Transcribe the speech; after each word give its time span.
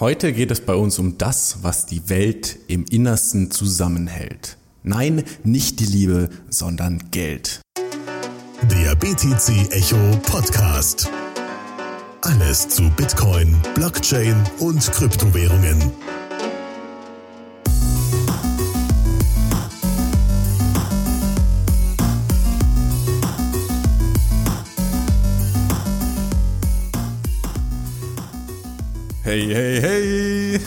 Heute 0.00 0.32
geht 0.32 0.52
es 0.52 0.60
bei 0.60 0.74
uns 0.74 1.00
um 1.00 1.18
das, 1.18 1.64
was 1.64 1.84
die 1.84 2.08
Welt 2.08 2.56
im 2.68 2.84
Innersten 2.84 3.50
zusammenhält. 3.50 4.56
Nein, 4.84 5.24
nicht 5.42 5.80
die 5.80 5.86
Liebe, 5.86 6.30
sondern 6.48 7.10
Geld. 7.10 7.60
Der 8.70 8.94
BTC 8.94 9.72
Echo 9.72 9.96
Podcast. 10.22 11.10
Alles 12.20 12.68
zu 12.68 12.88
Bitcoin, 12.90 13.56
Blockchain 13.74 14.36
und 14.60 14.80
Kryptowährungen. 14.92 15.90
Hey, 29.28 29.46
hey, 29.52 29.80
hey! 29.82 30.60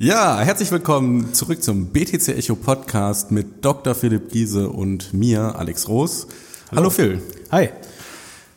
Ja, 0.00 0.40
herzlich 0.40 0.72
willkommen 0.72 1.32
zurück 1.34 1.62
zum 1.62 1.86
BTC 1.86 2.36
Echo 2.36 2.56
Podcast 2.56 3.30
mit 3.30 3.64
Dr. 3.64 3.94
Philipp 3.94 4.32
Giese 4.32 4.70
und 4.70 5.14
mir, 5.14 5.54
Alex 5.54 5.86
Roos. 5.86 6.26
Hallo, 6.72 6.80
Hallo 6.80 6.90
Phil. 6.90 7.22
Hi. 7.52 7.68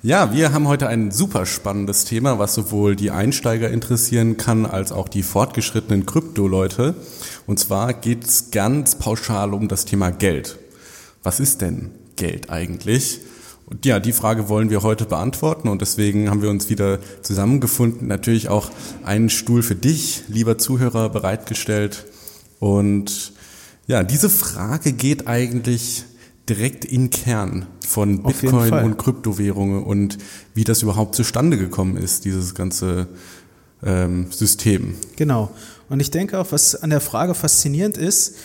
Ja, 0.01 0.33
wir 0.33 0.51
haben 0.51 0.67
heute 0.67 0.87
ein 0.87 1.11
super 1.11 1.45
spannendes 1.45 2.05
Thema, 2.05 2.39
was 2.39 2.55
sowohl 2.55 2.95
die 2.95 3.11
Einsteiger 3.11 3.69
interessieren 3.69 4.35
kann, 4.35 4.65
als 4.65 4.91
auch 4.91 5.07
die 5.07 5.21
fortgeschrittenen 5.21 6.07
Krypto-Leute. 6.07 6.95
Und 7.45 7.59
zwar 7.59 7.93
geht 7.93 8.23
es 8.23 8.49
ganz 8.49 8.95
pauschal 8.95 9.53
um 9.53 9.67
das 9.67 9.85
Thema 9.85 10.09
Geld. 10.09 10.57
Was 11.21 11.39
ist 11.39 11.61
denn 11.61 11.91
Geld 12.15 12.49
eigentlich? 12.49 13.19
Und 13.71 13.85
ja, 13.85 14.01
die 14.01 14.11
Frage 14.11 14.49
wollen 14.49 14.69
wir 14.69 14.83
heute 14.83 15.05
beantworten 15.05 15.69
und 15.69 15.81
deswegen 15.81 16.29
haben 16.29 16.41
wir 16.41 16.49
uns 16.49 16.69
wieder 16.69 16.99
zusammengefunden, 17.21 18.05
natürlich 18.05 18.49
auch 18.49 18.69
einen 19.03 19.29
Stuhl 19.29 19.63
für 19.63 19.75
dich, 19.75 20.23
lieber 20.27 20.57
Zuhörer, 20.57 21.07
bereitgestellt. 21.07 22.05
Und 22.59 23.31
ja, 23.87 24.03
diese 24.03 24.29
Frage 24.29 24.91
geht 24.91 25.25
eigentlich 25.25 26.03
direkt 26.49 26.83
in 26.83 27.11
Kern 27.11 27.65
von 27.87 28.23
Bitcoin 28.23 28.73
und 28.73 28.97
Kryptowährungen 28.97 29.83
und 29.83 30.17
wie 30.53 30.65
das 30.65 30.81
überhaupt 30.81 31.15
zustande 31.15 31.57
gekommen 31.57 31.95
ist, 31.95 32.25
dieses 32.25 32.53
ganze 32.53 33.07
ähm, 33.85 34.27
System. 34.31 34.95
Genau. 35.15 35.49
Und 35.87 36.01
ich 36.01 36.11
denke 36.11 36.39
auch, 36.39 36.51
was 36.51 36.75
an 36.75 36.89
der 36.89 36.99
Frage 36.99 37.35
faszinierend 37.35 37.95
ist, 37.95 38.35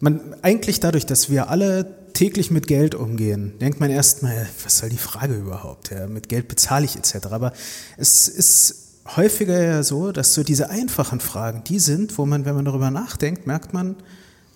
man 0.00 0.34
eigentlich 0.42 0.80
dadurch, 0.80 1.06
dass 1.06 1.30
wir 1.30 1.50
alle 1.50 2.05
täglich 2.16 2.50
mit 2.50 2.66
Geld 2.66 2.94
umgehen, 2.94 3.58
denkt 3.60 3.78
man 3.78 3.90
erstmal, 3.90 4.48
was 4.64 4.78
soll 4.78 4.88
die 4.88 4.96
Frage 4.96 5.34
überhaupt? 5.34 5.90
Ja, 5.90 6.06
mit 6.06 6.30
Geld 6.30 6.48
bezahle 6.48 6.86
ich 6.86 6.96
etc. 6.96 7.26
Aber 7.30 7.52
es 7.98 8.26
ist 8.26 8.86
häufiger 9.16 9.62
ja 9.62 9.82
so, 9.82 10.12
dass 10.12 10.32
so 10.32 10.42
diese 10.42 10.70
einfachen 10.70 11.20
Fragen 11.20 11.62
die 11.64 11.78
sind, 11.78 12.16
wo 12.16 12.24
man, 12.24 12.46
wenn 12.46 12.54
man 12.54 12.64
darüber 12.64 12.90
nachdenkt, 12.90 13.46
merkt 13.46 13.74
man, 13.74 13.96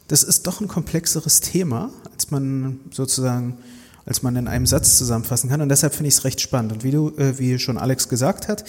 das 0.08 0.22
ist 0.22 0.46
doch 0.46 0.62
ein 0.62 0.68
komplexeres 0.68 1.42
Thema, 1.42 1.90
als 2.12 2.30
man 2.30 2.80
sozusagen, 2.92 3.58
als 4.06 4.22
man 4.22 4.36
in 4.36 4.48
einem 4.48 4.66
Satz 4.66 4.96
zusammenfassen 4.96 5.50
kann. 5.50 5.60
Und 5.60 5.68
deshalb 5.68 5.94
finde 5.94 6.08
ich 6.08 6.14
es 6.14 6.24
recht 6.24 6.40
spannend. 6.40 6.72
Und 6.72 6.82
wie 6.82 6.90
du, 6.92 7.10
äh, 7.18 7.38
wie 7.38 7.58
schon 7.58 7.76
Alex 7.76 8.08
gesagt 8.08 8.48
hat, 8.48 8.64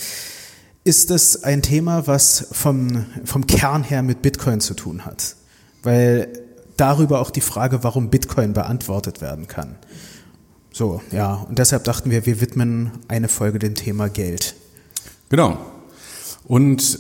ist 0.84 1.12
es 1.12 1.46
ein 1.46 1.62
Thema, 1.62 2.08
was 2.08 2.48
vom, 2.52 3.06
vom 3.24 3.48
Kern 3.48 3.84
her 3.84 4.04
mit 4.04 4.22
Bitcoin 4.22 4.60
zu 4.60 4.74
tun 4.74 5.06
hat. 5.06 5.38
Weil 5.82 6.28
darüber 6.82 7.20
auch 7.20 7.30
die 7.30 7.42
Frage, 7.42 7.84
warum 7.84 8.10
Bitcoin 8.10 8.54
beantwortet 8.54 9.22
werden 9.22 9.48
kann. 9.48 9.76
So, 10.74 11.02
ja, 11.12 11.36
und 11.48 11.60
deshalb 11.60 11.84
dachten 11.84 12.10
wir, 12.10 12.26
wir 12.26 12.42
widmen 12.42 12.92
eine 13.08 13.28
Folge 13.28 13.60
dem 13.60 13.76
Thema 13.76 14.10
Geld. 14.10 14.56
Genau. 15.30 15.58
Und 16.46 16.98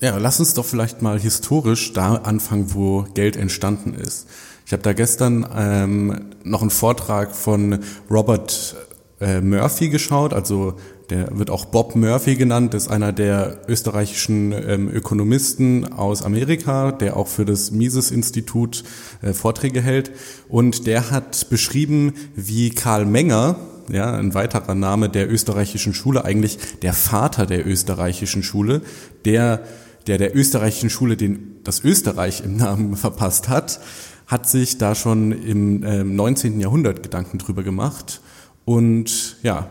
ja, 0.00 0.16
lass 0.16 0.40
uns 0.40 0.54
doch 0.54 0.64
vielleicht 0.64 1.02
mal 1.02 1.20
historisch 1.20 1.92
da 1.92 2.14
anfangen, 2.14 2.74
wo 2.74 3.02
Geld 3.14 3.36
entstanden 3.36 3.94
ist. 3.94 4.28
Ich 4.64 4.72
habe 4.72 4.82
da 4.82 4.94
gestern 4.94 5.46
ähm, 5.54 6.30
noch 6.42 6.62
einen 6.62 6.70
Vortrag 6.70 7.36
von 7.36 7.80
Robert 8.10 8.76
äh, 9.20 9.40
Murphy 9.40 9.90
geschaut, 9.90 10.32
also 10.32 10.74
der 11.10 11.38
wird 11.38 11.50
auch 11.50 11.66
Bob 11.66 11.94
Murphy 11.96 12.36
genannt, 12.36 12.74
ist 12.74 12.88
einer 12.88 13.12
der 13.12 13.58
österreichischen 13.68 14.52
ähm, 14.52 14.88
Ökonomisten 14.88 15.92
aus 15.92 16.22
Amerika, 16.22 16.92
der 16.92 17.16
auch 17.16 17.28
für 17.28 17.44
das 17.44 17.70
Mises-Institut 17.70 18.84
äh, 19.20 19.32
Vorträge 19.32 19.82
hält. 19.82 20.12
Und 20.48 20.86
der 20.86 21.10
hat 21.10 21.50
beschrieben, 21.50 22.14
wie 22.34 22.70
Karl 22.70 23.04
Menger, 23.04 23.56
ja, 23.90 24.14
ein 24.14 24.34
weiterer 24.34 24.74
Name 24.74 25.08
der 25.08 25.30
österreichischen 25.30 25.92
Schule, 25.92 26.24
eigentlich 26.24 26.58
der 26.82 26.92
Vater 26.92 27.46
der 27.46 27.66
österreichischen 27.66 28.42
Schule, 28.42 28.82
der 29.24 29.62
der 30.06 30.18
der 30.18 30.36
österreichischen 30.36 30.90
Schule 30.90 31.16
den, 31.16 31.56
das 31.64 31.84
Österreich 31.84 32.42
im 32.44 32.56
Namen 32.56 32.96
verpasst 32.96 33.48
hat, 33.48 33.80
hat 34.26 34.48
sich 34.48 34.78
da 34.78 34.94
schon 34.94 35.32
im 35.32 35.82
äh, 35.82 36.04
19. 36.04 36.60
Jahrhundert 36.60 37.02
Gedanken 37.02 37.38
drüber 37.38 37.62
gemacht. 37.62 38.20
Und 38.64 39.36
ja, 39.42 39.68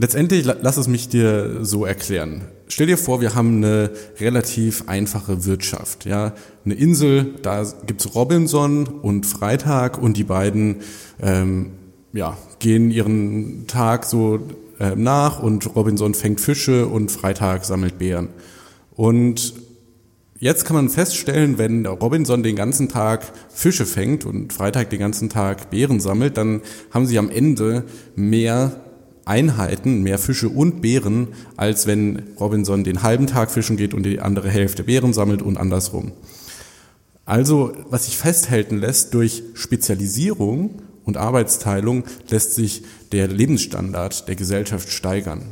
Letztendlich, 0.00 0.46
lass 0.46 0.78
es 0.78 0.88
mich 0.88 1.10
dir 1.10 1.58
so 1.62 1.84
erklären. 1.84 2.46
Stell 2.68 2.86
dir 2.86 2.96
vor, 2.96 3.20
wir 3.20 3.34
haben 3.34 3.56
eine 3.56 3.90
relativ 4.18 4.84
einfache 4.88 5.44
Wirtschaft. 5.44 6.06
Ja, 6.06 6.32
Eine 6.64 6.72
Insel, 6.72 7.34
da 7.42 7.66
gibt's 7.84 8.14
Robinson 8.14 8.86
und 8.86 9.26
Freitag 9.26 9.98
und 10.02 10.16
die 10.16 10.24
beiden 10.24 10.76
ähm, 11.20 11.72
ja, 12.14 12.38
gehen 12.60 12.90
ihren 12.90 13.66
Tag 13.66 14.06
so 14.06 14.38
äh, 14.78 14.96
nach 14.96 15.42
und 15.42 15.76
Robinson 15.76 16.14
fängt 16.14 16.40
Fische 16.40 16.86
und 16.86 17.10
Freitag 17.10 17.66
sammelt 17.66 17.98
Beeren. 17.98 18.28
Und 18.92 19.52
jetzt 20.38 20.64
kann 20.64 20.76
man 20.76 20.88
feststellen, 20.88 21.58
wenn 21.58 21.84
Robinson 21.84 22.42
den 22.42 22.56
ganzen 22.56 22.88
Tag 22.88 23.30
Fische 23.50 23.84
fängt 23.84 24.24
und 24.24 24.54
Freitag 24.54 24.88
den 24.88 25.00
ganzen 25.00 25.28
Tag 25.28 25.68
Beeren 25.68 26.00
sammelt, 26.00 26.38
dann 26.38 26.62
haben 26.90 27.04
sie 27.04 27.18
am 27.18 27.28
Ende 27.28 27.84
mehr 28.16 28.80
Einheiten, 29.30 30.02
mehr 30.02 30.18
Fische 30.18 30.48
und 30.48 30.82
Beeren, 30.82 31.28
als 31.56 31.86
wenn 31.86 32.24
Robinson 32.40 32.82
den 32.82 33.04
halben 33.04 33.28
Tag 33.28 33.52
fischen 33.52 33.76
geht 33.76 33.94
und 33.94 34.02
die 34.02 34.18
andere 34.18 34.50
Hälfte 34.50 34.82
Beeren 34.82 35.12
sammelt 35.12 35.40
und 35.40 35.56
andersrum. 35.56 36.12
Also, 37.24 37.72
was 37.88 38.06
sich 38.06 38.16
festhalten 38.16 38.78
lässt 38.78 39.14
durch 39.14 39.44
Spezialisierung 39.54 40.82
und 41.04 41.16
Arbeitsteilung, 41.16 42.02
lässt 42.28 42.56
sich 42.56 42.82
der 43.12 43.28
Lebensstandard 43.28 44.26
der 44.26 44.34
Gesellschaft 44.34 44.90
steigern. 44.90 45.42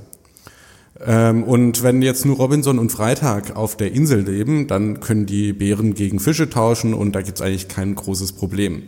Ähm, 1.07 1.45
und 1.45 1.85
wenn 1.85 2.03
jetzt 2.03 2.27
nur 2.27 2.37
Robinson 2.37 2.81
und 2.81 2.91
Freitag 2.91 3.55
auf 3.55 3.77
der 3.77 3.93
Insel 3.93 4.23
leben, 4.23 4.67
dann 4.67 4.99
können 4.99 5.27
die 5.27 5.53
Bären 5.53 5.95
gegen 5.95 6.19
Fische 6.19 6.51
tauschen 6.51 6.95
und 6.95 7.13
da 7.13 7.23
gibt 7.23 7.39
es 7.39 7.43
eigentlich 7.43 7.69
kein 7.69 7.95
großes 7.95 8.33
Problem. 8.33 8.83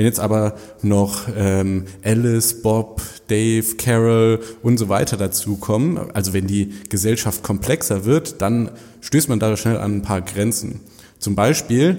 Wenn 0.00 0.06
jetzt 0.06 0.18
aber 0.18 0.54
noch 0.80 1.28
ähm, 1.36 1.84
Alice, 2.02 2.62
Bob, 2.62 3.02
Dave, 3.28 3.76
Carol 3.76 4.40
und 4.62 4.78
so 4.78 4.88
weiter 4.88 5.18
dazukommen, 5.18 5.98
also 6.14 6.32
wenn 6.32 6.46
die 6.46 6.72
Gesellschaft 6.88 7.42
komplexer 7.42 8.06
wird, 8.06 8.40
dann 8.40 8.70
stößt 9.02 9.28
man 9.28 9.40
da 9.40 9.54
schnell 9.58 9.76
an 9.76 9.96
ein 9.96 10.00
paar 10.00 10.22
Grenzen. 10.22 10.80
Zum 11.18 11.34
Beispiel, 11.34 11.98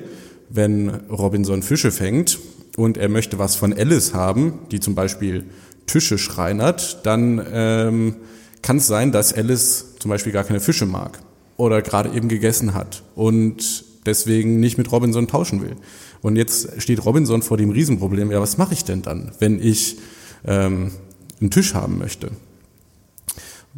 wenn 0.50 0.89
Robinson 1.12 1.62
Fische 1.62 1.91
fängt 1.91 2.39
und 2.75 2.97
er 2.97 3.07
möchte 3.07 3.38
was 3.38 3.56
von 3.56 3.72
Alice 3.72 4.16
haben, 4.16 4.62
die 4.72 4.79
zum 4.79 4.95
Beispiel 4.95 5.45
Tische 5.85 6.18
schreinert, 6.18 7.06
dann 7.06 7.39
ähm, 7.53 8.16
kann 8.63 8.78
es 8.78 8.88
sein, 8.88 9.12
dass 9.12 9.31
Alice 9.31 9.94
zum 10.00 10.09
Beispiel 10.09 10.31
gar 10.31 10.44
keine 10.44 10.59
Fische 10.59 10.88
mag 10.88 11.19
oder 11.56 11.83
gerade 11.83 12.09
eben 12.09 12.29
gegessen 12.29 12.73
hat 12.73 13.03
und 13.13 13.91
deswegen 14.06 14.59
nicht 14.59 14.78
mit 14.78 14.91
Robinson 14.91 15.28
tauschen 15.28 15.62
will. 15.62 15.75
Und 16.22 16.35
jetzt 16.35 16.81
steht 16.81 17.06
Robinson 17.06 17.41
vor 17.41 17.57
dem 17.57 17.69
Riesenproblem, 17.69 18.31
ja, 18.31 18.39
was 18.41 18.57
mache 18.57 18.73
ich 18.73 18.84
denn 18.84 19.01
dann, 19.01 19.31
wenn 19.39 19.62
ich 19.62 19.97
ähm, 20.45 20.91
einen 21.39 21.51
Tisch 21.51 21.73
haben 21.73 21.97
möchte? 21.97 22.31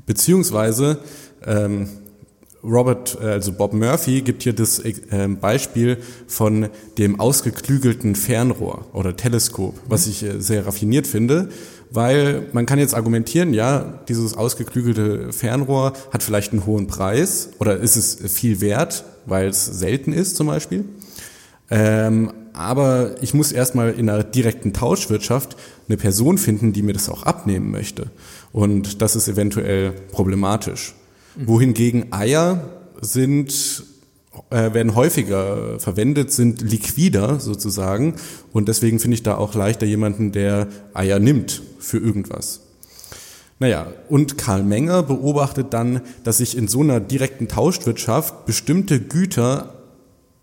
Beziehungsweise 0.06 1.00
ähm, 1.46 1.88
Robert, 2.64 3.18
äh, 3.22 3.26
also 3.26 3.52
Bob 3.52 3.74
Murphy 3.74 4.22
gibt 4.22 4.44
hier 4.44 4.54
das 4.54 4.80
äh, 4.80 4.94
Beispiel 5.40 5.98
von 6.28 6.70
dem 6.98 7.20
ausgeklügelten 7.20 8.16
Fernrohr 8.16 8.86
oder 8.94 9.16
Teleskop, 9.16 9.80
was 9.88 10.08
ich 10.08 10.24
äh, 10.24 10.40
sehr 10.40 10.66
raffiniert 10.66 11.06
finde, 11.06 11.50
weil 11.94 12.48
man 12.54 12.66
kann 12.66 12.80
jetzt 12.80 12.96
argumentieren, 12.96 13.54
ja, 13.54 14.00
dieses 14.10 14.36
ausgeklügelte 14.36 15.32
Fernrohr 15.32 15.94
hat 16.12 16.24
vielleicht 16.24 16.52
einen 16.52 16.66
hohen 16.66 16.88
Preis 16.88 17.50
oder 17.60 17.78
ist 17.78 17.96
es 17.96 18.18
viel 18.34 18.62
wert, 18.62 19.06
weil 19.28 19.48
es 19.50 19.66
selten 19.66 20.12
ist 20.12 20.36
zum 20.36 20.48
Beispiel. 20.48 20.86
Ähm, 21.70 22.34
aber 22.54 23.16
ich 23.22 23.34
muss 23.36 23.52
erstmal 23.52 23.92
in 23.92 24.10
einer 24.10 24.24
direkten 24.24 24.74
Tauschwirtschaft 24.74 25.56
eine 25.88 25.98
Person 25.98 26.38
finden, 26.38 26.74
die 26.74 26.82
mir 26.82 26.94
das 26.94 27.10
auch 27.10 27.24
abnehmen 27.24 27.72
möchte. 27.72 28.08
Und 28.52 29.02
das 29.02 29.16
ist 29.16 29.28
eventuell 29.28 29.92
problematisch. 30.12 30.96
Mhm. 31.36 31.48
Wohingegen 31.48 32.12
Eier 32.12 32.70
sind 33.02 33.84
äh, 34.50 34.74
werden 34.74 34.96
häufiger 34.96 35.80
verwendet, 35.80 36.32
sind 36.32 36.62
liquider 36.64 37.40
sozusagen 37.40 38.16
und 38.52 38.68
deswegen 38.68 39.00
finde 39.00 39.16
ich 39.16 39.24
da 39.24 39.36
auch 39.38 39.54
leichter 39.54 39.86
jemanden, 39.86 40.32
der 40.32 40.68
Eier 40.94 41.20
nimmt 41.20 41.62
für 41.84 41.98
irgendwas. 41.98 42.62
Naja, 43.60 43.88
und 44.10 44.38
Karl 44.38 44.64
Menger 44.64 45.04
beobachtet 45.04 45.68
dann, 45.74 46.02
dass 46.24 46.38
sich 46.38 46.58
in 46.58 46.68
so 46.68 46.82
einer 46.82 47.00
direkten 47.00 47.48
Tauschwirtschaft 47.48 48.46
bestimmte 48.46 49.00
Güter 49.00 49.74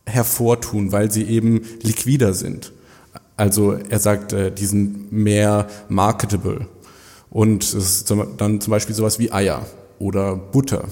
hervortun, 0.06 0.92
weil 0.92 1.10
sie 1.10 1.24
eben 1.24 1.60
liquider 1.82 2.34
sind. 2.34 2.72
Also 3.36 3.72
er 3.72 3.98
sagt, 3.98 4.32
äh, 4.32 4.52
die 4.52 4.66
sind 4.66 5.12
mehr 5.12 5.68
marketable. 5.88 6.66
Und 7.30 7.62
es 7.62 7.74
ist 7.74 8.10
dann 8.10 8.60
zum 8.60 8.70
Beispiel 8.70 8.94
sowas 8.94 9.18
wie 9.18 9.32
Eier 9.32 9.66
oder 9.98 10.36
Butter 10.36 10.84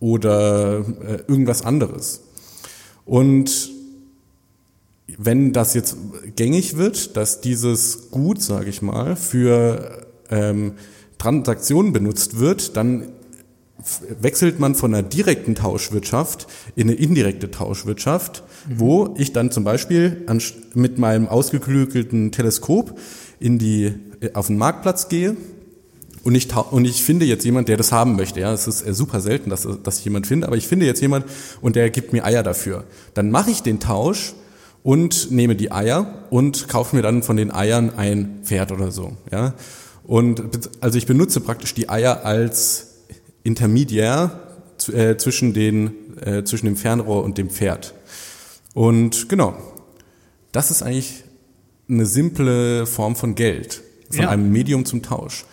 oder 0.00 0.80
äh, 0.80 1.22
irgendwas 1.28 1.62
anderes. 1.62 2.22
Und 3.04 3.70
wenn 5.18 5.52
das 5.52 5.74
jetzt 5.74 5.96
gängig 6.36 6.76
wird, 6.76 7.16
dass 7.16 7.40
dieses 7.40 8.10
Gut, 8.10 8.42
sage 8.42 8.70
ich 8.70 8.82
mal, 8.82 9.16
für 9.16 10.06
ähm, 10.30 10.72
Transaktionen 11.18 11.92
benutzt 11.92 12.38
wird, 12.38 12.76
dann 12.76 13.08
wechselt 14.20 14.60
man 14.60 14.74
von 14.74 14.94
einer 14.94 15.02
direkten 15.02 15.54
Tauschwirtschaft 15.54 16.46
in 16.76 16.88
eine 16.88 16.96
indirekte 16.96 17.50
Tauschwirtschaft, 17.50 18.44
mhm. 18.68 18.80
wo 18.80 19.14
ich 19.16 19.32
dann 19.32 19.50
zum 19.50 19.64
Beispiel 19.64 20.22
an, 20.26 20.40
mit 20.74 20.98
meinem 20.98 21.28
ausgeklügelten 21.28 22.32
Teleskop 22.32 22.98
in 23.40 23.58
die, 23.58 23.94
äh, 24.20 24.32
auf 24.34 24.46
den 24.46 24.58
Marktplatz 24.58 25.08
gehe 25.08 25.36
und 26.22 26.34
ich, 26.34 26.54
und 26.54 26.84
ich 26.84 27.02
finde 27.02 27.24
jetzt 27.24 27.44
jemand, 27.44 27.68
der 27.68 27.76
das 27.76 27.90
haben 27.90 28.14
möchte. 28.14 28.40
Ja, 28.40 28.52
es 28.52 28.68
ist 28.68 28.86
äh, 28.86 28.94
super 28.94 29.20
selten, 29.20 29.50
dass, 29.50 29.66
dass 29.82 29.98
ich 29.98 30.04
jemand 30.04 30.26
finde, 30.26 30.46
aber 30.46 30.56
ich 30.56 30.68
finde 30.68 30.86
jetzt 30.86 31.00
jemand 31.00 31.26
und 31.60 31.76
der 31.76 31.90
gibt 31.90 32.12
mir 32.12 32.24
Eier 32.24 32.42
dafür. 32.42 32.84
Dann 33.14 33.30
mache 33.30 33.50
ich 33.50 33.62
den 33.62 33.80
Tausch 33.80 34.34
und 34.82 35.30
nehme 35.30 35.56
die 35.56 35.70
Eier 35.70 36.24
und 36.30 36.68
kaufe 36.68 36.96
mir 36.96 37.02
dann 37.02 37.22
von 37.22 37.36
den 37.36 37.50
Eiern 37.50 37.90
ein 37.96 38.40
Pferd 38.42 38.72
oder 38.72 38.90
so. 38.90 39.16
Ja, 39.30 39.54
und 40.04 40.42
also 40.80 40.98
ich 40.98 41.06
benutze 41.06 41.40
praktisch 41.40 41.74
die 41.74 41.88
Eier 41.88 42.24
als 42.24 42.88
Intermediär 43.44 44.40
äh, 44.92 45.16
zwischen, 45.16 45.54
den, 45.54 46.18
äh, 46.20 46.44
zwischen 46.44 46.66
dem 46.66 46.76
Fernrohr 46.76 47.24
und 47.24 47.38
dem 47.38 47.50
Pferd. 47.50 47.94
Und 48.74 49.28
genau, 49.28 49.56
das 50.50 50.70
ist 50.70 50.82
eigentlich 50.82 51.24
eine 51.88 52.06
simple 52.06 52.86
Form 52.86 53.16
von 53.16 53.34
Geld, 53.34 53.82
von 54.10 54.22
ja. 54.22 54.28
einem 54.30 54.50
Medium 54.50 54.84
zum 54.84 55.02
Tausch. 55.02 55.44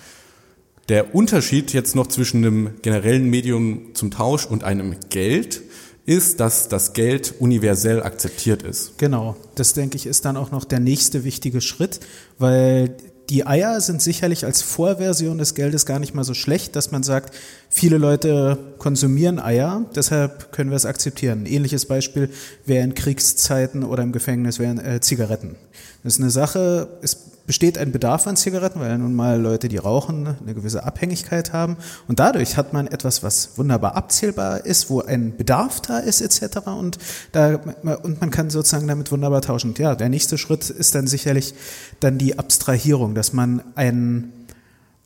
Der 0.87 1.13
Unterschied 1.13 1.71
jetzt 1.73 1.95
noch 1.95 2.07
zwischen 2.07 2.43
einem 2.43 2.69
generellen 2.81 3.29
Medium 3.29 3.93
zum 3.93 4.09
Tausch 4.09 4.45
und 4.45 4.63
einem 4.63 4.95
Geld 5.09 5.61
ist, 6.09 6.39
dass 6.39 6.67
das 6.67 6.93
Geld 6.93 7.35
universell 7.39 8.01
akzeptiert 8.01 8.63
ist. 8.63 8.97
Genau, 8.97 9.35
das 9.53 9.73
denke 9.73 9.95
ich 9.95 10.07
ist 10.07 10.25
dann 10.25 10.37
auch 10.37 10.49
noch 10.49 10.65
der 10.65 10.79
nächste 10.79 11.23
wichtige 11.23 11.61
Schritt, 11.61 11.99
weil 12.39 12.97
die 13.29 13.45
Eier 13.45 13.79
sind 13.79 14.01
sicherlich 14.01 14.43
als 14.43 14.63
Vorversion 14.63 15.37
des 15.37 15.53
Geldes 15.53 15.85
gar 15.85 15.99
nicht 15.99 16.15
mal 16.15 16.23
so 16.23 16.33
schlecht, 16.33 16.75
dass 16.75 16.89
man 16.89 17.03
sagt, 17.03 17.35
viele 17.69 17.97
Leute 17.97 18.57
konsumieren 18.77 19.39
Eier, 19.39 19.85
deshalb 19.95 20.51
können 20.51 20.71
wir 20.71 20.77
es 20.77 20.85
akzeptieren. 20.85 21.45
Ähnliches 21.45 21.85
Beispiel 21.85 22.29
wäre 22.65 22.83
in 22.83 22.95
Kriegszeiten 22.95 23.83
oder 23.83 24.03
im 24.03 24.11
Gefängnis 24.11 24.59
wären 24.59 24.79
äh, 24.79 24.99
Zigaretten. 24.99 25.55
Das 26.03 26.13
ist 26.13 26.19
eine 26.19 26.31
Sache, 26.31 26.87
es 27.01 27.29
besteht 27.49 27.79
ein 27.79 27.91
Bedarf 27.91 28.27
an 28.27 28.37
Zigaretten, 28.37 28.79
weil 28.79 28.95
nun 28.99 29.15
mal 29.15 29.41
Leute, 29.41 29.69
die 29.69 29.77
rauchen, 29.77 30.35
eine 30.39 30.53
gewisse 30.53 30.83
Abhängigkeit 30.83 31.51
haben. 31.51 31.77
Und 32.07 32.19
dadurch 32.19 32.57
hat 32.57 32.73
man 32.73 32.85
etwas, 32.85 33.23
was 33.23 33.57
wunderbar 33.57 33.95
abzählbar 33.95 34.67
ist, 34.67 34.91
wo 34.91 35.01
ein 35.01 35.35
Bedarf 35.35 35.81
da 35.81 35.97
ist, 35.97 36.21
etc. 36.21 36.67
Und, 36.67 36.99
da, 37.31 37.55
und 38.03 38.21
man 38.21 38.29
kann 38.29 38.51
sozusagen 38.51 38.87
damit 38.87 39.11
wunderbar 39.11 39.41
tauschen. 39.41 39.73
Ja, 39.79 39.95
der 39.95 40.09
nächste 40.09 40.37
Schritt 40.37 40.69
ist 40.69 40.93
dann 40.93 41.07
sicherlich 41.07 41.55
dann 41.99 42.19
die 42.19 42.37
Abstrahierung, 42.37 43.15
dass 43.15 43.33
man 43.33 43.63
einen 43.73 44.31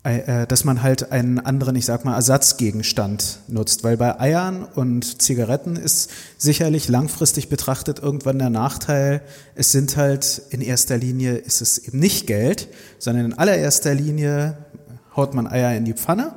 dass 0.04 0.66
man 0.66 0.84
halt 0.84 1.14
einen 1.14 1.40
anderen, 1.40 1.78
ich 1.78 1.86
sag 1.86 2.04
mal, 2.04 2.16
Ersatzgegenstand 2.16 3.40
nutzt. 3.48 3.86
Weil 3.86 3.96
bei 3.96 4.20
Eiern 4.20 4.66
und 4.66 5.22
Zigaretten 5.22 5.78
ist 5.78 6.12
sicherlich 6.38 6.90
langfristig 6.90 7.48
betrachtet 7.48 8.00
irgendwann 8.00 8.38
der 8.38 8.50
Nachteil, 8.50 9.22
es 9.56 9.72
sind 9.72 9.96
halt 9.96 10.42
in 10.50 10.60
erster 10.60 10.98
Linie, 10.98 11.36
ist 11.36 11.62
es 11.62 11.78
eben 11.78 12.00
nicht 12.00 12.28
Geld, 12.28 12.68
sondern 13.00 13.28
in 13.28 13.34
allererster 13.34 13.94
Linie 13.94 14.58
haut 15.16 15.34
man 15.34 15.48
Eier 15.48 15.74
in 15.78 15.86
die 15.86 15.94
Pfanne 15.94 16.34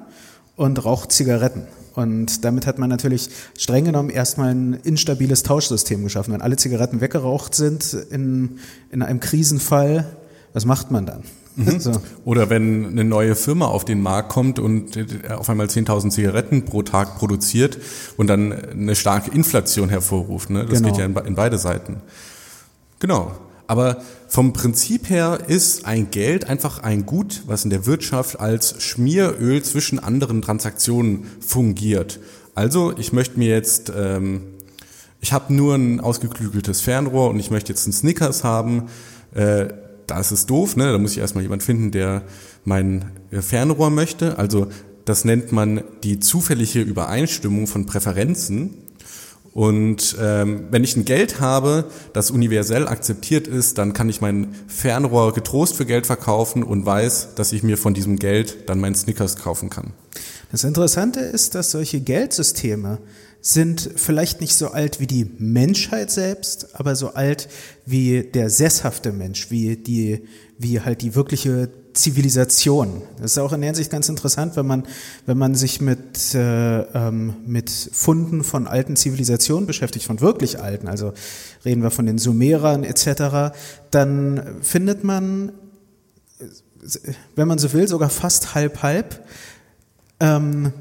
und 0.55 0.85
raucht 0.85 1.11
Zigaretten. 1.11 1.67
Und 1.97 2.45
damit 2.45 2.67
hat 2.67 2.79
man 2.79 2.91
natürlich 2.91 3.31
streng 3.59 3.87
genommen 3.87 4.11
erstmal 4.11 4.55
ein 4.55 4.75
instabiles 4.75 5.43
Tauschsystem 5.43 6.05
geschaffen. 6.05 6.35
Wenn 6.35 6.43
alle 6.43 6.57
Zigaretten 6.57 7.01
weggeraucht 7.01 7.55
sind 7.55 7.95
in, 7.95 8.59
in 8.93 9.03
einem 9.03 9.19
Krisenfall, 9.19 10.07
was 10.53 10.67
macht 10.67 10.91
man 10.91 11.07
dann? 11.07 11.25
Mhm. 11.57 11.81
So. 11.81 11.93
Oder 12.25 12.51
wenn 12.51 12.87
eine 12.87 13.05
neue 13.05 13.35
Firma 13.35 13.67
auf 13.67 13.85
den 13.85 14.03
Markt 14.03 14.29
kommt 14.29 14.59
und 14.59 14.99
auf 15.31 15.49
einmal 15.49 15.67
10.000 15.67 16.11
Zigaretten 16.11 16.65
pro 16.67 16.83
Tag 16.83 17.19
produziert 17.19 17.79
und 18.17 18.29
dann 18.29 18.53
eine 18.53 18.95
starke 18.95 19.31
Inflation 19.31 19.89
hervorruft. 19.89 20.51
Ne? 20.51 20.67
Das 20.67 20.79
genau. 20.79 20.91
geht 20.91 20.99
ja 20.99 21.07
in, 21.07 21.17
in 21.17 21.35
beide 21.35 21.59
Seiten. 21.59 22.03
Genau. 22.99 23.33
Aber 23.69 24.03
vom 24.29 24.53
Prinzip 24.53 25.11
her 25.11 25.41
ist 25.49 25.87
ein 25.87 26.11
Geld 26.11 26.49
einfach 26.49 26.81
ein 26.83 27.05
Gut, 27.05 27.43
was 27.47 27.65
in 27.65 27.71
der 27.71 27.87
Wirtschaft 27.87 28.39
als 28.39 28.81
Schmieröl 28.83 29.63
zwischen 29.63 29.99
anderen 29.99 30.43
Transaktionen 30.43 31.27
fungiert. 31.41 32.21
Also 32.55 32.97
ich 32.97 33.13
möchte 33.13 33.39
mir 33.39 33.49
jetzt, 33.49 33.93
ähm, 33.97 34.43
ich 35.21 35.33
habe 35.33 35.53
nur 35.53 35.75
ein 35.75 36.01
ausgeklügeltes 36.01 36.81
Fernrohr 36.81 37.31
und 37.31 37.41
ich 37.41 37.51
möchte 37.51 37.73
jetzt 37.73 37.87
einen 37.87 37.93
Snickers 37.93 38.45
haben. 38.45 38.85
Äh, 39.35 39.69
da 40.07 40.21
ist 40.21 40.47
doof, 40.51 40.77
ne? 40.77 40.93
da 40.93 40.99
muss 40.99 41.13
ich 41.13 41.19
erstmal 41.19 41.43
jemand 41.43 41.63
finden, 41.63 41.91
der 41.91 42.23
mein 42.65 43.11
äh, 43.31 43.43
Fernrohr 43.43 43.91
möchte. 43.91 44.39
Also 44.39 44.69
das 45.05 45.25
nennt 45.25 45.53
man 45.53 45.83
die 46.03 46.21
zufällige 46.21 46.81
Übereinstimmung 46.81 47.67
von 47.67 47.87
Präferenzen. 47.87 48.75
Und 49.53 50.17
ähm, 50.21 50.67
wenn 50.71 50.85
ich 50.85 50.97
ein 50.97 51.07
Geld 51.07 51.41
habe, 51.41 51.87
das 52.13 52.31
universell 52.31 52.87
akzeptiert 52.87 53.47
ist, 53.47 53.79
dann 53.79 53.95
kann 53.95 54.11
ich 54.11 54.21
mein 54.21 54.55
Fernrohr 54.67 55.33
getrost 55.33 55.77
für 55.77 55.87
Geld 55.87 56.07
verkaufen 56.07 56.63
und 56.63 56.85
weiß, 56.85 57.37
dass 57.37 57.53
ich 57.53 57.63
mir 57.63 57.79
von 57.79 57.95
diesem 57.95 58.19
Geld 58.19 58.69
dann 58.69 58.81
meinen 58.81 58.95
Snickers 58.95 59.37
kaufen 59.37 59.71
kann. 59.71 59.95
Das 60.53 60.63
Interessante 60.63 61.21
ist, 61.21 61.55
dass 61.55 61.71
solche 61.71 62.01
Geldsysteme 62.01 62.99
sind 63.47 63.91
vielleicht 63.95 64.41
nicht 64.41 64.57
so 64.57 64.73
alt 64.73 64.99
wie 64.99 65.07
die 65.07 65.31
Menschheit 65.39 66.11
selbst, 66.11 66.75
aber 66.75 66.97
so 66.97 67.15
alt 67.15 67.49
wie 67.85 68.25
der 68.25 68.51
sesshafte 68.51 69.13
Mensch, 69.13 69.53
wie 69.53 69.77
die, 69.77 70.25
wie 70.59 70.81
halt 70.81 71.01
die 71.01 71.15
wirkliche 71.15 71.69
Zivilisation. 71.93 73.03
Das 73.23 73.33
ist 73.33 73.39
auch 73.39 73.53
in 73.53 73.61
der 73.61 73.69
Hinsicht 73.69 73.93
ganz 73.93 74.09
interessant, 74.09 74.57
wenn 74.57 74.67
man, 74.67 74.83
wenn 75.27 75.39
man 75.39 75.55
sich 75.55 75.81
mit, 75.81 76.35
äh, 76.35 76.81
ähm, 76.81 77.37
mit 77.47 77.71
Funden 77.71 78.43
von 78.43 78.67
alten 78.67 78.97
Zivilisationen 78.97 79.69
beschäftigt, 79.69 80.07
von 80.07 80.21
wirklich 80.21 80.59
alten, 80.61 80.89
also 80.89 81.13
reden 81.65 81.85
wir 81.85 81.93
von 81.93 82.07
den 82.07 82.19
Sumerern 82.19 82.83
etc., 82.83 83.55
dann 83.93 84.57
findet 84.61 85.05
man, 85.05 85.53
wenn 87.37 87.47
man 87.47 87.59
so 87.59 87.73
will, 87.73 87.87
sogar 87.87 88.11
fast 88.11 88.57
halb-halb, 88.57 89.25
ähm, 90.19 90.73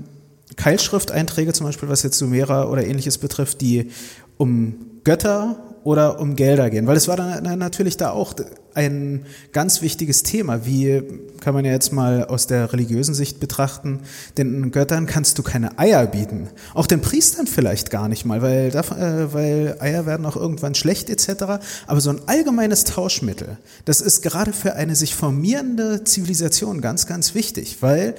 Keilschrifteinträge 0.56 1.54
zum 1.54 1.66
Beispiel, 1.66 1.90
was 1.90 2.04
jetzt 2.04 2.18
Sumerer 2.18 2.70
oder 2.72 2.86
ähnliches 2.86 3.18
betrifft, 3.18 3.62
die 3.62 3.92
um 4.38 4.76
Götter 5.04 5.58
oder 5.86 6.20
um 6.20 6.36
Gelder 6.36 6.72
gehen. 6.72 6.88
Weil 6.88 6.98
es 6.98 7.08
war 7.08 7.16
dann 7.16 7.60
natürlich 7.60 7.96
da 7.96 8.10
auch 8.10 8.34
ein 8.74 9.26
ganz 9.54 9.84
wichtiges 9.84 10.24
Thema. 10.24 10.66
Wie 10.66 11.02
kann 11.40 11.54
man 11.54 11.64
ja 11.64 11.72
jetzt 11.72 11.94
mal 11.94 12.26
aus 12.26 12.48
der 12.48 12.74
religiösen 12.74 13.14
Sicht 13.14 13.40
betrachten, 13.40 14.00
den 14.38 14.72
Göttern 14.72 15.06
kannst 15.06 15.38
du 15.38 15.44
keine 15.44 15.78
Eier 15.78 16.08
bieten. 16.08 16.50
Auch 16.74 16.88
den 16.88 17.02
Priestern 17.02 17.46
vielleicht 17.46 17.92
gar 17.92 18.10
nicht 18.10 18.26
mal, 18.26 18.42
weil, 18.42 18.70
äh, 18.70 19.34
weil 19.34 19.78
Eier 19.80 20.08
werden 20.08 20.26
auch 20.26 20.36
irgendwann 20.36 20.74
schlecht 20.74 21.12
etc. 21.12 21.60
Aber 21.86 22.02
so 22.02 22.10
ein 22.10 22.22
allgemeines 22.26 22.84
Tauschmittel, 22.84 23.58
das 23.86 24.02
ist 24.02 24.24
gerade 24.24 24.54
für 24.54 24.74
eine 24.74 24.96
sich 24.96 25.14
formierende 25.14 26.04
Zivilisation 26.04 26.82
ganz, 26.82 27.06
ganz 27.06 27.36
wichtig, 27.36 27.78
weil 27.82 28.16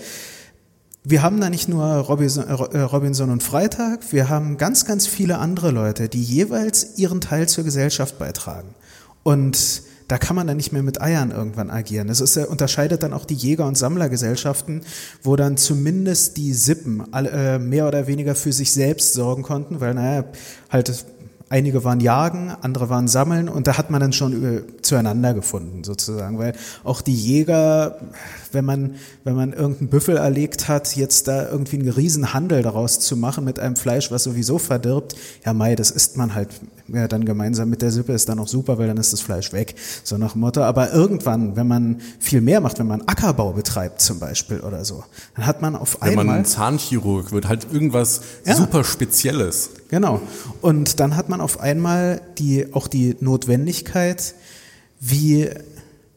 wir 1.08 1.22
haben 1.22 1.40
da 1.40 1.50
nicht 1.50 1.68
nur 1.68 1.84
Robinson, 1.84 2.48
äh, 2.48 2.80
Robinson 2.80 3.30
und 3.30 3.40
Freitag, 3.40 4.12
wir 4.12 4.28
haben 4.28 4.56
ganz, 4.56 4.84
ganz 4.86 5.06
viele 5.06 5.38
andere 5.38 5.70
Leute, 5.70 6.08
die 6.08 6.20
jeweils 6.20 6.98
ihren 6.98 7.20
Teil 7.20 7.48
zur 7.48 7.62
Gesellschaft 7.62 8.18
beitragen. 8.18 8.75
Und 9.22 9.82
da 10.08 10.18
kann 10.18 10.34
man 10.34 10.48
dann 10.48 10.56
nicht 10.56 10.72
mehr 10.72 10.82
mit 10.82 11.00
Eiern 11.00 11.30
irgendwann 11.30 11.70
agieren. 11.70 12.08
Das 12.08 12.20
ist, 12.20 12.36
unterscheidet 12.36 13.04
dann 13.04 13.12
auch 13.12 13.25
die 13.25 13.34
Jäger- 13.34 13.66
und 13.66 13.78
Sammlergesellschaften, 13.78 14.80
wo 15.22 15.36
dann 15.36 15.56
zumindest 15.56 16.38
die 16.38 16.52
Sippen 16.52 17.04
äh, 17.12 17.60
mehr 17.60 17.86
oder 17.86 18.08
weniger 18.08 18.34
für 18.34 18.52
sich 18.52 18.72
selbst 18.72 19.12
sorgen 19.12 19.44
konnten, 19.44 19.80
weil 19.80 19.94
naja, 19.94 20.25
halt 20.70 21.06
einige 21.48 21.84
waren 21.84 22.00
jagen, 22.00 22.50
andere 22.60 22.88
waren 22.88 23.06
sammeln 23.06 23.48
und 23.48 23.66
da 23.66 23.78
hat 23.78 23.90
man 23.90 24.00
dann 24.00 24.12
schon 24.12 24.32
über, 24.32 24.62
zueinander 24.82 25.34
gefunden 25.34 25.84
sozusagen, 25.84 26.38
weil 26.38 26.54
auch 26.82 27.02
die 27.02 27.14
Jäger, 27.14 28.00
wenn 28.56 28.64
man 28.64 28.96
wenn 29.22 29.36
man 29.36 29.52
irgendeinen 29.52 29.88
Büffel 29.88 30.16
erlegt 30.16 30.66
hat, 30.66 30.96
jetzt 30.96 31.28
da 31.28 31.48
irgendwie 31.48 31.78
einen 31.78 31.90
riesen 31.90 32.34
Handel 32.34 32.62
daraus 32.62 32.98
zu 32.98 33.16
machen 33.16 33.44
mit 33.44 33.60
einem 33.60 33.76
Fleisch, 33.76 34.10
was 34.10 34.25
sowieso 34.25 34.58
verdirbt, 34.58 35.14
ja 35.44 35.52
Mai, 35.52 35.76
das 35.76 35.92
isst 35.92 36.16
man 36.16 36.34
halt 36.34 36.48
ja, 36.88 37.08
dann 37.08 37.25
gemeinsam 37.25 37.68
mit 37.68 37.82
der 37.82 37.90
Sippe 37.90 38.12
ist 38.12 38.28
dann 38.28 38.38
auch 38.38 38.48
super, 38.48 38.78
weil 38.78 38.86
dann 38.86 38.96
ist 38.96 39.12
das 39.12 39.20
Fleisch 39.20 39.52
weg, 39.52 39.75
so 40.04 40.18
nach 40.18 40.32
dem 40.32 40.40
Motto. 40.40 40.62
Aber 40.62 40.92
irgendwann, 40.92 41.56
wenn 41.56 41.66
man 41.66 42.00
viel 42.20 42.40
mehr 42.40 42.60
macht, 42.60 42.78
wenn 42.78 42.86
man 42.86 43.02
Ackerbau 43.02 43.52
betreibt 43.52 44.00
zum 44.00 44.18
Beispiel 44.18 44.60
oder 44.60 44.84
so, 44.84 45.02
dann 45.34 45.46
hat 45.46 45.62
man 45.62 45.75
auf 45.75 46.00
wenn 46.00 46.10
einmal 46.10 46.26
Wenn 46.26 46.32
man 46.32 46.44
Zahnchirurg 46.44 47.32
wird, 47.32 47.48
halt 47.48 47.66
irgendwas 47.72 48.20
Ja. 48.44 48.54
super 48.54 48.84
Spezielles. 48.84 49.70
Genau. 49.88 50.20
Und 50.60 51.00
dann 51.00 51.16
hat 51.16 51.28
man 51.28 51.40
auf 51.40 51.60
einmal 51.60 52.20
die, 52.38 52.72
auch 52.72 52.88
die 52.88 53.16
Notwendigkeit, 53.20 54.34
wie, 55.00 55.48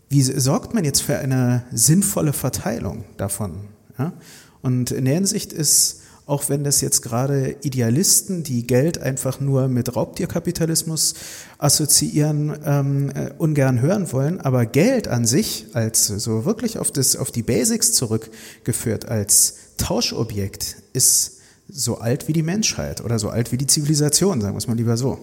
wie 0.10 0.24
sorgt 0.24 0.74
man 0.74 0.84
jetzt 0.84 1.01
für 1.01 1.18
eine 1.18 1.63
sinnvolle 1.72 2.34
Verteilung 2.34 3.06
davon? 3.18 3.54
Ja? 3.98 4.13
Und 4.62 4.92
in 4.92 5.06
der 5.06 5.13
Hinsicht 5.13 5.54
ist, 5.54 6.01
auch 6.25 6.48
wenn 6.48 6.63
das 6.63 6.82
jetzt 6.82 7.01
gerade 7.01 7.56
Idealisten, 7.62 8.44
die 8.44 8.66
Geld 8.66 9.00
einfach 9.00 9.39
nur 9.39 9.68
mit 9.68 9.96
Raubtierkapitalismus 9.96 11.16
assoziieren, 11.58 12.58
ähm, 12.66 13.10
äh, 13.10 13.32
ungern 13.38 13.82
hören 13.82 14.12
wollen, 14.12 14.39
aber 14.39 14.66
Geld 14.66 15.08
an 15.08 15.25
sich 15.25 15.68
als 15.74 16.08
so 16.08 16.46
wirklich 16.46 16.78
auf, 16.78 16.92
das, 16.92 17.16
auf 17.16 17.32
die 17.32 17.42
Basics 17.42 17.94
zurückgeführt, 17.94 19.08
als 19.08 19.56
Tauschobjekt, 19.78 20.78
ist 20.94 21.38
so 21.68 22.00
alt 22.00 22.28
wie 22.28 22.34
die 22.34 22.44
Menschheit 22.44 23.01
oder 23.01 23.20
so 23.20 23.30
alt 23.30 23.51
wie 23.51 23.58
die 23.58 23.68
Zivilisation, 23.68 24.42
sagen 24.42 24.54
wir 24.54 24.60
es 24.60 24.68
mal 24.68 24.78
lieber 24.78 24.98
so. 24.98 25.20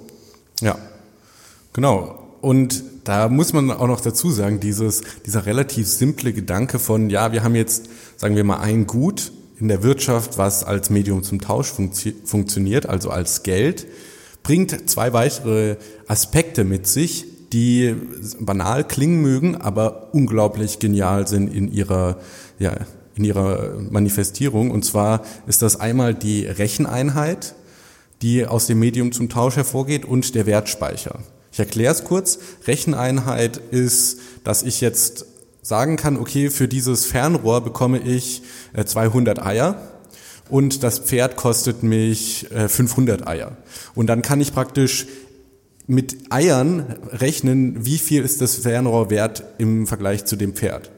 Ja, 0.61 0.79
genau. 1.73 2.26
Und 2.41 2.83
da 3.05 3.29
muss 3.29 3.53
man 3.53 3.71
auch 3.71 3.87
noch 3.87 4.01
dazu 4.01 4.31
sagen, 4.31 4.61
dieses, 4.61 5.03
dieser 5.25 5.47
relativ 5.47 5.87
simple 5.87 6.33
Gedanke 6.33 6.79
von, 6.79 7.11
ja, 7.11 7.33
wir 7.33 7.43
haben 7.43 7.55
jetzt, 7.55 7.89
sagen 8.17 8.37
wir 8.37 8.45
mal, 8.45 8.59
ein 8.59 8.87
Gut 8.87 9.33
in 9.59 9.69
der 9.69 9.83
Wirtschaft, 9.83 10.39
was 10.39 10.65
als 10.65 10.91
Medium 10.91 11.23
zum 11.23 11.41
Tausch 11.41 11.69
funktio 11.69 12.13
funktioniert, 12.25 12.87
also 12.87 13.11
als 13.11 13.43
Geld, 13.43 13.87
bringt 14.43 14.89
zwei 14.89 15.13
weitere 15.13 15.77
Aspekte 16.07 16.65
mit 16.65 16.87
sich, 16.87 17.27
die 17.53 17.95
banal 18.39 18.85
klingen 18.85 19.23
mögen, 19.23 19.57
aber 19.57 20.13
unglaublich 20.13 20.79
genial 20.79 21.27
sind 21.27 21.53
in 21.53 21.73
ihrer, 21.73 22.19
ja, 22.59 22.77
in 23.15 23.25
ihrer 23.25 23.77
Manifestierung. 23.91 24.71
Und 24.71 24.85
zwar 24.85 25.23
ist 25.47 25.63
das 25.63 25.81
einmal 25.81 26.15
die 26.15 26.45
Recheneinheit, 26.47 27.55
die 28.23 28.47
aus 28.47 28.67
dem 28.67 28.79
Medium 28.79 29.13
zum 29.13 29.29
Tausch 29.29 29.57
hervorgeht 29.57 30.05
und 30.05 30.35
der 30.35 30.47
Wertspeicher. 30.47 31.21
Ich 31.57 31.61
erkläre 31.61 31.95
es 31.95 32.05
kurz. 32.05 32.39
Recheneinheit 32.67 33.57
ist, 33.57 34.19
dass 34.45 34.63
ich 34.63 34.83
jetzt 34.83 35.25
sagen 35.63 35.97
kann, 35.97 36.19
okay, 36.19 36.51
für 36.51 36.69
dieses 36.69 37.07
Fernrohr 37.07 37.63
bekomme 37.63 37.99
ich 37.99 38.43
äh, 38.75 38.85
200 38.85 39.43
Eier 39.43 39.81
und 40.51 40.83
das 40.83 40.99
Pferd 40.99 41.37
kostet 41.37 41.83
mich 41.83 42.51
äh, 42.51 42.69
500 42.69 43.27
Eier. 43.27 43.57
Und 43.95 44.09
dann 44.09 44.21
kann 44.21 44.43
ich 44.43 44.53
praktisch 44.53 45.07
mit 45.87 46.31
Eiern 46.31 46.95
rechnen, 47.11 47.87
wie 47.87 47.97
viel 47.97 48.23
ist 48.23 48.43
das 48.43 48.57
Fernrohr 48.57 49.09
wert 49.09 49.43
im 49.57 49.87
Vergleich 49.87 50.27
zu 50.27 50.37
dem 50.37 50.53
Pferd. 50.53 50.91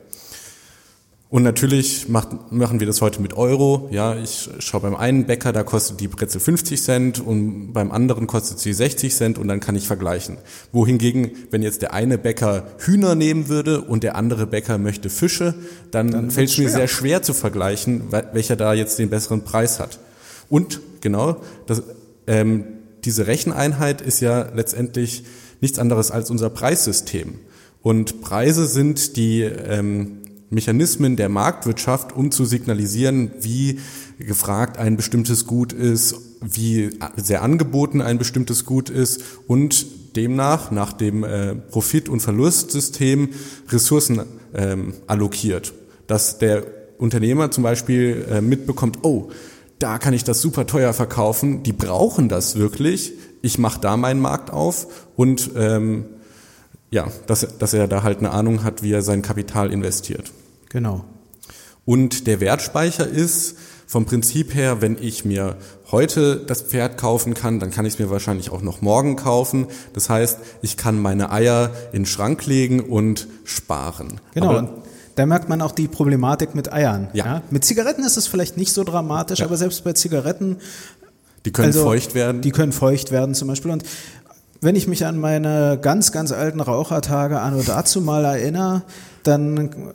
Und 1.30 1.42
natürlich 1.42 2.08
macht, 2.08 2.50
machen 2.50 2.80
wir 2.80 2.86
das 2.86 3.02
heute 3.02 3.20
mit 3.20 3.34
Euro. 3.34 3.88
Ja, 3.92 4.16
ich 4.16 4.48
schaue 4.60 4.80
beim 4.80 4.94
einen 4.94 5.26
Bäcker, 5.26 5.52
da 5.52 5.62
kostet 5.62 6.00
die 6.00 6.08
Brezel 6.08 6.40
50 6.40 6.82
Cent 6.82 7.20
und 7.20 7.74
beim 7.74 7.92
anderen 7.92 8.26
kostet 8.26 8.58
sie 8.60 8.72
60 8.72 9.14
Cent 9.14 9.38
und 9.38 9.46
dann 9.46 9.60
kann 9.60 9.76
ich 9.76 9.86
vergleichen. 9.86 10.38
Wohingegen, 10.72 11.32
wenn 11.50 11.60
jetzt 11.60 11.82
der 11.82 11.92
eine 11.92 12.16
Bäcker 12.16 12.68
Hühner 12.78 13.14
nehmen 13.14 13.48
würde 13.48 13.82
und 13.82 14.04
der 14.04 14.16
andere 14.16 14.46
Bäcker 14.46 14.78
möchte 14.78 15.10
Fische, 15.10 15.54
dann, 15.90 16.10
dann 16.10 16.30
fällt 16.30 16.48
es 16.48 16.56
mir 16.56 16.70
sehr 16.70 16.88
schwer 16.88 17.22
zu 17.22 17.34
vergleichen, 17.34 18.04
welcher 18.32 18.56
da 18.56 18.72
jetzt 18.72 18.98
den 18.98 19.10
besseren 19.10 19.44
Preis 19.44 19.80
hat. 19.80 19.98
Und 20.48 20.80
genau, 21.02 21.42
das, 21.66 21.82
ähm, 22.26 22.64
diese 23.04 23.26
Recheneinheit 23.26 24.00
ist 24.00 24.20
ja 24.20 24.48
letztendlich 24.54 25.24
nichts 25.60 25.78
anderes 25.78 26.10
als 26.10 26.30
unser 26.30 26.48
Preissystem. 26.48 27.34
Und 27.82 28.22
Preise 28.22 28.66
sind 28.66 29.16
die 29.16 29.42
ähm, 29.42 30.17
Mechanismen 30.50 31.16
der 31.16 31.28
Marktwirtschaft, 31.28 32.14
um 32.14 32.30
zu 32.30 32.44
signalisieren, 32.44 33.30
wie 33.40 33.80
gefragt 34.18 34.78
ein 34.78 34.96
bestimmtes 34.96 35.46
Gut 35.46 35.72
ist, 35.72 36.16
wie 36.40 36.90
sehr 37.16 37.42
angeboten 37.42 38.00
ein 38.00 38.18
bestimmtes 38.18 38.64
Gut 38.64 38.90
ist 38.90 39.22
und 39.46 40.16
demnach 40.16 40.70
nach 40.70 40.92
dem 40.92 41.24
äh, 41.24 41.54
Profit- 41.54 42.08
und 42.08 42.20
Verlustsystem 42.20 43.30
Ressourcen 43.68 44.22
ähm, 44.54 44.94
allokiert. 45.06 45.74
Dass 46.06 46.38
der 46.38 46.64
Unternehmer 46.98 47.50
zum 47.50 47.62
Beispiel 47.62 48.26
äh, 48.30 48.40
mitbekommt, 48.40 49.00
oh, 49.02 49.30
da 49.78 49.98
kann 49.98 50.14
ich 50.14 50.24
das 50.24 50.40
super 50.40 50.66
teuer 50.66 50.92
verkaufen, 50.92 51.62
die 51.62 51.72
brauchen 51.72 52.28
das 52.28 52.56
wirklich, 52.56 53.12
ich 53.42 53.58
mache 53.58 53.80
da 53.80 53.96
meinen 53.96 54.20
Markt 54.20 54.50
auf 54.50 55.08
und 55.14 55.50
ähm, 55.56 56.06
ja, 56.90 57.08
dass, 57.26 57.58
dass 57.58 57.74
er 57.74 57.88
da 57.88 58.02
halt 58.02 58.18
eine 58.18 58.30
Ahnung 58.30 58.64
hat, 58.64 58.82
wie 58.82 58.92
er 58.92 59.02
sein 59.02 59.22
Kapital 59.22 59.72
investiert. 59.72 60.32
Genau. 60.70 61.04
Und 61.84 62.26
der 62.26 62.40
Wertspeicher 62.40 63.06
ist 63.06 63.56
vom 63.86 64.04
Prinzip 64.04 64.54
her, 64.54 64.82
wenn 64.82 64.98
ich 65.00 65.24
mir 65.24 65.56
heute 65.90 66.36
das 66.36 66.60
Pferd 66.60 66.98
kaufen 66.98 67.32
kann, 67.32 67.58
dann 67.58 67.70
kann 67.70 67.86
ich 67.86 67.94
es 67.94 67.98
mir 67.98 68.10
wahrscheinlich 68.10 68.50
auch 68.50 68.60
noch 68.60 68.82
morgen 68.82 69.16
kaufen. 69.16 69.66
Das 69.94 70.10
heißt, 70.10 70.38
ich 70.60 70.76
kann 70.76 71.00
meine 71.00 71.32
Eier 71.32 71.70
in 71.92 72.00
den 72.00 72.06
Schrank 72.06 72.44
legen 72.44 72.80
und 72.80 73.28
sparen. 73.44 74.20
Genau. 74.34 74.50
Aber 74.50 74.82
da 75.14 75.24
merkt 75.24 75.48
man 75.48 75.62
auch 75.62 75.72
die 75.72 75.88
Problematik 75.88 76.54
mit 76.54 76.70
Eiern. 76.70 77.08
Ja. 77.14 77.42
Mit 77.50 77.64
Zigaretten 77.64 78.04
ist 78.04 78.18
es 78.18 78.26
vielleicht 78.26 78.58
nicht 78.58 78.72
so 78.72 78.84
dramatisch, 78.84 79.38
Ja. 79.38 79.46
aber 79.46 79.56
selbst 79.56 79.82
bei 79.84 79.94
Zigaretten 79.94 80.58
die 81.44 81.52
können 81.52 81.68
Also, 81.68 81.84
feucht 81.84 82.14
werden. 82.14 82.42
Die 82.42 82.50
können 82.50 82.72
feucht 82.72 83.10
werden 83.10 83.34
zum 83.34 83.48
Beispiel. 83.48 83.70
Und 83.70 83.84
wenn 84.60 84.76
ich 84.76 84.88
mich 84.88 85.06
an 85.06 85.18
meine 85.18 85.78
ganz, 85.80 86.12
ganz 86.12 86.32
alten 86.32 86.60
Rauchertage 86.60 87.40
an 87.40 87.54
und 87.54 87.68
dazu 87.68 88.00
mal 88.00 88.24
erinnere, 88.24 88.82
dann 89.22 89.92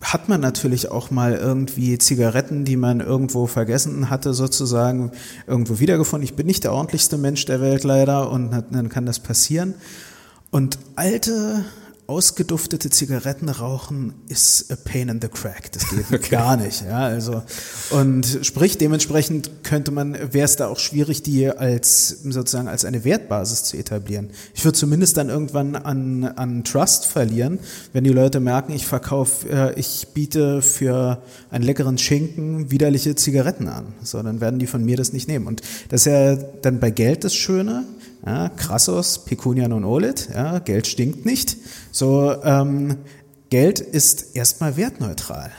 hat 0.00 0.28
man 0.28 0.40
natürlich 0.40 0.90
auch 0.90 1.10
mal 1.10 1.34
irgendwie 1.34 1.96
Zigaretten, 1.96 2.64
die 2.64 2.76
man 2.76 3.00
irgendwo 3.00 3.46
vergessen 3.46 4.10
hatte, 4.10 4.34
sozusagen 4.34 5.12
irgendwo 5.46 5.78
wiedergefunden. 5.78 6.24
Ich 6.24 6.34
bin 6.34 6.46
nicht 6.46 6.64
der 6.64 6.72
ordentlichste 6.72 7.18
Mensch 7.18 7.44
der 7.44 7.60
Welt 7.60 7.84
leider 7.84 8.30
und 8.30 8.50
dann 8.70 8.88
kann 8.88 9.06
das 9.06 9.20
passieren. 9.20 9.74
Und 10.50 10.78
alte, 10.96 11.64
ausgeduftete 12.12 12.90
Zigaretten 12.90 13.48
rauchen 13.48 14.12
ist 14.28 14.70
a 14.70 14.76
pain 14.76 15.08
in 15.08 15.18
the 15.22 15.28
crack. 15.28 15.72
Das 15.72 15.84
geht 15.88 16.30
gar 16.30 16.58
nicht. 16.58 16.84
Ja, 16.84 16.98
also 16.98 17.42
und 17.88 18.40
sprich 18.42 18.76
dementsprechend 18.76 19.64
könnte 19.64 19.92
man, 19.92 20.12
wäre 20.12 20.44
es 20.44 20.56
da 20.56 20.68
auch 20.68 20.78
schwierig, 20.78 21.22
die 21.22 21.48
als 21.48 22.08
sozusagen 22.08 22.68
als 22.68 22.84
eine 22.84 23.04
Wertbasis 23.04 23.64
zu 23.64 23.78
etablieren. 23.78 24.28
Ich 24.52 24.62
würde 24.62 24.76
zumindest 24.76 25.16
dann 25.16 25.30
irgendwann 25.30 25.74
an 25.74 26.24
an 26.24 26.64
Trust 26.64 27.06
verlieren, 27.06 27.58
wenn 27.94 28.04
die 28.04 28.10
Leute 28.10 28.40
merken, 28.40 28.74
ich 28.74 28.86
verkaufe, 28.86 29.48
äh, 29.48 29.80
ich 29.80 30.08
biete 30.12 30.60
für 30.60 31.22
einen 31.50 31.64
leckeren 31.64 31.96
Schinken 31.96 32.70
widerliche 32.70 33.14
Zigaretten 33.14 33.68
an. 33.68 33.94
So, 34.02 34.22
dann 34.22 34.42
werden 34.42 34.58
die 34.58 34.66
von 34.66 34.84
mir 34.84 34.98
das 34.98 35.14
nicht 35.14 35.28
nehmen. 35.28 35.46
Und 35.46 35.62
das 35.88 36.02
ist 36.02 36.12
ja 36.12 36.36
dann 36.36 36.78
bei 36.78 36.90
Geld 36.90 37.24
das 37.24 37.34
Schöne. 37.34 37.86
Ja, 38.24 38.48
Crassus, 38.50 39.24
Pecunia 39.24 39.66
non 39.66 39.84
olet, 39.84 40.28
ja, 40.32 40.60
Geld 40.60 40.86
stinkt 40.86 41.26
nicht. 41.26 41.56
So, 41.90 42.34
ähm, 42.44 42.98
Geld 43.50 43.80
ist 43.80 44.36
erstmal 44.36 44.76
wertneutral. 44.76 45.50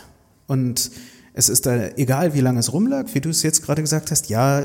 Und 0.48 0.92
es 1.34 1.50
ist 1.50 1.66
da 1.66 1.90
egal, 1.98 2.34
wie 2.34 2.42
lange 2.42 2.60
es 2.60 2.72
rumlag, 2.72 3.08
wie 3.14 3.22
du 3.22 3.30
es 3.30 3.44
jetzt 3.44 3.64
gerade 3.64 3.82
gesagt 3.82 4.12
hast, 4.12 4.30
ja, 4.30 4.64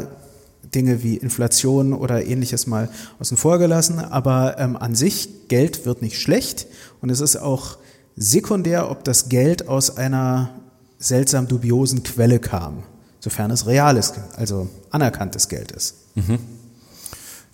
Dinge 0.74 1.02
wie 1.02 1.16
Inflation 1.16 1.92
oder 1.92 2.24
ähnliches 2.24 2.66
mal 2.66 2.88
außen 3.20 3.36
vor 3.36 3.58
gelassen, 3.58 3.98
aber 3.98 4.58
ähm, 4.58 4.76
an 4.76 4.94
sich, 4.94 5.48
Geld 5.48 5.86
wird 5.86 6.02
nicht 6.02 6.20
schlecht 6.20 6.66
und 7.00 7.10
es 7.10 7.20
ist 7.20 7.36
auch 7.36 7.78
sekundär, 8.16 8.90
ob 8.90 9.04
das 9.04 9.28
Geld 9.28 9.68
aus 9.68 9.96
einer 9.96 10.50
seltsam 10.98 11.48
dubiosen 11.48 12.02
Quelle 12.02 12.38
kam, 12.38 12.82
sofern 13.20 13.50
es 13.50 13.66
reales, 13.66 14.12
also 14.36 14.68
anerkanntes 14.90 15.48
Geld 15.48 15.72
ist. 15.72 15.94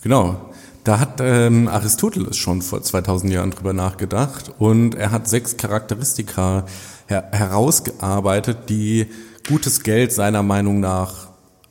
Genau. 0.04 0.50
Da 0.84 1.00
hat 1.00 1.18
ähm, 1.22 1.66
Aristoteles 1.66 2.36
schon 2.36 2.60
vor 2.60 2.82
2000 2.82 3.32
Jahren 3.32 3.52
drüber 3.52 3.72
nachgedacht 3.72 4.52
und 4.58 4.94
er 4.94 5.10
hat 5.10 5.26
sechs 5.26 5.56
Charakteristika 5.56 6.66
her 7.06 7.30
herausgearbeitet, 7.32 8.68
die 8.68 9.06
gutes 9.48 9.82
Geld 9.82 10.12
seiner 10.12 10.42
Meinung 10.42 10.80
nach 10.80 11.28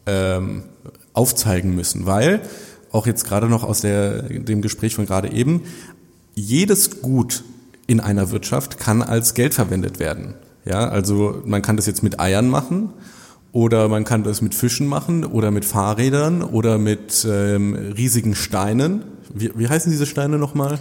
ähm, 0.08 0.64
aufzeigen 1.14 1.76
müssen, 1.76 2.08
weil 2.08 2.42
auch 2.92 3.06
jetzt 3.06 3.26
gerade 3.26 3.48
noch 3.50 3.64
aus 3.64 3.82
der, 3.82 4.24
dem 4.24 4.64
Gespräch 4.64 4.96
von 4.96 5.06
gerade 5.06 5.32
eben, 5.32 5.62
jedes 6.34 7.02
Gut 7.04 7.44
in 7.86 8.00
einer 8.00 8.32
Wirtschaft 8.32 8.80
kann 8.80 9.04
als 9.04 9.36
Geld 9.36 9.54
verwendet 9.54 10.00
werden. 10.00 10.34
Ja, 10.66 10.90
also 10.90 11.44
man 11.46 11.62
kann 11.62 11.76
das 11.76 11.86
jetzt 11.86 12.02
mit 12.02 12.20
Eiern 12.20 12.50
machen 12.50 12.90
Oder 13.54 13.88
man 13.88 14.04
kann 14.04 14.24
das 14.24 14.42
mit 14.42 14.54
Fischen 14.56 14.88
machen 14.88 15.24
oder 15.24 15.52
mit 15.52 15.64
Fahrrädern 15.64 16.42
oder 16.42 16.78
mit 16.80 17.26
ähm, 17.30 17.76
riesigen 17.76 18.34
Steinen. 18.36 19.04
Wie, 19.34 19.52
wie 19.56 19.70
heißen 19.70 19.92
diese 19.92 20.08
Steine 20.08 20.38
nochmal? 20.40 20.80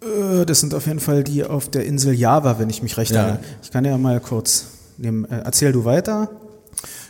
Äh, 0.00 0.46
Das 0.46 0.60
sind 0.60 0.74
auf 0.74 0.86
jeden 0.86 1.00
Fall 1.00 1.24
die 1.24 1.44
auf 1.44 1.68
der 1.68 1.84
Insel 1.84 2.14
Java, 2.14 2.58
wenn 2.60 2.70
ich 2.70 2.82
mich 2.84 2.96
recht 2.96 3.10
Ja. 3.10 3.22
erinnere. 3.22 3.40
Ich 3.64 3.72
kann 3.72 3.84
ja 3.84 3.98
mal 3.98 4.20
kurz 4.20 4.66
nehmen. 4.96 5.24
Äh, 5.24 5.42
erzähl 5.44 5.72
du 5.72 5.84
weiter. 5.84 6.30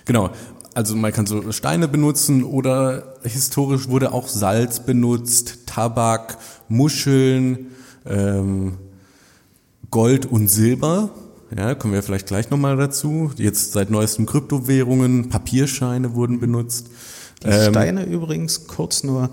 Genau. 0.06 0.30
Also 0.74 0.96
man 0.96 1.12
kann 1.12 1.26
so 1.26 1.52
Steine 1.52 1.86
benutzen 1.86 2.42
oder 2.42 3.16
historisch 3.24 3.88
wurde 3.88 4.10
auch 4.12 4.26
Salz 4.26 4.80
benutzt, 4.80 5.66
Tabak, 5.66 6.38
Muscheln, 6.68 7.66
ähm, 8.06 8.78
Gold 9.90 10.24
und 10.24 10.48
Silber. 10.48 11.10
Ja, 11.56 11.74
kommen 11.74 11.92
wir 11.92 12.02
vielleicht 12.02 12.26
gleich 12.26 12.50
nochmal 12.50 12.76
dazu. 12.76 13.30
Jetzt 13.36 13.72
seit 13.72 13.90
neuestem 13.90 14.26
Kryptowährungen, 14.26 15.28
Papierscheine 15.28 16.14
wurden 16.14 16.40
benutzt. 16.40 16.88
Die 17.42 17.48
Ähm, 17.48 17.72
Steine 17.72 18.04
übrigens 18.04 18.66
kurz 18.66 19.04
nur 19.04 19.30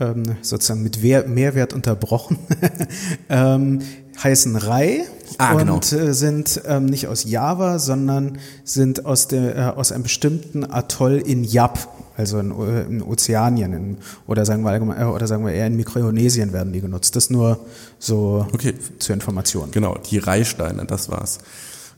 ähm, 0.00 0.36
sozusagen 0.42 0.82
mit 0.82 1.02
Wehr, 1.02 1.28
Mehrwert 1.28 1.72
unterbrochen, 1.72 2.38
ähm, 3.28 3.80
heißen 4.22 4.56
Rai 4.56 5.04
Ah, 5.38 5.52
und 5.52 5.58
genau. 5.90 6.04
äh, 6.04 6.12
sind 6.12 6.60
ähm, 6.66 6.86
nicht 6.86 7.06
aus 7.08 7.24
Java, 7.24 7.78
sondern 7.78 8.38
sind 8.64 9.04
aus, 9.06 9.28
der, 9.28 9.56
äh, 9.56 9.60
aus 9.76 9.92
einem 9.92 10.04
bestimmten 10.04 10.64
Atoll 10.70 11.22
in 11.24 11.44
Yap, 11.44 11.88
also 12.16 12.38
in, 12.38 12.50
in 12.88 13.02
Ozeanien 13.02 13.72
in, 13.72 13.96
oder, 14.26 14.44
sagen 14.44 14.62
wir, 14.62 14.70
allgemein- 14.70 15.00
äh, 15.00 15.04
oder 15.04 15.26
sagen 15.26 15.44
wir 15.44 15.52
eher 15.52 15.66
in 15.66 15.76
Mikronesien 15.76 16.52
werden 16.52 16.72
die 16.72 16.80
genutzt. 16.80 17.16
Das 17.16 17.30
nur 17.30 17.58
so 17.98 18.46
Okay. 18.52 18.74
zur 18.98 19.14
Information. 19.14 19.70
Genau, 19.70 19.96
die 20.10 20.18
Reihsteine, 20.18 20.84
das 20.86 21.10
war's. 21.10 21.38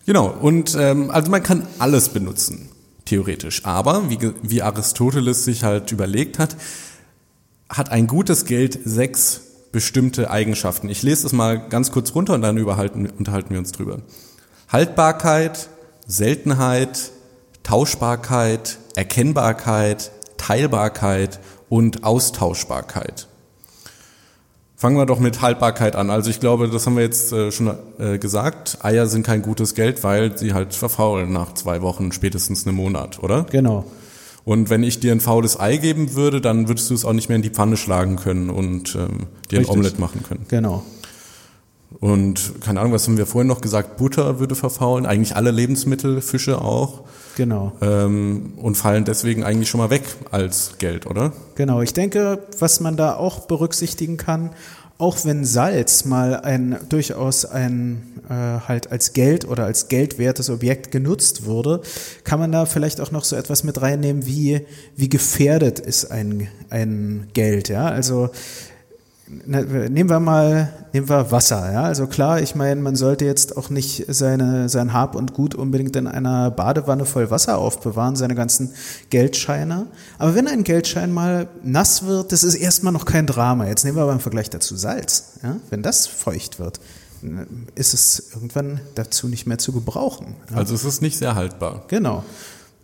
Genau, 0.06 0.28
und 0.28 0.76
ähm, 0.78 1.10
also 1.10 1.30
man 1.30 1.42
kann 1.42 1.66
alles 1.78 2.10
benutzen, 2.10 2.68
theoretisch. 3.04 3.64
Aber, 3.64 4.08
wie, 4.08 4.18
wie 4.42 4.62
Aristoteles 4.62 5.44
sich 5.44 5.64
halt 5.64 5.90
überlegt 5.92 6.38
hat, 6.38 6.56
hat 7.68 7.90
ein 7.90 8.06
gutes 8.06 8.44
Geld 8.44 8.78
sechs 8.84 9.40
bestimmte 9.72 10.30
Eigenschaften. 10.30 10.88
Ich 10.88 11.02
lese 11.02 11.24
das 11.24 11.32
mal 11.32 11.58
ganz 11.68 11.90
kurz 11.90 12.14
runter 12.14 12.34
und 12.34 12.42
dann 12.42 12.56
unterhalten 12.56 13.50
wir 13.50 13.58
uns 13.58 13.72
drüber. 13.72 13.98
Haltbarkeit, 14.68 15.68
Seltenheit, 16.06 17.10
Tauschbarkeit, 17.66 18.78
Erkennbarkeit, 18.94 20.12
Teilbarkeit 20.36 21.40
und 21.68 22.04
Austauschbarkeit. 22.04 23.26
Fangen 24.76 24.96
wir 24.96 25.04
doch 25.04 25.18
mit 25.18 25.42
Haltbarkeit 25.42 25.96
an. 25.96 26.08
Also 26.08 26.30
ich 26.30 26.38
glaube, 26.38 26.68
das 26.68 26.86
haben 26.86 26.94
wir 26.94 27.02
jetzt 27.02 27.32
äh, 27.32 27.50
schon 27.50 27.74
äh, 27.98 28.18
gesagt. 28.18 28.78
Eier 28.82 29.08
sind 29.08 29.26
kein 29.26 29.42
gutes 29.42 29.74
Geld, 29.74 30.04
weil 30.04 30.38
sie 30.38 30.54
halt 30.54 30.74
verfaulen 30.74 31.32
nach 31.32 31.54
zwei 31.54 31.82
Wochen, 31.82 32.12
spätestens 32.12 32.68
einem 32.68 32.76
Monat, 32.76 33.20
oder? 33.20 33.46
Genau. 33.50 33.84
Und 34.44 34.70
wenn 34.70 34.84
ich 34.84 35.00
dir 35.00 35.10
ein 35.10 35.20
faules 35.20 35.58
Ei 35.58 35.78
geben 35.78 36.14
würde, 36.14 36.40
dann 36.40 36.68
würdest 36.68 36.88
du 36.90 36.94
es 36.94 37.04
auch 37.04 37.14
nicht 37.14 37.28
mehr 37.28 37.34
in 37.34 37.42
die 37.42 37.50
Pfanne 37.50 37.76
schlagen 37.76 38.14
können 38.14 38.48
und 38.48 38.94
ähm, 38.94 39.26
dir 39.50 39.56
ein 39.56 39.58
Richtig. 39.58 39.70
Omelett 39.70 39.98
machen 39.98 40.22
können. 40.22 40.46
Genau. 40.46 40.84
Und 42.00 42.60
keine 42.60 42.80
Ahnung, 42.80 42.92
was 42.92 43.06
haben 43.06 43.16
wir 43.16 43.26
vorhin 43.26 43.48
noch 43.48 43.60
gesagt? 43.60 43.96
Butter 43.96 44.38
würde 44.38 44.54
verfaulen, 44.54 45.06
eigentlich 45.06 45.36
alle 45.36 45.50
Lebensmittel, 45.50 46.20
Fische 46.20 46.60
auch 46.60 47.02
Genau. 47.36 47.72
ähm, 47.80 48.54
und 48.56 48.76
fallen 48.76 49.04
deswegen 49.04 49.44
eigentlich 49.44 49.68
schon 49.68 49.78
mal 49.78 49.90
weg 49.90 50.02
als 50.30 50.74
Geld, 50.78 51.06
oder? 51.06 51.32
Genau, 51.54 51.82
ich 51.82 51.92
denke, 51.92 52.40
was 52.58 52.80
man 52.80 52.96
da 52.96 53.14
auch 53.14 53.46
berücksichtigen 53.46 54.16
kann, 54.16 54.50
auch 54.98 55.24
wenn 55.24 55.44
Salz 55.44 56.06
mal 56.06 56.40
ein 56.40 56.78
durchaus 56.88 57.44
ein 57.44 58.02
äh, 58.30 58.32
halt 58.32 58.90
als 58.90 59.12
Geld 59.12 59.46
oder 59.46 59.64
als 59.64 59.88
geldwertes 59.88 60.48
Objekt 60.48 60.90
genutzt 60.90 61.44
wurde, 61.44 61.82
kann 62.24 62.40
man 62.40 62.50
da 62.50 62.64
vielleicht 62.64 63.02
auch 63.02 63.10
noch 63.10 63.24
so 63.24 63.36
etwas 63.36 63.62
mit 63.62 63.80
reinnehmen, 63.80 64.24
wie 64.26 64.62
wie 64.96 65.10
gefährdet 65.10 65.78
ist 65.78 66.10
ein 66.10 66.48
ein 66.70 67.28
Geld, 67.34 67.68
ja? 67.68 67.86
Also 67.86 68.30
nehmen 69.28 70.08
wir 70.08 70.20
mal, 70.20 70.72
nehmen 70.92 71.08
wir 71.08 71.30
Wasser, 71.32 71.72
ja. 71.72 71.82
Also 71.82 72.06
klar, 72.06 72.40
ich 72.40 72.54
meine, 72.54 72.80
man 72.80 72.96
sollte 72.96 73.24
jetzt 73.24 73.56
auch 73.56 73.70
nicht 73.70 74.04
seine, 74.08 74.68
sein 74.68 74.92
Hab 74.92 75.14
und 75.14 75.32
Gut 75.32 75.54
unbedingt 75.54 75.96
in 75.96 76.06
einer 76.06 76.50
Badewanne 76.50 77.04
voll 77.04 77.30
Wasser 77.30 77.58
aufbewahren, 77.58 78.16
seine 78.16 78.34
ganzen 78.34 78.72
Geldscheine. 79.10 79.86
Aber 80.18 80.34
wenn 80.34 80.46
ein 80.46 80.64
Geldschein 80.64 81.12
mal 81.12 81.48
nass 81.62 82.06
wird, 82.06 82.32
das 82.32 82.44
ist 82.44 82.54
erstmal 82.54 82.92
noch 82.92 83.04
kein 83.04 83.26
Drama. 83.26 83.66
Jetzt 83.66 83.84
nehmen 83.84 83.96
wir 83.96 84.02
aber 84.02 84.12
im 84.12 84.20
Vergleich 84.20 84.50
dazu 84.50 84.76
Salz, 84.76 85.34
ja. 85.42 85.56
Wenn 85.70 85.82
das 85.82 86.06
feucht 86.06 86.58
wird, 86.58 86.80
ist 87.74 87.94
es 87.94 88.30
irgendwann 88.34 88.80
dazu 88.94 89.26
nicht 89.26 89.46
mehr 89.46 89.58
zu 89.58 89.72
gebrauchen. 89.72 90.36
Ja? 90.50 90.58
Also 90.58 90.74
es 90.74 90.84
ist 90.84 91.02
nicht 91.02 91.18
sehr 91.18 91.34
haltbar. 91.34 91.84
Genau. 91.88 92.24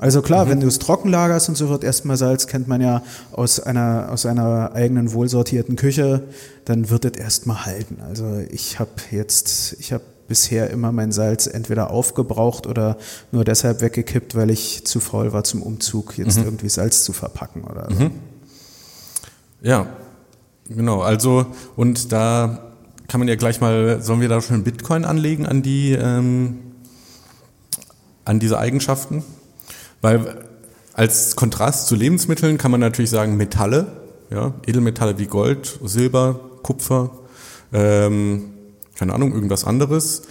Also 0.03 0.21
klar, 0.21 0.49
wenn 0.49 0.59
du 0.59 0.67
es 0.67 0.81
trocken 0.81 1.11
lagerst 1.11 1.49
und 1.49 1.55
so 1.55 1.69
wird 1.69 1.85
erstmal 1.85 2.17
Salz, 2.17 2.49
kennt 2.49 2.67
man 2.67 2.81
ja 2.81 3.03
aus 3.31 3.61
einer, 3.61 4.09
aus 4.11 4.27
einer 4.27 4.73
eigenen 4.75 5.13
wohlsortierten 5.13 5.77
Küche, 5.77 6.25
dann 6.65 6.91
wird 6.91 7.05
es 7.05 7.13
erstmal 7.13 7.67
halten. 7.67 7.99
Also 8.09 8.43
ich 8.51 8.81
habe 8.81 8.91
jetzt, 9.13 9.77
ich 9.79 9.93
habe 9.93 10.03
bisher 10.27 10.71
immer 10.71 10.91
mein 10.91 11.13
Salz 11.13 11.47
entweder 11.47 11.93
aufgebraucht 11.93 12.67
oder 12.67 12.97
nur 13.31 13.45
deshalb 13.45 13.81
weggekippt, 13.81 14.35
weil 14.35 14.51
ich 14.51 14.85
zu 14.85 14.99
faul 14.99 15.33
war 15.33 15.45
zum 15.45 15.63
Umzug, 15.63 16.19
jetzt 16.19 16.37
irgendwie 16.37 16.69
Salz 16.69 17.05
zu 17.05 17.13
verpacken 17.13 17.63
oder 17.63 17.87
so. 17.97 18.11
Ja, 19.63 19.87
genau. 20.69 21.03
Also, 21.03 21.47
und 21.77 22.11
da 22.11 22.73
kann 23.07 23.21
man 23.21 23.29
ja 23.29 23.37
gleich 23.37 23.61
mal, 23.61 24.03
sollen 24.03 24.21
wir 24.21 24.29
da 24.29 24.41
schon 24.41 24.65
Bitcoin 24.65 25.05
anlegen 25.05 25.47
an 25.47 25.63
die, 25.63 25.93
ähm, 25.93 26.59
an 28.25 28.41
diese 28.41 28.59
Eigenschaften? 28.59 29.23
Weil 30.03 30.45
als 30.93 31.37
Kontrast 31.37 31.87
zu 31.87 31.95
Lebensmitteln 31.95 32.59
kann 32.59 32.71
man 32.71 32.81
natürlich 32.81 33.11
sagen 33.11 33.37
Metalle, 33.39 33.87
ja, 34.31 34.53
Edelmetalle 34.67 35.19
wie 35.19 35.27
Gold, 35.27 35.79
Silber, 35.85 36.39
Kupfer, 36.63 37.11
ähm, 37.73 38.45
keine 38.95 39.15
Ahnung, 39.15 39.33
irgendwas 39.33 39.65
anderes, 39.65 40.23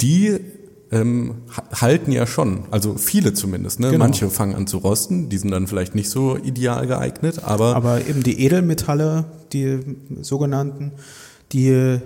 die 0.00 0.38
ähm, 0.92 1.34
ha- 1.56 1.80
halten 1.82 2.10
ja 2.12 2.26
schon, 2.26 2.64
also 2.70 2.96
viele 2.96 3.32
zumindest. 3.34 3.78
Ne? 3.80 3.90
Genau. 3.90 4.04
Manche 4.04 4.28
fangen 4.30 4.54
an 4.54 4.66
zu 4.66 4.78
rosten, 4.78 5.28
die 5.28 5.38
sind 5.38 5.50
dann 5.50 5.66
vielleicht 5.66 5.94
nicht 5.94 6.08
so 6.10 6.36
ideal 6.36 6.86
geeignet, 6.86 7.44
aber 7.44 7.76
Aber 7.76 8.00
eben 8.06 8.22
die 8.22 8.40
Edelmetalle, 8.44 9.26
die 9.52 9.78
sogenannten, 10.22 10.92
die, 11.52 11.98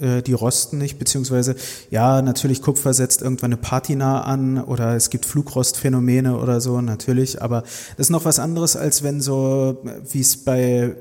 äh, 0.00 0.22
die 0.22 0.32
rosten 0.32 0.78
nicht, 0.78 0.98
beziehungsweise, 0.98 1.56
ja, 1.90 2.22
natürlich 2.22 2.62
Kupfer 2.62 2.94
setzt 2.94 3.22
irgendwann 3.22 3.52
eine 3.52 3.56
Patina 3.56 4.22
an 4.22 4.62
oder 4.62 4.94
es 4.94 5.10
gibt 5.10 5.26
Flugrostphänomene 5.26 6.36
oder 6.38 6.60
so, 6.60 6.80
natürlich, 6.80 7.42
aber 7.42 7.62
das 7.96 8.06
ist 8.06 8.10
noch 8.10 8.24
was 8.24 8.38
anderes, 8.38 8.76
als 8.76 9.02
wenn 9.02 9.20
so, 9.20 9.78
wie 10.10 10.20
es 10.20 10.36
bei 10.36 10.94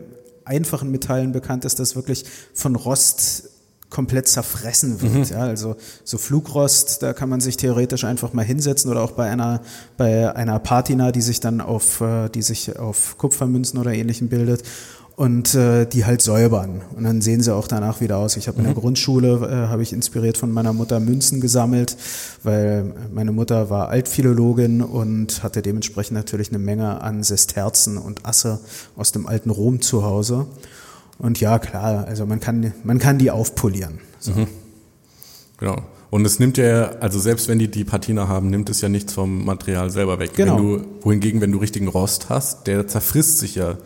einfachen 0.45 0.91
Metallen 0.91 1.31
bekannt 1.31 1.65
ist, 1.65 1.79
dass 1.79 1.95
wirklich 1.95 2.25
von 2.53 2.75
Rost 2.75 3.49
komplett 3.89 4.27
zerfressen 4.27 5.01
wird. 5.01 5.29
Ja, 5.29 5.39
also 5.39 5.75
so 6.03 6.17
Flugrost, 6.17 7.03
da 7.03 7.13
kann 7.13 7.29
man 7.29 7.39
sich 7.39 7.57
theoretisch 7.57 8.03
einfach 8.03 8.33
mal 8.33 8.43
hinsetzen 8.43 8.91
oder 8.91 9.01
auch 9.01 9.12
bei 9.12 9.29
einer 9.29 9.62
bei 9.95 10.36
einer 10.36 10.60
Patina, 10.60 11.12
die 11.12 11.21
sich 11.21 11.39
dann 11.39 11.62
auf 11.62 12.01
äh, 12.01 12.29
die 12.29 12.41
sich 12.41 12.77
auf 12.77 13.17
Kupfermünzen 13.17 13.79
oder 13.79 13.93
ähnlichem 13.93 14.27
bildet 14.27 14.63
und 15.17 15.56
äh, 15.56 15.88
die 15.88 16.06
halt 16.06 16.21
säubern 16.21 16.84
und 16.95 17.03
dann 17.03 17.21
sehen 17.21 17.41
sie 17.41 17.53
auch 17.53 17.67
danach 17.67 18.01
wieder 18.01 18.17
aus. 18.17 18.38
Ich 18.38 18.47
habe 18.47 18.60
in 18.60 18.65
der 18.65 18.75
Grundschule 18.75 19.49
äh, 19.49 19.67
habe 19.67 19.82
ich 19.82 19.91
inspiriert 19.91 20.38
von 20.38 20.51
meiner 20.51 20.73
Mutter 20.73 20.99
Münzen 20.99 21.41
gesammelt, 21.41 21.97
weil 22.43 22.93
meine 23.12 23.32
Mutter 23.32 23.71
war 23.71 23.89
Altphilologin 23.89 24.84
und 24.84 25.41
hatte 25.41 25.63
dementsprechend 25.63 26.15
natürlich 26.15 26.49
eine 26.49 26.60
Menge 26.60 27.01
an 27.01 27.23
Sesterzen 27.23 27.97
und 27.97 28.27
Asse 28.27 28.60
aus 28.95 29.12
dem 29.12 29.25
alten 29.25 29.49
Rom 29.49 29.82
zu 29.82 30.03
Hause. 30.03 30.45
Und 31.17 31.39
ja, 31.39 31.58
klar, 31.58 32.06
also 32.06 32.27
man 32.27 32.39
kann, 32.39 32.73
man 32.84 32.99
kann 32.99 33.17
die 33.17 33.32
aufpolieren. 33.32 33.97
So. 34.19 34.34
Genau. 35.58 35.77
Und 36.12 36.25
es 36.25 36.38
nimmt 36.38 36.60
ja, 36.60 36.91
also 36.99 37.17
selbst 37.17 37.47
wenn 37.47 37.58
die 37.58 37.71
die 37.71 37.86
Patina 37.86 38.27
haben, 38.27 38.51
nimmt 38.51 38.69
es 38.69 38.82
ja 38.82 38.88
nichts 38.88 39.13
vom 39.13 39.45
Material 39.45 39.89
selber 39.89 40.19
weg. 40.19 40.36
Genau. 40.36 40.58
Wenn 40.58 40.63
du, 40.63 40.86
wohingegen, 41.01 41.41
wenn 41.41 41.51
du 41.51 41.58
richtigen 41.58 41.88
Rost 41.88 42.30
hast, 42.30 42.67
der 42.67 42.88
zerfrisst 42.88 43.39
sich 43.39 43.56
ja, 43.56 43.77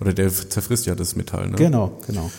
oder 0.00 0.12
der 0.12 0.30
zerfrisst 0.30 0.86
ja 0.86 0.94
das 0.94 1.16
Metall. 1.16 1.48
Ne? 1.48 1.56
Genau, 1.56 1.98
genau. 2.06 2.30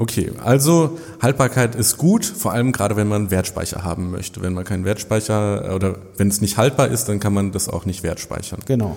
Okay, 0.00 0.30
also 0.44 0.96
Haltbarkeit 1.20 1.74
ist 1.74 1.96
gut, 1.98 2.24
vor 2.24 2.52
allem 2.52 2.70
gerade 2.70 2.94
wenn 2.94 3.08
man 3.08 3.30
Wertspeicher 3.32 3.82
haben 3.82 4.10
möchte. 4.12 4.40
Wenn 4.42 4.52
man 4.54 4.64
keinen 4.64 4.84
Wertspeicher 4.84 5.74
oder 5.74 5.96
wenn 6.16 6.28
es 6.28 6.40
nicht 6.40 6.56
haltbar 6.56 6.88
ist, 6.88 7.06
dann 7.08 7.18
kann 7.18 7.34
man 7.34 7.50
das 7.50 7.68
auch 7.68 7.84
nicht 7.84 8.04
wertspeichern. 8.04 8.60
Genau. 8.66 8.96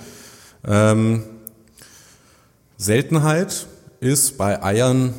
Ähm, 0.68 1.24
Seltenheit 2.78 3.68
ist 4.00 4.38
bei 4.38 4.64
Eiern 4.64 5.14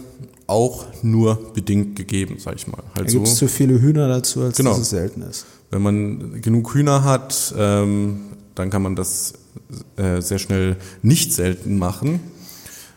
auch 0.47 0.87
nur 1.03 1.53
bedingt 1.55 1.97
gegeben, 1.97 2.37
sag 2.39 2.57
ich 2.57 2.67
mal. 2.67 2.83
Da 2.95 3.03
Also, 3.03 3.19
gibt 3.19 3.29
es 3.29 3.37
zu 3.37 3.49
viele 3.49 3.81
Hühner 3.81 4.09
dazu, 4.09 4.43
als 4.43 4.57
Genau. 4.57 4.71
dass 4.71 4.81
es 4.81 4.91
selten 4.91 5.23
ist. 5.23 5.47
wenn 5.71 5.81
man 5.83 6.43
genug 6.43 6.75
Hühner 6.75 7.03
hat, 7.03 7.55
ähm, 7.57 8.21
dann 8.55 8.69
kann 8.69 8.83
man 8.83 8.95
das 8.95 9.33
äh, 9.97 10.21
sehr 10.21 10.39
schnell 10.39 10.77
nicht 11.03 11.33
selten 11.33 11.79
machen. 11.79 12.21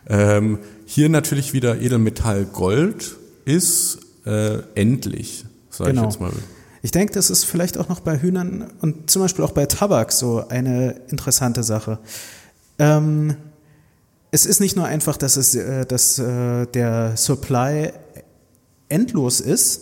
Ähm, 0.08 0.60
hier 0.86 1.10
natürlich 1.10 1.54
wieder 1.54 1.82
Edelmetall 1.82 2.46
Gold 2.46 3.15
ist 3.46 4.00
äh, 4.26 4.60
endlich, 4.76 5.46
sage 5.70 5.91
Genau. 5.91 6.04
ich 6.04 6.13
jetzt 6.13 6.22
mal. 6.22 6.32
Ich 6.82 6.91
denke, 6.91 7.13
das 7.13 7.32
ist 7.32 7.46
vielleicht 7.46 7.78
auch 7.80 7.89
noch 7.89 8.00
bei 8.02 8.22
Hühnern 8.22 8.72
und 8.82 9.10
zum 9.10 9.24
Beispiel 9.24 9.44
auch 9.44 9.52
bei 9.54 9.65
Tabak 9.65 10.12
so 10.12 10.48
eine 10.48 10.91
interessante 11.10 11.63
Sache. 11.63 11.98
Ähm, 12.78 13.36
es 14.30 14.46
ist 14.46 14.60
nicht 14.60 14.76
nur 14.76 14.86
einfach, 14.86 15.18
dass, 15.18 15.38
es, 15.38 15.56
äh, 15.56 15.86
dass 15.86 16.20
äh, 16.20 16.68
der 16.68 17.18
Supply 17.18 17.91
endlos 18.89 19.39
ist, 19.41 19.82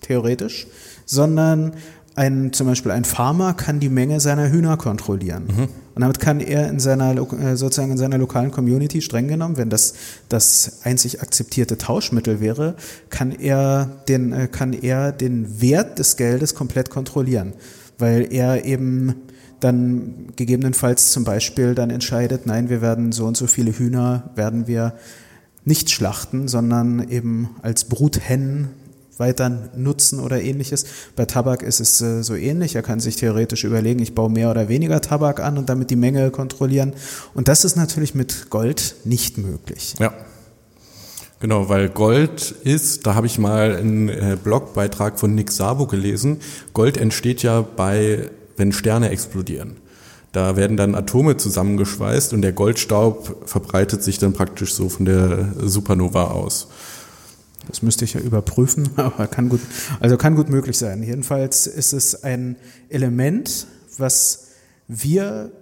theoretisch, 0.00 0.66
sondern 1.06 1.74
ein, 2.16 2.52
zum 2.52 2.66
Beispiel 2.66 2.90
ein 2.90 3.04
Farmer 3.04 3.54
kann 3.54 3.78
die 3.78 3.88
Menge 3.88 4.18
seiner 4.18 4.50
Hühner 4.50 4.76
kontrollieren. 4.76 5.44
Mhm. 5.46 5.68
Und 5.94 6.00
damit 6.02 6.20
kann 6.20 6.40
er 6.40 6.68
in 6.68 6.80
seiner, 6.80 7.16
äh, 7.16 7.56
sozusagen 7.56 7.92
in 7.92 7.98
seiner 7.98 8.18
lokalen 8.18 8.50
Community 8.50 9.02
streng 9.02 9.28
genommen, 9.28 9.56
wenn 9.56 9.70
das 9.70 9.94
das 10.28 10.80
einzig 10.84 11.20
akzeptierte 11.20 11.78
Tauschmittel 11.78 12.40
wäre, 12.40 12.76
kann 13.10 13.32
er 13.32 13.90
den, 14.08 14.32
äh, 14.32 14.48
kann 14.48 14.72
er 14.72 15.12
den 15.12 15.60
Wert 15.60 15.98
des 15.98 16.16
Geldes 16.16 16.54
komplett 16.54 16.90
kontrollieren. 16.90 17.52
Weil 17.98 18.32
er 18.32 18.64
eben 18.64 19.14
dann 19.60 20.32
gegebenenfalls 20.36 21.12
zum 21.12 21.24
Beispiel 21.24 21.74
dann 21.74 21.90
entscheidet, 21.90 22.46
nein, 22.46 22.68
wir 22.68 22.80
werden 22.80 23.12
so 23.12 23.26
und 23.26 23.36
so 23.36 23.46
viele 23.46 23.72
Hühner 23.72 24.30
werden 24.34 24.66
wir 24.66 24.94
nicht 25.64 25.90
schlachten, 25.90 26.48
sondern 26.48 27.08
eben 27.08 27.50
als 27.62 27.84
Bruthennen 27.84 28.70
weiter 29.22 29.70
nutzen 29.76 30.18
oder 30.18 30.42
ähnliches. 30.42 30.84
Bei 31.14 31.24
Tabak 31.24 31.62
ist 31.62 31.80
es 31.80 32.00
äh, 32.00 32.22
so 32.22 32.34
ähnlich. 32.34 32.74
Er 32.74 32.82
kann 32.82 32.98
sich 32.98 33.16
theoretisch 33.16 33.62
überlegen, 33.62 34.02
ich 34.02 34.14
baue 34.14 34.30
mehr 34.30 34.50
oder 34.50 34.68
weniger 34.68 35.00
Tabak 35.00 35.40
an 35.40 35.58
und 35.58 35.68
damit 35.68 35.90
die 35.90 35.96
Menge 35.96 36.30
kontrollieren. 36.30 36.92
Und 37.32 37.46
das 37.46 37.64
ist 37.64 37.76
natürlich 37.76 38.14
mit 38.14 38.50
Gold 38.50 38.96
nicht 39.04 39.38
möglich. 39.38 39.94
Ja. 40.00 40.12
Genau, 41.38 41.68
weil 41.68 41.88
Gold 41.88 42.54
ist, 42.62 43.06
da 43.06 43.14
habe 43.14 43.26
ich 43.26 43.38
mal 43.38 43.76
einen 43.76 44.08
äh, 44.08 44.36
Blogbeitrag 44.42 45.18
von 45.18 45.34
Nick 45.34 45.50
Sabo 45.50 45.86
gelesen, 45.86 46.38
Gold 46.72 46.96
entsteht 46.96 47.42
ja 47.42 47.62
bei, 47.62 48.30
wenn 48.56 48.72
Sterne 48.72 49.10
explodieren. 49.10 49.76
Da 50.32 50.56
werden 50.56 50.76
dann 50.76 50.94
Atome 50.94 51.36
zusammengeschweißt 51.36 52.32
und 52.32 52.42
der 52.42 52.52
Goldstaub 52.52 53.42
verbreitet 53.44 54.02
sich 54.02 54.18
dann 54.18 54.32
praktisch 54.32 54.72
so 54.72 54.88
von 54.88 55.04
der 55.04 55.52
Supernova 55.60 56.24
aus. 56.30 56.68
Das 57.68 57.82
müsste 57.82 58.04
ich 58.04 58.14
ja 58.14 58.20
überprüfen, 58.20 58.90
aber 58.96 59.26
kann 59.26 59.48
gut, 59.48 59.60
also 60.00 60.16
kann 60.16 60.34
gut 60.36 60.48
möglich 60.48 60.78
sein. 60.78 61.02
Jedenfalls 61.02 61.66
ist 61.66 61.92
es 61.92 62.22
ein 62.22 62.56
Element, 62.88 63.66
was 63.98 64.48
wir 64.88 65.52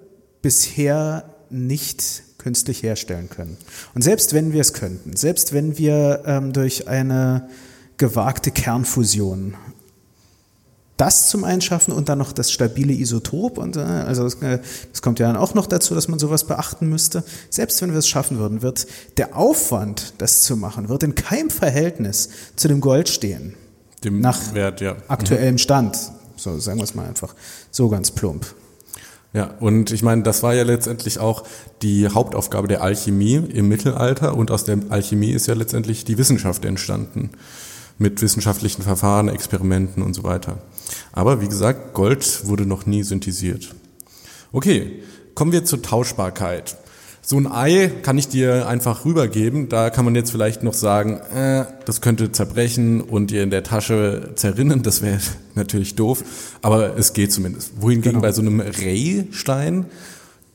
bisher 0.43 1.25
nicht 1.51 2.23
künstlich 2.39 2.83
herstellen 2.83 3.29
können. 3.29 3.57
Und 3.95 4.03
selbst 4.03 4.33
wenn 4.33 4.53
wir 4.53 4.63
es 4.63 4.73
könnten, 4.73 5.17
selbst 5.17 5.53
wenn 5.53 5.77
wir 5.77 6.23
ähm, 6.25 6.53
durch 6.53 6.89
eine 6.89 7.49
gewagte 7.99 8.51
Kernfusion 8.51 9.55
das 11.01 11.31
zum 11.31 11.45
einen 11.45 11.63
schaffen 11.63 11.93
und 11.93 12.11
dann 12.11 12.19
noch 12.19 12.33
das 12.33 12.53
stabile 12.53 12.93
Isotop 12.93 13.57
und 13.57 13.77
äh, 13.77 13.81
also 13.81 14.25
das, 14.25 14.35
äh, 14.43 14.59
das, 14.91 15.01
kommt 15.01 15.19
ja 15.19 15.29
dann 15.29 15.37
auch 15.37 15.55
noch 15.55 15.67
dazu, 15.67 15.95
dass 15.95 16.09
man 16.09 16.19
sowas 16.19 16.45
beachten 16.45 16.89
müsste. 16.89 17.25
Selbst 17.49 17.81
wenn 17.81 17.93
wir 17.93 17.99
es 17.99 18.09
schaffen 18.09 18.39
würden, 18.39 18.61
wird 18.61 18.87
der 19.17 19.37
Aufwand, 19.37 20.15
das 20.19 20.43
zu 20.43 20.57
machen, 20.57 20.91
wird 20.91 21.03
in 21.03 21.15
keinem 21.15 21.49
Verhältnis 21.49 22.29
zu 22.55 22.69
dem 22.69 22.81
Gold 22.81 23.09
stehen. 23.09 23.55
Dem 24.05 24.21
nach 24.21 24.53
Wert, 24.53 24.83
ja. 24.83 24.97
aktuellem 25.09 25.57
Stand. 25.57 25.97
So 26.37 26.59
sagen 26.59 26.79
wir 26.79 26.85
es 26.85 26.95
mal 26.95 27.07
einfach. 27.07 27.35
So 27.71 27.89
ganz 27.89 28.11
plump. 28.11 28.47
Ja, 29.33 29.55
und 29.61 29.93
ich 29.93 30.03
meine, 30.03 30.23
das 30.23 30.43
war 30.43 30.55
ja 30.55 30.65
letztendlich 30.65 31.19
auch 31.19 31.45
die 31.83 32.09
Hauptaufgabe 32.09 32.69
der 32.69 32.83
Alchemie 32.83 33.37
im 33.37 33.69
Mittelalter 33.69 34.37
und 34.37 34.51
aus 34.51 34.65
der 34.65 34.79
Alchemie 34.91 35.31
ist 35.31 35.47
ja 35.47 35.55
letztendlich 35.55 36.05
die 36.05 36.19
Wissenschaft 36.19 36.65
entstanden 36.65 37.31
mit 37.97 38.21
wissenschaftlichen 38.23 38.83
Verfahren, 38.83 39.29
Experimenten 39.29 40.03
und 40.03 40.15
so 40.15 40.25
weiter. 40.25 40.59
Aber 41.12 41.40
wie 41.40 41.48
gesagt, 41.48 41.94
Gold 41.94 42.46
wurde 42.46 42.66
noch 42.66 42.87
nie 42.87 43.03
synthetisiert. 43.03 43.74
Okay, 44.53 45.03
kommen 45.35 45.53
wir 45.53 45.64
zur 45.64 45.83
Tauschbarkeit. 45.83 46.76
So 47.22 47.37
ein 47.37 47.46
Ei 47.46 47.92
kann 48.03 48.18
ich 48.18 48.29
dir 48.29 48.66
einfach 48.66 49.05
rübergeben. 49.05 49.68
Da 49.68 49.90
kann 49.90 50.05
man 50.05 50.14
jetzt 50.14 50.31
vielleicht 50.31 50.62
noch 50.62 50.74
sagen, 50.74 51.20
äh, 51.35 51.66
das 51.85 52.00
könnte 52.00 52.33
zerbrechen 52.33 53.00
und 53.00 53.31
dir 53.31 53.42
in 53.42 53.50
der 53.50 53.62
Tasche 53.62 54.31
zerrinnen. 54.35 54.83
Das 54.83 55.03
wäre 55.03 55.20
natürlich 55.55 55.94
doof, 55.94 56.24
aber 56.62 56.96
es 56.96 57.12
geht 57.12 57.33
zumindest. 57.33 57.81
Wohingegen 57.81 58.12
genau. 58.12 58.22
bei 58.22 58.33
so 58.33 58.40
einem 58.40 58.61
Rehstein 58.61 59.87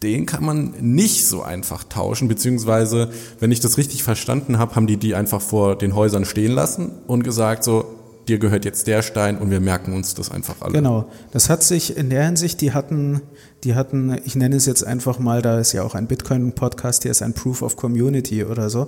den 0.03 0.25
kann 0.25 0.45
man 0.45 0.73
nicht 0.81 1.25
so 1.25 1.41
einfach 1.41 1.83
tauschen, 1.83 2.27
beziehungsweise, 2.27 3.09
wenn 3.39 3.51
ich 3.51 3.59
das 3.59 3.77
richtig 3.77 4.03
verstanden 4.03 4.59
habe, 4.59 4.75
haben 4.75 4.87
die 4.87 4.97
die 4.97 5.15
einfach 5.15 5.41
vor 5.41 5.77
den 5.77 5.95
Häusern 5.95 6.25
stehen 6.25 6.51
lassen 6.51 6.91
und 7.07 7.23
gesagt 7.23 7.63
so, 7.63 7.94
dir 8.27 8.39
gehört 8.39 8.65
jetzt 8.65 8.88
der 8.88 9.01
Stein 9.01 9.38
und 9.38 9.51
wir 9.51 9.59
merken 9.59 9.93
uns 9.93 10.13
das 10.13 10.31
einfach 10.31 10.61
alle. 10.61 10.73
Genau, 10.73 11.09
das 11.31 11.49
hat 11.49 11.63
sich 11.63 11.97
in 11.97 12.09
der 12.09 12.25
Hinsicht, 12.25 12.61
die 12.61 12.73
hatten, 12.73 13.21
die 13.63 13.75
hatten, 13.75 14.17
ich 14.25 14.35
nenne 14.35 14.55
es 14.55 14.65
jetzt 14.65 14.85
einfach 14.85 15.19
mal, 15.19 15.41
da 15.41 15.59
ist 15.59 15.73
ja 15.73 15.83
auch 15.83 15.95
ein 15.95 16.07
Bitcoin-Podcast, 16.07 17.03
hier 17.03 17.11
ist 17.11 17.21
ein 17.21 17.33
Proof 17.33 17.61
of 17.61 17.75
Community 17.75 18.43
oder 18.43 18.69
so. 18.69 18.88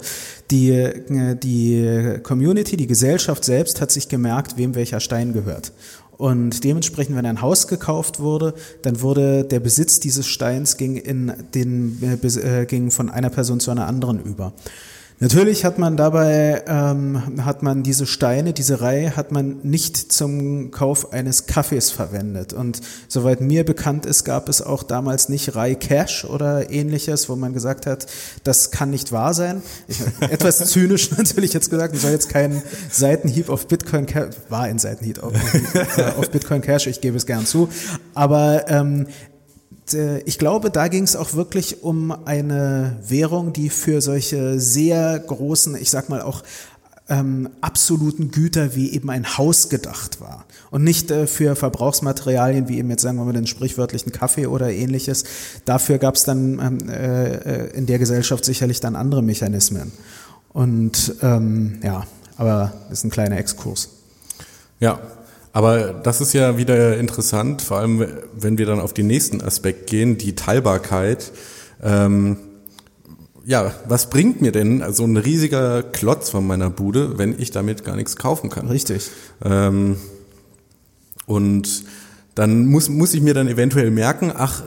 Die, 0.52 0.91
die 1.10 2.19
Community, 2.23 2.78
die 2.78 2.88
Gesellschaft 2.88 3.43
selbst 3.43 3.82
hat 3.82 3.91
sich 3.91 4.10
gemerkt, 4.10 4.58
wem 4.58 4.76
welcher 4.76 5.00
Stein 5.00 5.34
gehört. 5.34 5.71
Und 6.17 6.63
dementsprechend, 6.63 7.15
wenn 7.15 7.26
ein 7.28 7.41
Haus 7.41 7.67
gekauft 7.67 8.19
wurde, 8.19 8.56
dann 8.82 9.02
wurde 9.02 9.43
der 9.43 9.60
Besitz 9.60 10.00
dieses 10.00 10.26
Steins 10.28 10.78
ging 10.78 10.97
in 10.97 11.32
den, 11.54 12.00
äh, 12.23 12.65
ging 12.65 12.89
von 12.89 13.10
einer 13.10 13.30
Person 13.30 13.60
zu 13.60 13.69
einer 13.69 13.88
anderen 13.88 14.19
über. 14.23 14.54
Natürlich 15.19 15.65
hat 15.65 15.80
man 15.80 15.97
dabei, 15.97 16.62
ähm, 16.67 17.43
hat 17.43 17.63
man 17.63 17.82
diese 17.82 18.06
Steine, 18.06 18.53
diese 18.53 18.82
Reihe 18.82 19.15
hat 19.15 19.32
man 19.32 19.58
nicht 19.63 19.97
zum 20.12 20.69
Kauf 20.69 21.12
eines 21.12 21.47
Kaffees 21.47 21.89
verwendet. 21.89 22.53
Und 22.53 22.82
soweit 23.08 23.41
mir 23.41 23.65
bekannt 23.65 24.06
ist, 24.06 24.25
gab 24.25 24.47
es 24.47 24.62
auch 24.62 24.84
damals 24.84 25.27
nicht 25.27 25.56
Rai 25.56 25.73
Cash 25.73 26.25
oder 26.25 26.69
ähnliches, 26.69 27.30
wo 27.30 27.36
man 27.36 27.53
gesagt 27.53 27.88
hat, 27.88 28.06
das 28.43 28.69
kann 28.69 28.91
nicht 28.91 29.12
wahr 29.12 29.34
sein. 29.34 29.63
Ich, 29.88 30.01
etwas 30.19 30.60
zynisch 30.71 31.10
natürlich 31.17 31.51
jetzt 31.51 31.71
gesagt, 31.71 31.95
ich 31.95 32.01
soll 32.01 32.12
jetzt 32.12 32.30
keinen 32.30 32.62
Seitenhieb 32.91 33.49
auf 33.49 33.67
Bitcoin 33.67 34.06
Cash, 34.06 34.36
war 34.49 34.63
ein 34.63 34.77
Seitenhieb 34.77 35.23
auf, 35.23 35.34
auf 36.17 36.30
Bitcoin 36.30 36.62
Cash, 36.62 36.86
ich 36.86 37.01
gebe 37.01 37.17
es 37.17 37.25
gern 37.25 37.47
zu. 37.47 37.69
Aber 38.13 38.65
ähm, 38.69 39.08
äh, 39.93 40.19
ich 40.19 40.39
glaube, 40.39 40.69
da 40.69 40.88
ging 40.88 41.04
es 41.04 41.15
auch 41.15 41.34
wirklich 41.34 41.84
um 41.84 42.12
eine 42.26 42.97
Währung, 43.08 43.54
die 43.54 43.69
für 43.69 44.02
solche 44.02 44.60
sehr 44.60 45.19
großen, 45.19 45.76
ich 45.76 45.89
sag 45.89 46.10
mal 46.10 46.21
auch 46.21 46.43
ähm, 47.10 47.50
absoluten 47.62 48.32
Güter 48.32 48.76
wie 48.76 48.91
eben 48.91 49.10
ein 49.10 49.38
Haus 49.38 49.69
gedacht 49.69 50.19
war 50.19 50.45
und 50.71 50.84
nicht 50.84 51.10
äh, 51.10 51.26
für 51.26 51.56
Verbrauchsmaterialien 51.56 52.67
wie 52.67 52.78
eben 52.80 52.89
jetzt 52.89 53.02
sagen 53.02 53.17
wir 53.17 53.26
mal 53.26 53.34
den 53.34 53.47
sprichwörtlichen 53.47 54.12
Kaffee 54.12 54.47
oder 54.47 54.71
ähnliches. 54.71 55.23
Dafür 55.65 56.00
gab 56.00 56.15
es 56.15 56.26
dann 56.26 56.60
ähm, 56.60 56.89
äh, 56.89 57.67
in 57.67 57.86
der 57.86 58.00
Gesellschaft 58.00 58.43
sicherlich 58.43 58.80
dann 58.80 58.95
andere 58.95 59.21
Mechanismen. 59.21 59.91
Und 60.50 61.15
ähm, 61.21 61.80
ja, 61.84 62.06
aber 62.38 62.73
ist 62.91 63.04
ein 63.04 63.10
kleiner 63.10 63.38
Exkurs. 63.38 63.89
Ja, 64.80 65.00
aber 65.58 65.91
das 65.91 66.22
ist 66.22 66.34
ja 66.34 66.60
wieder 66.60 67.00
interessant, 67.00 67.63
vor 67.63 67.80
allem 67.80 68.06
wenn 68.39 68.60
wir 68.60 68.67
dann 68.67 68.80
auf 68.80 68.93
den 68.93 69.08
nächsten 69.08 69.41
Aspekt 69.41 69.89
gehen, 69.89 70.20
die 70.20 70.36
Teilbarkeit. 70.36 71.32
Ähm, 71.82 72.38
ja, 73.43 73.74
was 73.88 74.12
bringt 74.12 74.39
mir 74.39 74.52
denn 74.52 74.84
so 74.93 75.04
ein 75.04 75.17
riesiger 75.17 75.82
Klotz 75.82 76.30
von 76.30 76.46
meiner 76.46 76.70
Bude, 76.70 77.17
wenn 77.17 77.39
ich 77.39 77.50
damit 77.50 77.84
gar 77.84 77.96
nichts 77.96 78.17
kaufen 78.17 78.52
kann? 78.52 78.67
Richtig. 78.67 79.10
Ähm, 79.43 79.98
und 81.26 81.86
dann 82.36 82.67
muss, 82.67 82.88
muss 82.89 83.15
ich 83.15 83.22
mir 83.22 83.34
dann 83.34 83.48
eventuell 83.48 83.89
merken, 83.89 84.32
ach, 84.36 84.62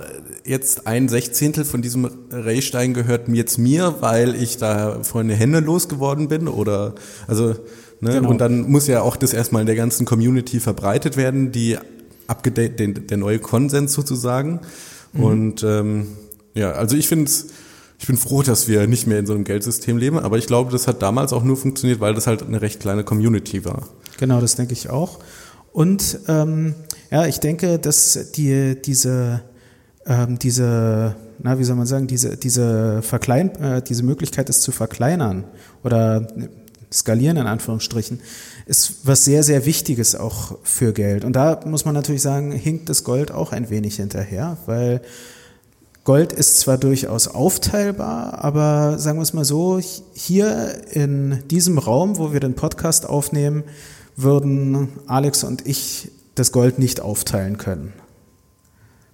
jetzt 0.45 0.89
ein 0.89 1.09
Sechzehntel 1.09 1.65
von 1.65 1.83
diesem 1.83 2.11
Raystein 2.33 2.95
gehört 2.95 3.29
jetzt 3.29 3.59
mir, 3.59 3.99
weil 4.01 4.35
ich 4.35 4.57
da 4.57 5.05
vorhin 5.05 5.31
Hände 5.31 5.61
losgeworden 5.61 6.27
bin 6.27 6.49
oder, 6.49 6.97
also, 7.29 7.55
Ne? 8.01 8.13
Genau. 8.13 8.31
Und 8.31 8.39
dann 8.41 8.71
muss 8.71 8.87
ja 8.87 9.03
auch 9.03 9.17
das 9.17 9.33
erstmal 9.33 9.63
in 9.63 9.67
der 9.67 9.77
ganzen 9.77 10.07
Community 10.07 10.61
verbreitet 10.61 11.17
werden, 11.17 11.53
die 11.53 11.79
abgedeckt, 12.27 13.11
der 13.11 13.17
neue 13.17 13.39
Konsens 13.39 13.93
sozusagen. 13.93 14.61
Mhm. 15.13 15.23
Und 15.23 15.63
ähm, 15.65 16.07
ja, 16.55 16.73
also 16.73 16.97
ich 16.97 17.09
finde 17.09 17.31
ich 18.01 18.07
bin 18.07 18.17
froh, 18.17 18.43
dass 18.43 18.67
wir 18.67 18.87
nicht 18.87 19.07
mehr 19.07 19.19
in 19.19 19.27
so 19.27 19.35
einem 19.35 19.45
Geldsystem 19.45 19.99
leben, 19.99 20.19
aber 20.19 20.39
ich 20.39 20.47
glaube, 20.47 20.73
das 20.73 20.87
hat 20.87 21.03
damals 21.03 21.35
auch 21.35 21.45
nur 21.45 21.59
funktioniert, 21.59 22.01
weil 22.01 22.15
das 22.15 22.27
halt 22.27 22.43
eine 22.43 22.63
recht 22.63 22.81
kleine 22.81 23.05
Community 23.05 23.67
war. 23.67 23.89
Genau, 24.19 24.41
das 24.41 24.57
denke 24.57 24.73
ich 24.73 24.89
auch. 24.89 25.19
Und 25.73 26.21
ähm, 26.27 26.75
ja, 27.11 27.27
ich 27.27 27.41
denke, 27.41 27.79
dass 27.79 28.33
die, 28.33 28.81
diese, 28.81 29.43
ähm, 30.07 30.39
diese, 30.39 31.15
na, 31.43 31.59
wie 31.59 31.65
soll 31.65 31.77
man 31.77 31.87
sagen, 31.87 32.07
diese, 32.07 32.39
diese, 32.39 33.03
Verklein, 33.03 33.55
äh, 33.57 33.83
diese 33.83 34.03
Möglichkeit, 34.03 34.49
es 34.49 34.63
zu 34.63 34.73
verkleinern 34.73 35.45
oder 35.85 36.27
skalieren 36.93 37.37
in 37.37 37.47
Anführungsstrichen, 37.47 38.21
ist 38.67 39.07
was 39.07 39.25
sehr, 39.25 39.43
sehr 39.43 39.65
Wichtiges 39.67 40.15
auch 40.15 40.59
für 40.63 40.93
Geld. 40.93 41.25
Und 41.25 41.35
da 41.35 41.61
muss 41.65 41.85
man 41.85 41.95
natürlich 41.95 42.23
sagen, 42.23 42.53
hinkt 42.53 42.89
das 42.89 43.05
Gold 43.05 43.31
auch 43.31 43.53
ein 43.53 43.71
wenig 43.71 43.97
hinterher, 43.97 44.57
weil 44.67 45.01
Gold 46.05 46.33
ist 46.33 46.61
zwar 46.61 46.79
durchaus 46.79 47.29
aufteilbar, 47.29 48.43
aber 48.43 48.99
sagen 48.99 49.19
wir 49.19 49.23
es 49.23 49.35
mal 49.35 49.45
so, 49.45 49.81
hier 50.15 50.75
in 50.91 51.43
diesem 51.51 51.79
Raum, 51.79 52.17
wo 52.17 52.33
wir 52.33 52.41
den 52.41 52.55
Podcast 52.55 53.07
aufnehmen, 53.07 53.65
würden 54.17 54.89
Alex 55.07 55.45
und 55.45 55.67
ich 55.67 56.11
das 56.35 56.53
Gold 56.53 56.79
nicht 56.79 57.01
aufteilen 57.01 57.59
können, 57.59 57.93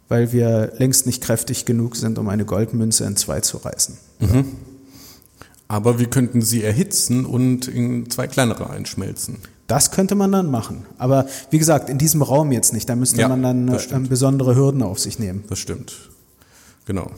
weil 0.08 0.32
wir 0.32 0.72
längst 0.78 1.06
nicht 1.06 1.22
kräftig 1.22 1.64
genug 1.64 1.96
sind, 1.96 2.18
um 2.18 2.28
eine 2.28 2.44
Goldmünze 2.44 3.04
in 3.04 3.16
zwei 3.16 3.40
zu 3.40 3.58
reißen. 3.58 3.98
Mhm. 4.20 4.44
Aber 5.68 5.98
wir 5.98 6.06
könnten 6.08 6.42
sie 6.42 6.62
erhitzen 6.62 7.24
und 7.26 7.66
in 7.68 8.08
zwei 8.10 8.26
kleinere 8.28 8.70
einschmelzen. 8.70 9.38
Das 9.66 9.90
könnte 9.90 10.14
man 10.14 10.30
dann 10.30 10.48
machen. 10.50 10.86
Aber 10.96 11.26
wie 11.50 11.58
gesagt, 11.58 11.90
in 11.90 11.98
diesem 11.98 12.22
Raum 12.22 12.52
jetzt 12.52 12.72
nicht. 12.72 12.88
Da 12.88 12.94
müsste 12.94 13.20
Ja, 13.20 13.28
man 13.28 13.42
dann 13.42 13.68
äh, 13.68 13.98
besondere 14.08 14.54
Hürden 14.54 14.82
auf 14.82 15.00
sich 15.00 15.18
nehmen. 15.18 15.42
Das 15.48 15.58
stimmt. 15.58 15.92
Genau. 16.86 17.10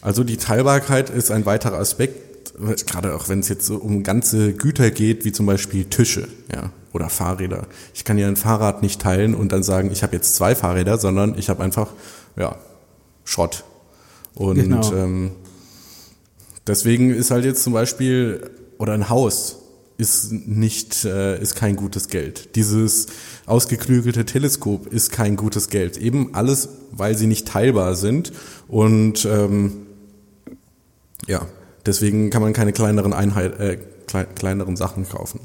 Also 0.00 0.24
die 0.24 0.38
Teilbarkeit 0.38 1.10
ist 1.10 1.30
ein 1.30 1.44
weiterer 1.44 1.76
Aspekt, 1.78 2.54
gerade 2.86 3.14
auch 3.14 3.28
wenn 3.28 3.40
es 3.40 3.48
jetzt 3.50 3.66
so 3.66 3.76
um 3.76 4.02
ganze 4.02 4.54
Güter 4.54 4.90
geht, 4.90 5.26
wie 5.26 5.32
zum 5.32 5.44
Beispiel 5.44 5.84
Tische, 5.84 6.26
ja, 6.50 6.70
oder 6.94 7.10
Fahrräder. 7.10 7.66
Ich 7.92 8.04
kann 8.06 8.16
ja 8.16 8.26
ein 8.28 8.36
Fahrrad 8.36 8.80
nicht 8.82 9.02
teilen 9.02 9.34
und 9.34 9.52
dann 9.52 9.62
sagen, 9.62 9.90
ich 9.92 10.02
habe 10.02 10.16
jetzt 10.16 10.34
zwei 10.36 10.54
Fahrräder, 10.54 10.96
sondern 10.96 11.36
ich 11.36 11.50
habe 11.50 11.62
einfach, 11.62 11.88
ja, 12.36 12.56
Schrott. 13.24 13.64
Und 14.34 14.56
Genau. 14.56 14.90
ähm, 14.94 15.32
deswegen 16.66 17.10
ist 17.14 17.30
halt 17.30 17.44
jetzt 17.44 17.62
zum 17.62 17.72
Beispiel, 17.72 18.50
oder 18.78 18.92
ein 18.92 19.08
Haus 19.08 19.58
ist 19.98 20.32
nicht, 20.32 21.04
äh, 21.04 21.40
ist 21.40 21.56
kein 21.56 21.76
gutes 21.76 22.08
Geld. 22.08 22.56
Dieses 22.56 23.06
ausgeklügelte 23.44 24.24
Teleskop 24.24 24.86
ist 24.86 25.12
kein 25.12 25.36
gutes 25.36 25.68
Geld. 25.68 25.98
Eben 25.98 26.34
alles, 26.34 26.70
weil 26.90 27.16
sie 27.16 27.26
nicht 27.26 27.46
teilbar 27.46 27.94
sind 27.94 28.32
und 28.66 29.26
ähm, 29.26 29.86
ja, 31.26 31.46
deswegen 31.84 32.30
kann 32.30 32.40
man 32.40 32.54
keine 32.54 32.72
kleineren 32.72 33.12
Einheit, 33.12 33.60
äh, 33.60 33.78
klei 34.06 34.24
kleineren 34.24 34.76
Sachen 34.76 35.06
kaufen. 35.06 35.40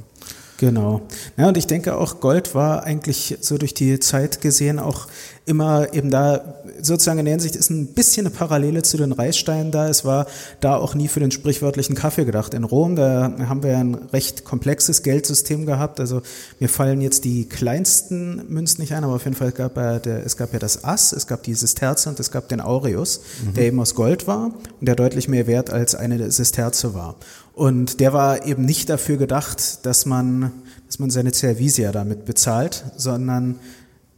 Genau. 0.58 1.02
Ja, 1.38 1.50
und 1.50 1.58
ich 1.58 1.68
denke 1.68 1.98
auch, 1.98 2.22
Gold 2.22 2.56
war 2.56 2.84
eigentlich 2.84 3.38
so 3.42 3.58
durch 3.58 3.74
die 3.74 4.00
Zeit 4.00 4.42
gesehen 4.42 4.80
auch 4.80 5.08
immer 5.46 5.94
eben 5.94 6.10
da, 6.10 6.56
sozusagen 6.82 7.20
in 7.20 7.26
der 7.26 7.34
Hinsicht 7.34 7.56
ist 7.56 7.70
ein 7.70 7.88
bisschen 7.88 8.26
eine 8.26 8.36
Parallele 8.36 8.82
zu 8.82 8.98
den 8.98 9.12
Reichssteinen 9.12 9.72
da. 9.72 9.88
Es 9.88 10.04
war 10.04 10.26
da 10.60 10.76
auch 10.76 10.96
nie 10.96 11.08
für 11.08 11.20
den 11.20 11.32
sprichwörtlichen 11.32 11.96
Kaffee 11.96 12.26
gedacht. 12.26 12.54
In 12.54 12.64
Rom, 12.64 12.96
da 12.96 13.32
haben 13.48 13.62
wir 13.64 13.72
ja 13.72 13.80
ein 13.80 13.96
recht 13.96 14.44
komplexes 14.44 15.04
Geldsystem 15.04 15.66
gehabt. 15.66 16.00
Also 16.00 16.22
mir 16.60 16.70
fallen 16.70 17.02
jetzt 17.02 17.26
die 17.26 17.48
kleinsten 17.48 18.42
Münzen 18.48 18.82
nicht 18.82 18.94
ein, 18.94 19.04
aber 19.04 19.14
auf 19.14 19.26
jeden 19.26 19.38
Fall 19.38 19.52
gab 19.52 19.78
ja 19.78 20.00
der, 20.00 20.26
es 20.26 20.36
gab 20.38 20.54
ja 20.54 20.60
das 20.60 20.84
Ass, 20.84 21.14
es 21.14 21.28
gab 21.28 21.44
dieses 21.44 21.76
Terze 21.76 22.10
und 22.10 22.20
es 22.20 22.32
gab 22.32 22.50
den 22.50 22.62
Aureus, 22.62 23.22
der 23.56 23.66
eben 23.66 23.80
aus 23.80 23.94
Gold 23.94 24.28
war 24.28 24.46
und 24.46 24.88
der 24.88 24.96
deutlich 24.96 25.28
mehr 25.28 25.48
wert 25.48 25.70
als 25.70 25.94
eine 25.96 26.32
Sesterze 26.32 26.94
war. 26.94 27.16
Und 27.56 28.02
der 28.02 28.12
war 28.12 28.46
eben 28.46 28.66
nicht 28.66 28.90
dafür 28.90 29.16
gedacht, 29.16 29.86
dass 29.86 30.06
man, 30.06 30.52
dass 30.88 31.00
man 31.00 31.10
seine 31.10 31.34
Servisia 31.34 31.94
damit 31.94 32.26
bezahlt, 32.26 32.84
sondern 32.98 33.60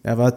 er 0.01 0.17
war 0.17 0.33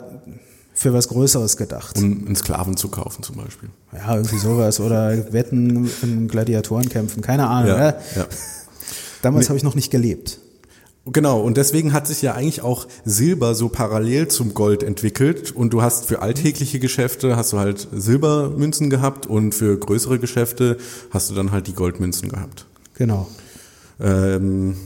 für 0.74 0.92
was 0.92 1.08
Größeres 1.08 1.56
gedacht. 1.56 1.96
Um 1.96 2.26
einen 2.26 2.36
Sklaven 2.36 2.76
zu 2.76 2.88
kaufen 2.88 3.22
zum 3.22 3.36
Beispiel. 3.36 3.70
ja, 3.92 4.14
irgendwie 4.16 4.38
sowas. 4.38 4.80
Oder 4.80 5.32
Wetten 5.32 5.90
in 6.02 6.28
Gladiatorenkämpfen, 6.28 7.22
keine 7.22 7.48
Ahnung. 7.48 7.70
Ja, 7.70 7.98
Ja. 8.16 8.26
Damals 9.22 9.48
habe 9.48 9.56
ich 9.58 9.64
noch 9.64 9.74
nicht 9.74 9.90
gelebt. 9.90 10.38
Genau, 11.06 11.40
und 11.40 11.56
deswegen 11.56 11.92
hat 11.94 12.06
sich 12.06 12.20
ja 12.20 12.34
eigentlich 12.34 12.60
auch 12.60 12.86
Silber 13.04 13.54
so 13.54 13.68
parallel 13.68 14.28
zum 14.28 14.52
Gold 14.52 14.82
entwickelt 14.82 15.50
und 15.50 15.72
du 15.72 15.82
hast 15.82 16.04
für 16.06 16.20
alltägliche 16.20 16.78
Geschäfte 16.78 17.36
hast 17.36 17.52
du 17.52 17.58
halt 17.58 17.88
Silbermünzen 17.92 18.90
gehabt 18.90 19.26
und 19.26 19.54
für 19.54 19.78
größere 19.78 20.18
Geschäfte 20.18 20.76
hast 21.10 21.30
du 21.30 21.34
dann 21.34 21.52
halt 21.52 21.66
die 21.66 21.74
Goldmünzen 21.74 22.28
gehabt. 22.28 22.66
Genau. 23.00 23.26
Ähm, 23.98 24.76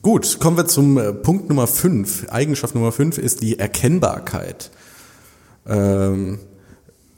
gut, 0.00 0.38
kommen 0.38 0.56
wir 0.56 0.66
zum 0.66 0.98
äh, 0.98 1.12
Punkt 1.12 1.48
Nummer 1.48 1.66
5. 1.66 2.28
Eigenschaft 2.28 2.76
Nummer 2.76 2.92
5 2.92 3.18
ist 3.18 3.42
die 3.42 3.58
Erkennbarkeit. 3.58 4.70
Ähm, 5.66 6.38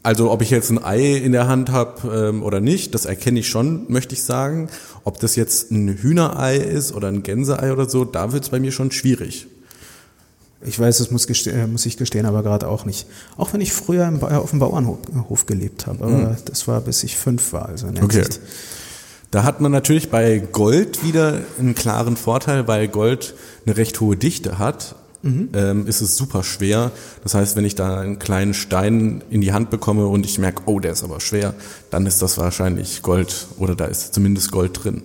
also 0.02 0.30
ob 0.30 0.40
ich 0.40 0.48
jetzt 0.48 0.70
ein 0.70 0.82
Ei 0.82 1.16
in 1.16 1.32
der 1.32 1.48
Hand 1.48 1.70
habe 1.70 2.28
ähm, 2.30 2.42
oder 2.42 2.61
nicht, 2.61 2.94
das 2.94 3.04
erkenne 3.04 3.40
ich 3.40 3.48
schon, 3.50 3.84
möchte 3.92 4.14
ich 4.14 4.22
sagen. 4.22 4.70
Ob 5.04 5.20
das 5.20 5.37
jetzt 5.37 5.70
ein 5.70 5.88
Hühnerei 5.98 6.56
ist 6.56 6.94
oder 6.94 7.08
ein 7.08 7.22
Gänseei 7.22 7.70
oder 7.70 7.87
so, 7.87 8.06
da 8.06 8.32
wird 8.32 8.44
es 8.44 8.48
bei 8.48 8.58
mir 8.58 8.72
schon 8.72 8.90
schwierig. 8.90 9.48
Ich 10.64 10.80
weiß, 10.80 10.96
das 10.96 11.11
muss, 11.11 11.26
äh, 11.46 11.66
muss 11.66 11.84
ich 11.84 11.98
gestehen, 11.98 12.24
aber 12.24 12.42
gerade 12.42 12.68
auch 12.68 12.87
nicht. 12.87 13.06
Auch 13.37 13.52
wenn 13.52 13.61
ich 13.61 13.74
früher 13.74 14.11
auf 14.22 14.48
dem 14.48 14.61
Bauernhof 14.61 14.96
Hof 15.28 15.44
gelebt 15.44 15.87
habe. 15.87 16.02
Aber 16.06 16.38
das 16.46 16.66
war 16.66 16.80
bis 16.80 17.04
ich 17.04 17.18
fünf 17.18 17.52
war. 17.52 17.66
Also 17.68 17.87
in 17.87 17.96
der 17.96 18.04
Mhm. 18.04 18.08
Okay. 18.08 18.22
Hinsicht. 18.22 18.40
Da 19.31 19.45
hat 19.45 19.61
man 19.61 19.73
natürlich 19.73 20.11
bei 20.11 20.38
Gold 20.38 21.05
wieder 21.05 21.41
einen 21.59 21.75
klaren 21.75 22.17
Vorteil, 22.17 22.67
weil 22.67 22.88
Gold 22.88 23.35
eine 23.67 23.77
recht 23.77 24.01
hohe 24.01 24.17
Dichte 24.17 24.59
hat. 24.59 24.95
Ähm, 25.25 25.87
ist 25.87 26.01
es 26.01 26.17
super 26.17 26.45
schwer. 26.45 26.93
Das 27.23 27.35
heißt, 27.35 27.57
wenn 27.57 27.64
ich 27.64 27.75
da 27.75 28.01
einen 28.01 28.19
kleinen 28.19 28.55
Stein 28.55 29.23
in 29.31 29.41
die 29.41 29.53
Hand 29.53 29.69
bekomme 29.69 30.07
und 30.07 30.25
ich 30.25 30.38
merke, 30.38 30.62
oh, 30.67 30.81
der 30.81 30.93
ist 30.93 31.03
aber 31.03 31.21
schwer, 31.21 31.55
dann 31.91 32.07
ist 32.07 32.23
das 32.23 32.38
wahrscheinlich 32.38 33.03
Gold 33.03 33.49
oder 33.59 33.75
da 33.75 33.87
ist 33.87 34.14
zumindest 34.14 34.53
Gold 34.53 34.85
drin. 34.85 35.03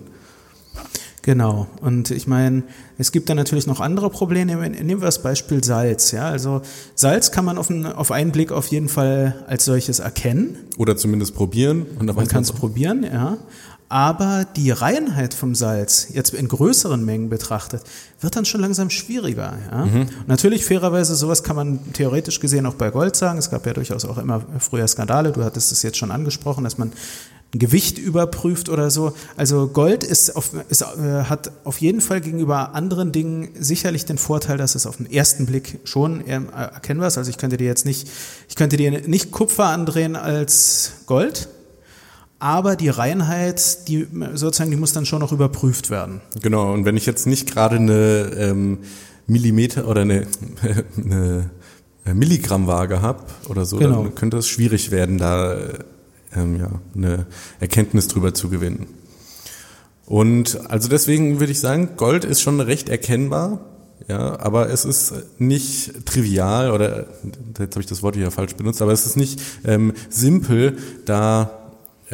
Genau. 1.22 1.66
Und 1.80 2.10
ich 2.10 2.26
meine, 2.26 2.64
es 2.98 3.10
gibt 3.10 3.30
dann 3.30 3.38
natürlich 3.38 3.66
noch 3.66 3.80
andere 3.80 4.10
Probleme. 4.10 4.56
Nehmen 4.68 5.00
wir 5.00 5.06
das 5.06 5.22
Beispiel 5.22 5.64
Salz. 5.64 6.12
Ja, 6.12 6.28
also 6.28 6.60
Salz 6.94 7.30
kann 7.30 7.46
man 7.46 7.56
auf, 7.56 7.70
einen, 7.70 7.86
auf 7.86 8.10
einen 8.10 8.30
Blick 8.30 8.52
auf 8.52 8.66
jeden 8.66 8.90
Fall 8.90 9.42
als 9.48 9.64
solches 9.64 10.00
erkennen. 10.00 10.58
Oder 10.76 10.98
zumindest 10.98 11.34
probieren. 11.34 11.86
Man 11.98 12.28
kann 12.28 12.42
es 12.42 12.52
probieren, 12.52 13.04
ja. 13.04 13.38
Aber 13.94 14.44
die 14.56 14.72
Reinheit 14.72 15.34
vom 15.34 15.54
Salz, 15.54 16.08
jetzt 16.12 16.34
in 16.34 16.48
größeren 16.48 17.04
Mengen 17.04 17.28
betrachtet, 17.28 17.82
wird 18.20 18.34
dann 18.34 18.44
schon 18.44 18.60
langsam 18.60 18.90
schwieriger. 18.90 19.56
Ja? 19.70 19.84
Mhm. 19.84 20.08
Natürlich, 20.26 20.64
fairerweise, 20.64 21.14
sowas 21.14 21.44
kann 21.44 21.54
man 21.54 21.92
theoretisch 21.92 22.40
gesehen 22.40 22.66
auch 22.66 22.74
bei 22.74 22.90
Gold 22.90 23.14
sagen. 23.14 23.38
Es 23.38 23.50
gab 23.50 23.64
ja 23.66 23.72
durchaus 23.72 24.04
auch 24.04 24.18
immer 24.18 24.42
früher 24.58 24.88
Skandale. 24.88 25.30
Du 25.30 25.44
hattest 25.44 25.70
es 25.70 25.84
jetzt 25.84 25.96
schon 25.96 26.10
angesprochen, 26.10 26.64
dass 26.64 26.76
man 26.76 26.90
ein 27.54 27.58
Gewicht 27.60 27.98
überprüft 27.98 28.68
oder 28.68 28.90
so. 28.90 29.12
Also 29.36 29.68
Gold 29.68 30.02
ist 30.02 30.34
auf, 30.34 30.50
ist, 30.68 30.82
äh, 30.82 31.22
hat 31.28 31.52
auf 31.62 31.80
jeden 31.80 32.00
Fall 32.00 32.20
gegenüber 32.20 32.74
anderen 32.74 33.12
Dingen 33.12 33.50
sicherlich 33.60 34.04
den 34.04 34.18
Vorteil, 34.18 34.58
dass 34.58 34.74
es 34.74 34.88
auf 34.88 34.96
den 34.96 35.08
ersten 35.08 35.46
Blick 35.46 35.78
schon 35.84 36.20
ähm, 36.26 36.48
erkennbar 36.52 37.06
ist. 37.06 37.16
Also 37.16 37.30
ich 37.30 37.38
könnte 37.38 37.58
dir 37.58 37.68
jetzt 37.68 37.86
nicht, 37.86 38.10
ich 38.48 38.56
könnte 38.56 38.76
dir 38.76 38.90
nicht 39.06 39.30
Kupfer 39.30 39.66
andrehen 39.66 40.16
als 40.16 40.94
Gold, 41.06 41.48
aber 42.44 42.76
die 42.76 42.90
Reinheit, 42.90 43.88
die 43.88 44.06
sozusagen, 44.34 44.70
die 44.70 44.76
muss 44.76 44.92
dann 44.92 45.06
schon 45.06 45.20
noch 45.20 45.32
überprüft 45.32 45.88
werden. 45.88 46.20
Genau, 46.42 46.74
und 46.74 46.84
wenn 46.84 46.94
ich 46.94 47.06
jetzt 47.06 47.26
nicht 47.26 47.50
gerade 47.50 47.76
eine 47.76 48.32
ähm, 48.36 48.80
Millimeter 49.26 49.88
oder 49.88 50.02
eine, 50.02 50.26
eine 51.02 51.50
Milligrammwaage 52.04 53.00
habe 53.00 53.22
oder 53.48 53.64
so, 53.64 53.78
Genau. 53.78 54.02
dann 54.02 54.14
könnte 54.14 54.36
es 54.36 54.46
schwierig 54.46 54.90
werden, 54.90 55.16
da 55.16 55.54
äh, 55.54 55.68
ähm, 56.36 56.60
ja, 56.60 56.68
eine 56.94 57.24
Erkenntnis 57.60 58.08
drüber 58.08 58.34
zu 58.34 58.50
gewinnen. 58.50 58.88
Und 60.04 60.70
also 60.70 60.90
deswegen 60.90 61.40
würde 61.40 61.50
ich 61.52 61.60
sagen, 61.60 61.96
Gold 61.96 62.26
ist 62.26 62.42
schon 62.42 62.60
recht 62.60 62.90
erkennbar, 62.90 63.60
ja, 64.06 64.38
aber 64.38 64.68
es 64.68 64.84
ist 64.84 65.14
nicht 65.38 66.04
trivial 66.04 66.72
oder 66.72 67.06
jetzt 67.58 67.74
habe 67.74 67.80
ich 67.80 67.86
das 67.86 68.02
Wort 68.02 68.16
hier 68.16 68.30
falsch 68.30 68.54
benutzt, 68.54 68.82
aber 68.82 68.92
es 68.92 69.06
ist 69.06 69.16
nicht 69.16 69.40
ähm, 69.64 69.94
simpel, 70.10 70.76
da 71.06 71.63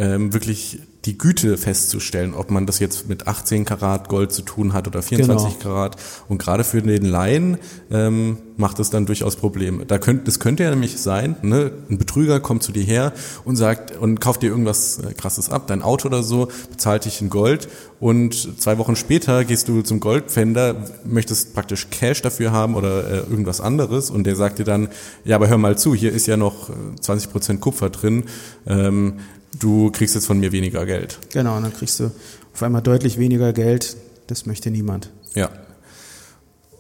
ähm, 0.01 0.33
wirklich 0.33 0.81
die 1.05 1.19
Güte 1.19 1.59
festzustellen, 1.59 2.33
ob 2.35 2.51
man 2.51 2.67
das 2.67 2.79
jetzt 2.79 3.09
mit 3.09 3.27
18 3.27 3.67
Karat 3.67 4.09
Gold 4.09 4.33
zu 4.33 4.43
tun 4.43 4.73
hat 4.73 4.87
oder 4.87 5.03
24 5.03 5.59
Genau. 5.59 5.63
Karat. 5.63 5.97
Und 6.29 6.39
gerade 6.39 6.65
für 6.65 6.81
den 6.81 7.05
Laien 7.05 7.59
ähm, 7.91 8.39
macht 8.57 8.79
es 8.81 8.89
dann 8.89 9.05
durchaus 9.05 9.37
Probleme. 9.37 9.85
Da 9.85 9.99
könnte, 9.99 10.25
das 10.25 10.41
könnte 10.41 10.63
ja 10.63 10.71
nämlich 10.71 10.99
sein, 10.99 11.37
ne? 11.43 11.71
ein 11.91 11.99
Betrüger 11.99 12.41
kommt 12.41 12.63
zu 12.63 12.73
dir 12.73 12.83
her 12.83 13.13
und 13.45 13.57
sagt 13.57 13.97
und 13.97 14.21
kauft 14.21 14.43
dir 14.43 14.51
irgendwas 14.51 14.99
äh, 14.99 15.13
Krasses 15.13 15.51
ab, 15.51 15.67
dein 15.67 15.83
Auto 15.83 16.09
oder 16.09 16.23
so, 16.23 16.49
bezahlt 16.71 17.05
dich 17.05 17.21
in 17.21 17.29
Gold 17.29 17.69
und 17.99 18.61
zwei 18.61 18.79
Wochen 18.79 18.97
später 18.97 19.45
gehst 19.45 19.69
du 19.69 19.83
zum 19.83 20.01
Goldpfänder, 20.01 20.77
möchtest 21.05 21.55
praktisch 21.55 21.89
Cash 21.91 22.23
dafür 22.23 22.53
haben 22.53 22.75
oder 22.75 23.07
äh, 23.07 23.17
irgendwas 23.31 23.61
anderes 23.61 24.11
und 24.11 24.25
der 24.25 24.37
sagt 24.37 24.59
dir 24.59 24.65
dann, 24.65 24.89
ja, 25.25 25.37
aber 25.37 25.49
hör 25.49 25.59
mal 25.59 25.77
zu, 25.79 25.95
hier 25.95 26.13
ist 26.13 26.27
ja 26.27 26.39
noch 26.39 26.69
äh, 26.69 26.73
20 27.01 27.31
Prozent 27.31 27.61
Kupfer 27.61 27.91
drin. 27.91 28.25
Ähm, 28.67 29.15
du 29.59 29.91
kriegst 29.91 30.15
jetzt 30.15 30.27
von 30.27 30.39
mir 30.39 30.53
weniger 30.53 30.87
Geld. 30.87 31.19
Genau, 31.33 31.57
und 31.57 31.63
dann 31.63 31.73
kriegst 31.73 32.01
du 32.01 32.11
auf 32.53 32.63
einmal 32.63 32.83
deutlich 32.83 33.19
weniger 33.19 33.53
Geld. 33.53 33.97
Das 34.27 34.47
möchte 34.47 34.71
niemand. 34.71 35.11
Ja. 35.35 35.51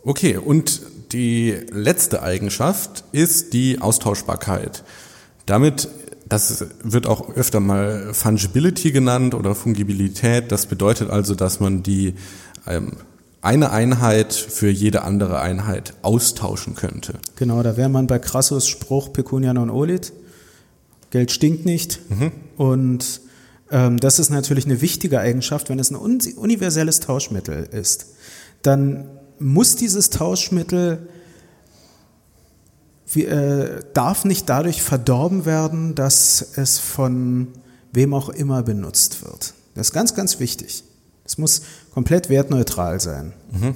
Okay, 0.05 0.37
und 0.37 0.81
die 1.13 1.57
letzte 1.73 2.23
Eigenschaft 2.23 3.05
ist 3.13 3.53
die 3.53 3.81
Austauschbarkeit. 3.81 4.85
Damit, 5.47 5.89
das 6.29 6.65
wird 6.83 7.07
auch 7.07 7.35
öfter 7.35 7.61
mal 7.61 8.15
Fungibility 8.15 8.93
genannt 8.93 9.35
oder 9.35 9.55
Fungibilität. 9.55 10.53
Das 10.53 10.67
bedeutet 10.67 11.11
also, 11.11 11.35
dass 11.35 11.59
man 11.59 11.83
die 11.83 12.15
ähm, 12.67 12.93
eine 13.43 13.71
Einheit 13.71 14.33
für 14.35 14.71
jede 14.71 15.03
andere 15.03 15.41
Einheit 15.41 15.95
austauschen 16.03 16.75
könnte. 16.75 17.15
Genau, 17.37 17.63
da 17.63 17.77
wäre 17.77 17.89
man 17.89 18.07
bei 18.07 18.19
Crassus 18.19 18.69
Spruch 18.69 19.13
Pecunia 19.13 19.53
non 19.53 19.71
olit. 19.71 20.13
Geld 21.11 21.31
stinkt 21.31 21.67
nicht. 21.67 22.01
Und 22.57 23.21
ähm, 23.71 23.99
das 23.99 24.19
ist 24.19 24.31
natürlich 24.31 24.67
eine 24.67 24.81
wichtige 24.81 25.21
Eigenschaft, 25.21 25.69
wenn 25.69 25.79
es 25.79 25.91
ein 25.91 25.97
un 25.97 26.21
universelles 26.37 27.01
Tauschmittel 27.01 27.69
ist. 27.73 28.07
Dann 28.63 29.09
muss 29.39 29.77
dieses 29.77 30.11
Tauschmittel 30.11 31.09
wie, 33.13 33.25
äh, 33.25 33.81
darf 33.93 34.25
nicht 34.25 34.49
dadurch 34.49 34.83
verdorben 34.83 35.45
werden, 35.45 35.95
dass 35.95 36.53
es 36.57 36.79
von 36.79 37.49
wem 37.93 38.15
auch 38.15 38.29
immer 38.29 38.63
benutzt 38.63 39.25
wird. 39.25 39.55
Das 39.75 39.89
ist 39.89 39.93
ganz, 39.93 40.15
ganz 40.15 40.39
wichtig. 40.39 40.85
Es 41.25 41.39
muss 41.39 41.63
komplett 41.93 42.29
wertneutral 42.29 43.01
sein. 43.01 43.33
Mhm. 43.51 43.75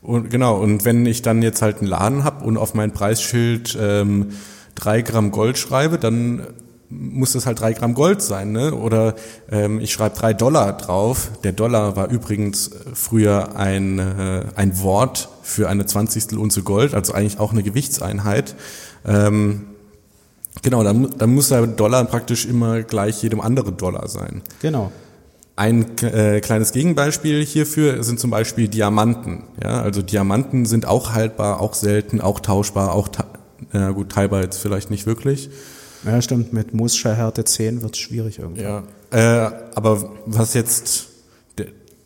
Und 0.00 0.30
genau, 0.30 0.60
und 0.60 0.84
wenn 0.84 1.06
ich 1.06 1.22
dann 1.22 1.42
jetzt 1.42 1.62
halt 1.62 1.78
einen 1.78 1.86
Laden 1.86 2.24
habe 2.24 2.44
und 2.44 2.56
auf 2.56 2.74
mein 2.74 2.92
Preisschild 2.92 3.76
ähm, 3.80 4.32
drei 4.74 5.02
Gramm 5.02 5.30
Gold 5.30 5.58
schreibe, 5.58 5.98
dann 5.98 6.46
muss 6.90 7.32
das 7.32 7.46
halt 7.46 7.60
drei 7.60 7.72
Gramm 7.72 7.94
Gold 7.94 8.22
sein, 8.22 8.52
ne? 8.52 8.74
Oder 8.74 9.14
ähm, 9.50 9.80
ich 9.80 9.92
schreibe 9.92 10.16
drei 10.16 10.32
Dollar 10.32 10.76
drauf. 10.76 11.30
Der 11.42 11.52
Dollar 11.52 11.96
war 11.96 12.08
übrigens 12.10 12.70
früher 12.92 13.56
ein, 13.56 13.98
äh, 13.98 14.44
ein 14.54 14.80
Wort 14.80 15.28
für 15.42 15.68
eine 15.68 15.86
Zwanzigstel 15.86 16.38
Unze 16.38 16.62
Gold, 16.62 16.94
also 16.94 17.12
eigentlich 17.12 17.40
auch 17.40 17.52
eine 17.52 17.62
Gewichtseinheit. 17.62 18.54
Ähm, 19.06 19.66
genau, 20.62 20.82
dann, 20.84 21.10
dann 21.16 21.34
muss 21.34 21.48
der 21.48 21.66
Dollar 21.66 22.04
praktisch 22.04 22.46
immer 22.46 22.82
gleich 22.82 23.22
jedem 23.22 23.40
anderen 23.40 23.76
Dollar 23.76 24.08
sein. 24.08 24.42
Genau. 24.60 24.92
Ein 25.56 25.96
äh, 26.02 26.40
kleines 26.40 26.72
Gegenbeispiel 26.72 27.44
hierfür 27.44 28.02
sind 28.02 28.18
zum 28.18 28.30
Beispiel 28.30 28.66
Diamanten. 28.66 29.44
Ja, 29.62 29.82
also 29.82 30.02
Diamanten 30.02 30.66
sind 30.66 30.86
auch 30.86 31.12
haltbar, 31.12 31.60
auch 31.60 31.74
selten, 31.74 32.20
auch 32.20 32.40
tauschbar, 32.40 32.92
auch 32.92 33.08
ja 33.72 33.90
gut, 33.90 34.10
teilbar 34.10 34.42
jetzt 34.42 34.58
vielleicht 34.58 34.90
nicht 34.90 35.06
wirklich. 35.06 35.50
Ja, 36.04 36.20
stimmt, 36.20 36.52
mit 36.52 36.72
Härte 37.04 37.44
10 37.44 37.82
wird 37.82 37.94
es 37.94 37.98
schwierig 37.98 38.38
irgendwie. 38.38 38.62
Ja, 38.62 38.84
äh, 39.10 39.50
aber 39.74 40.12
was 40.26 40.54
jetzt 40.54 41.08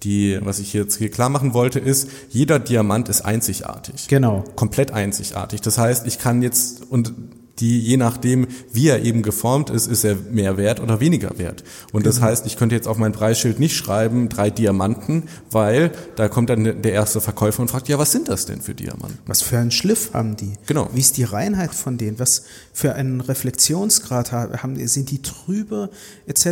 die, 0.05 0.39
was 0.43 0.59
ich 0.59 0.73
jetzt 0.73 0.97
hier 0.97 1.11
klar 1.11 1.29
machen 1.29 1.55
wollte, 1.55 1.81
ist, 1.81 2.09
jeder 2.29 2.59
Diamant 2.59 3.09
ist 3.09 3.23
einzigartig. 3.23 4.07
Genau. 4.09 4.45
Komplett 4.55 4.93
einzigartig. 4.93 5.61
Das 5.61 5.79
heißt, 5.79 6.07
ich 6.07 6.19
kann 6.19 6.43
jetzt, 6.43 6.83
und 6.91 7.13
die 7.61 7.81
je 7.81 7.97
nachdem, 7.97 8.47
wie 8.73 8.89
er 8.89 9.03
eben 9.03 9.23
geformt 9.23 9.71
ist, 9.71 9.87
ist 9.87 10.05
er 10.05 10.17
mehr 10.31 10.57
wert 10.57 10.81
oder 10.81 11.01
weniger 11.01 11.39
wert. 11.39 11.65
Und 11.93 12.07
das 12.07 12.21
mhm. 12.21 12.25
heißt, 12.25 12.47
ich 12.47 12.57
könnte 12.57 12.75
jetzt 12.75 12.89
auf 12.89 12.99
mein 12.99 13.13
Preisschild 13.13 13.59
nicht 13.59 13.77
schreiben, 13.77 14.29
drei 14.29 14.51
Diamanten, 14.51 15.25
weil 15.51 15.93
da 16.17 16.29
kommt 16.29 16.51
dann 16.51 16.65
der 16.65 16.93
erste 16.93 17.21
Verkäufer 17.21 17.63
und 17.63 17.69
fragt, 17.69 17.89
ja, 17.89 17.99
was 17.99 18.13
sind 18.13 18.29
das 18.29 18.47
denn 18.47 18.61
für 18.61 18.75
Diamanten? 18.75 19.19
Was 19.27 19.43
für 19.43 19.59
einen 19.59 19.71
Schliff 19.71 20.15
haben 20.15 20.37
die? 20.37 20.53
Genau. 20.67 20.89
Wie 20.93 21.01
ist 21.01 21.17
die 21.17 21.25
Reinheit 21.25 21.75
von 21.75 21.99
denen? 21.99 22.19
Was 22.19 22.45
für 22.73 22.95
einen 22.95 23.21
Reflexionsgrad 23.21 24.33
haben 24.33 24.75
die? 24.77 24.87
Sind 24.87 25.11
die 25.11 25.23
trübe 25.23 25.91
etc.? 26.27 26.47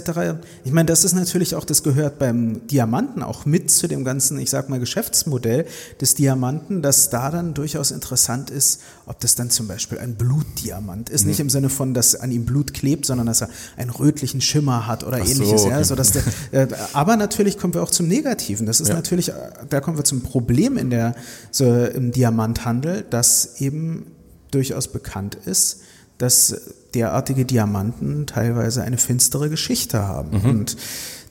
Ich 0.64 0.72
meine, 0.72 0.86
das 0.86 1.04
ist 1.04 1.12
natürlich 1.12 1.54
auch, 1.54 1.64
das 1.64 1.82
gehört 1.82 2.18
beim 2.18 2.66
Diamanten 2.66 3.22
auch 3.22 3.46
mit 3.46 3.70
zu 3.70 3.88
dem 3.88 4.04
ganzen, 4.04 4.38
ich 4.38 4.50
sag 4.50 4.68
mal, 4.68 4.80
Geschäftsmodell 4.80 5.66
des 6.00 6.14
Diamanten, 6.14 6.82
dass 6.82 7.10
da 7.10 7.30
dann 7.30 7.54
durchaus 7.54 7.90
interessant 7.90 8.50
ist, 8.50 8.80
ob 9.06 9.20
das 9.20 9.34
dann 9.34 9.50
zum 9.50 9.68
Beispiel 9.68 9.98
ein 9.98 10.16
Blutdiamant 10.16 10.95
Diamant 10.96 11.10
ist. 11.10 11.22
Mhm. 11.22 11.28
Nicht 11.30 11.40
im 11.40 11.50
Sinne 11.50 11.68
von, 11.68 11.94
dass 11.94 12.14
an 12.14 12.30
ihm 12.30 12.44
Blut 12.44 12.74
klebt, 12.74 13.06
sondern 13.06 13.26
dass 13.26 13.42
er 13.42 13.48
einen 13.76 13.90
rötlichen 13.90 14.40
Schimmer 14.40 14.86
hat 14.86 15.04
oder 15.04 15.18
Ach 15.20 15.28
ähnliches. 15.28 15.62
So, 15.62 15.66
okay. 15.66 15.70
ja, 15.70 15.84
so 15.84 15.94
dass 15.94 16.12
der, 16.12 16.22
äh, 16.52 16.68
aber 16.92 17.16
natürlich 17.16 17.58
kommen 17.58 17.74
wir 17.74 17.82
auch 17.82 17.90
zum 17.90 18.08
Negativen. 18.08 18.66
Das 18.66 18.80
ist 18.80 18.88
ja. 18.88 18.94
natürlich, 18.94 19.30
äh, 19.30 19.34
da 19.68 19.80
kommen 19.80 19.96
wir 19.96 20.04
zum 20.04 20.22
Problem 20.22 20.76
in 20.76 20.90
der, 20.90 21.14
so 21.50 21.64
im 21.66 22.12
Diamanthandel, 22.12 23.04
dass 23.08 23.60
eben 23.60 24.06
durchaus 24.50 24.88
bekannt 24.88 25.34
ist, 25.34 25.80
dass 26.18 26.56
derartige 26.94 27.44
Diamanten 27.44 28.26
teilweise 28.26 28.82
eine 28.82 28.96
finstere 28.96 29.50
Geschichte 29.50 30.02
haben. 30.02 30.38
Mhm. 30.38 30.50
Und 30.50 30.76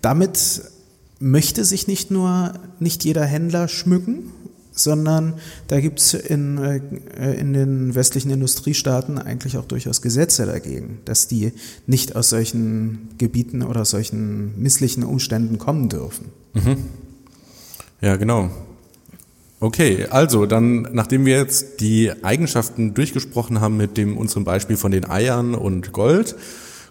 damit 0.02 0.62
möchte 1.20 1.66
sich 1.66 1.88
nicht 1.88 2.12
nur 2.12 2.54
nicht 2.80 3.04
jeder 3.04 3.26
Händler 3.26 3.68
schmücken, 3.68 4.32
sondern 4.76 5.36
da 5.68 5.80
gibt 5.80 6.00
es 6.00 6.14
in, 6.14 6.58
äh, 6.58 7.34
in 7.34 7.54
den 7.54 7.96
westlichen 7.96 8.30
Industriestaaten 8.30 9.18
eigentlich 9.18 9.58
auch 9.58 9.66
durchaus 9.66 10.02
Gesetze 10.02 10.46
dagegen, 10.46 11.00
dass 11.06 11.28
die 11.28 11.54
nicht 11.88 12.16
aus 12.16 12.30
solchen 12.30 13.10
Gebieten 13.18 13.64
oder 13.64 13.82
aus 13.82 13.92
solchen 13.92 14.62
misslichen 14.62 15.04
Umständen 15.04 15.58
kommen 15.58 15.90
dürfen. 15.90 16.26
Mhm. 16.54 16.78
Ja, 18.02 18.18
genau. 18.18 18.52
Okay, 19.62 20.06
also 20.10 20.46
dann, 20.46 20.90
nachdem 20.92 21.26
wir 21.26 21.38
jetzt 21.38 21.80
die 21.80 22.12
Eigenschaften 22.24 22.94
durchgesprochen 22.94 23.62
haben 23.62 23.78
mit 23.78 23.98
dem 23.98 24.18
unserem 24.18 24.44
Beispiel 24.44 24.76
von 24.76 24.92
den 24.92 25.10
Eiern 25.10 25.56
und 25.56 25.94
Gold, 25.94 26.36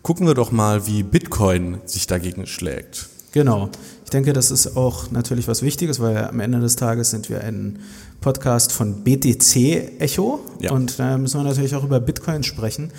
gucken 0.02 0.26
wir 0.26 0.34
doch 0.34 0.50
mal, 0.50 0.86
wie 0.86 1.02
Bitcoin 1.02 1.78
sich 1.84 2.06
dagegen 2.06 2.46
schlägt. 2.46 3.08
Genau. 3.32 3.68
Ich 4.04 4.10
denke, 4.10 4.32
das 4.32 4.50
ist 4.50 4.76
auch 4.76 5.10
natürlich 5.10 5.48
was 5.48 5.62
Wichtiges, 5.62 5.98
weil 5.98 6.16
am 6.18 6.40
Ende 6.40 6.60
des 6.60 6.76
Tages 6.76 7.10
sind 7.10 7.28
wir 7.30 7.40
ein 7.42 7.80
Podcast 8.20 8.72
von 8.72 9.02
BTC 9.02 10.00
Echo 10.00 10.40
ja. 10.60 10.72
und 10.72 10.98
da 10.98 11.18
müssen 11.18 11.40
wir 11.40 11.44
natürlich 11.44 11.74
auch 11.74 11.84
über 11.84 12.00
Bitcoin 12.00 12.42
sprechen. 12.42 12.92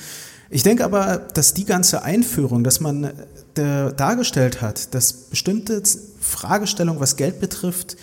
Ich 0.50 0.64
denke 0.64 0.84
aber, 0.84 1.18
dass 1.34 1.54
die 1.54 1.66
ganze 1.66 2.04
Einführung, 2.04 2.64
dass 2.64 2.80
man 2.80 3.06
äh, 3.06 3.12
dargestellt 3.96 4.62
hat, 4.62 4.94
dass 4.94 5.14
bestimmte 5.14 5.82
Fragestellungen, 6.20 7.02
was 7.02 7.16
Geld 7.16 7.40
betrifft, 7.40 7.98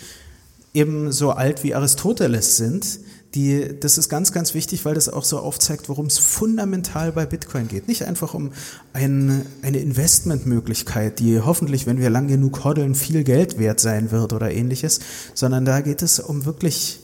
eben 0.73 1.11
so 1.11 1.31
alt 1.31 1.63
wie 1.63 1.75
Aristoteles 1.75 2.57
sind, 2.57 2.99
die, 3.35 3.79
das 3.79 3.97
ist 3.97 4.09
ganz, 4.09 4.31
ganz 4.31 4.53
wichtig, 4.53 4.85
weil 4.85 4.93
das 4.93 5.09
auch 5.09 5.23
so 5.23 5.39
aufzeigt, 5.39 5.89
worum 5.89 6.05
es 6.05 6.19
fundamental 6.19 7.11
bei 7.11 7.25
Bitcoin 7.25 7.67
geht. 7.67 7.87
Nicht 7.87 8.05
einfach 8.05 8.33
um 8.33 8.51
ein, 8.93 9.45
eine 9.63 9.79
Investmentmöglichkeit, 9.79 11.19
die 11.19 11.41
hoffentlich, 11.41 11.87
wenn 11.87 11.99
wir 11.99 12.09
lang 12.09 12.27
genug 12.27 12.63
hoddeln, 12.63 12.93
viel 12.93 13.23
Geld 13.23 13.57
wert 13.57 13.79
sein 13.79 14.11
wird 14.11 14.33
oder 14.33 14.51
ähnliches, 14.51 14.99
sondern 15.33 15.65
da 15.65 15.81
geht 15.81 16.01
es 16.01 16.19
um 16.19 16.45
wirklich 16.45 16.99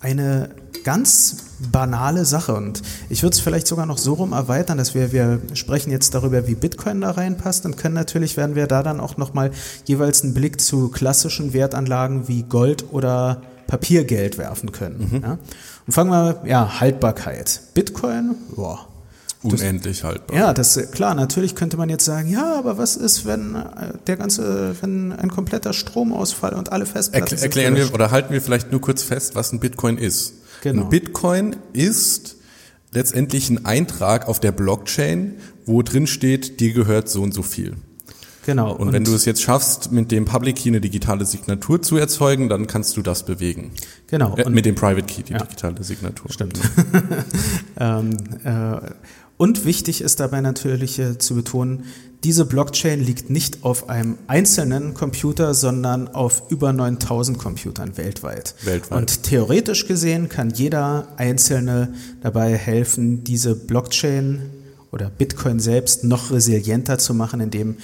eine 0.00 0.50
ganz 0.84 1.36
banale 1.72 2.24
Sache. 2.24 2.54
Und 2.54 2.82
ich 3.08 3.22
würde 3.22 3.34
es 3.34 3.40
vielleicht 3.40 3.66
sogar 3.66 3.86
noch 3.86 3.98
so 3.98 4.14
rum 4.14 4.32
erweitern, 4.32 4.78
dass 4.78 4.94
wir, 4.94 5.12
wir 5.12 5.40
sprechen 5.54 5.90
jetzt 5.90 6.14
darüber, 6.14 6.46
wie 6.46 6.54
Bitcoin 6.54 7.00
da 7.00 7.10
reinpasst 7.10 7.66
und 7.66 7.76
können 7.76 7.94
natürlich, 7.94 8.36
werden 8.36 8.54
wir 8.54 8.66
da 8.66 8.82
dann 8.82 9.00
auch 9.00 9.16
nochmal 9.16 9.50
jeweils 9.84 10.22
einen 10.22 10.34
Blick 10.34 10.60
zu 10.60 10.88
klassischen 10.88 11.52
Wertanlagen 11.52 12.28
wie 12.28 12.42
Gold 12.42 12.92
oder 12.92 13.42
Papiergeld 13.68 14.38
werfen 14.38 14.72
können. 14.72 15.08
Mhm. 15.12 15.22
Ja? 15.22 15.38
Und 15.86 15.92
fangen 15.92 16.10
wir, 16.10 16.42
ja, 16.44 16.80
Haltbarkeit. 16.80 17.60
Bitcoin, 17.74 18.34
boah. 18.56 18.88
Unendlich 19.42 20.02
haltbar. 20.02 20.36
Ja, 20.36 20.52
das 20.52 20.90
klar. 20.90 21.14
Natürlich 21.14 21.54
könnte 21.54 21.76
man 21.76 21.88
jetzt 21.88 22.04
sagen, 22.04 22.28
ja, 22.28 22.58
aber 22.58 22.76
was 22.76 22.96
ist, 22.96 23.24
wenn 23.24 23.54
äh, 23.54 23.92
der 24.08 24.16
ganze, 24.16 24.74
wenn 24.80 25.12
ein 25.12 25.30
kompletter 25.30 25.72
Stromausfall 25.72 26.54
und 26.54 26.72
alle 26.72 26.86
Festplatten 26.86 27.34
Erkl 27.34 27.44
Erklären 27.44 27.76
wir 27.76 27.94
oder 27.94 28.10
halten 28.10 28.32
wir 28.32 28.42
vielleicht 28.42 28.72
nur 28.72 28.80
kurz 28.80 29.04
fest, 29.04 29.36
was 29.36 29.52
ein 29.52 29.60
Bitcoin 29.60 29.96
ist. 29.96 30.34
Genau. 30.62 30.82
Ein 30.82 30.88
Bitcoin 30.88 31.56
ist 31.72 32.34
letztendlich 32.90 33.48
ein 33.48 33.64
Eintrag 33.64 34.26
auf 34.26 34.40
der 34.40 34.50
Blockchain, 34.50 35.34
wo 35.66 35.82
drin 35.82 36.08
steht, 36.08 36.58
dir 36.58 36.72
gehört 36.72 37.08
so 37.08 37.22
und 37.22 37.32
so 37.32 37.42
viel. 37.42 37.76
Genau. 38.48 38.72
Und, 38.72 38.80
und, 38.80 38.92
wenn 38.94 39.04
du 39.04 39.14
es 39.14 39.26
jetzt 39.26 39.42
schaffst, 39.42 39.92
mit 39.92 40.10
dem 40.10 40.24
Public 40.24 40.56
Key 40.56 40.70
eine 40.70 40.80
digitale 40.80 41.26
Signatur 41.26 41.82
zu 41.82 41.98
erzeugen, 41.98 42.48
dann 42.48 42.66
kannst 42.66 42.96
du 42.96 43.02
das 43.02 43.26
bewegen. 43.26 43.72
Genau. 44.06 44.36
Äh, 44.36 44.48
mit 44.48 44.64
dem 44.64 44.74
Private 44.74 45.02
Key, 45.02 45.22
die 45.22 45.34
ja. 45.34 45.38
digitale 45.40 45.84
Signatur. 45.84 46.32
Stimmt. 46.32 46.58
ähm, 47.78 48.16
äh, 48.44 48.78
und 49.36 49.66
wichtig 49.66 50.00
ist 50.00 50.18
dabei 50.20 50.40
natürlich 50.40 50.98
äh, 50.98 51.18
zu 51.18 51.34
betonen, 51.34 51.84
diese 52.24 52.46
Blockchain 52.46 53.04
liegt 53.04 53.28
nicht 53.28 53.64
auf 53.64 53.90
einem 53.90 54.16
einzelnen 54.28 54.94
Computer, 54.94 55.52
sondern 55.52 56.08
auf 56.08 56.44
über 56.48 56.72
9000 56.72 57.36
Computern 57.36 57.98
weltweit. 57.98 58.54
Weltweit. 58.64 58.98
Und 58.98 59.24
theoretisch 59.24 59.86
gesehen 59.86 60.30
kann 60.30 60.48
jeder 60.48 61.08
Einzelne 61.18 61.92
dabei 62.22 62.56
helfen, 62.56 63.24
diese 63.24 63.54
Blockchain 63.54 64.40
oder 64.90 65.10
Bitcoin 65.10 65.60
selbst 65.60 66.04
noch 66.04 66.30
resilienter 66.30 66.98
zu 66.98 67.12
machen, 67.12 67.40
indem 67.40 67.76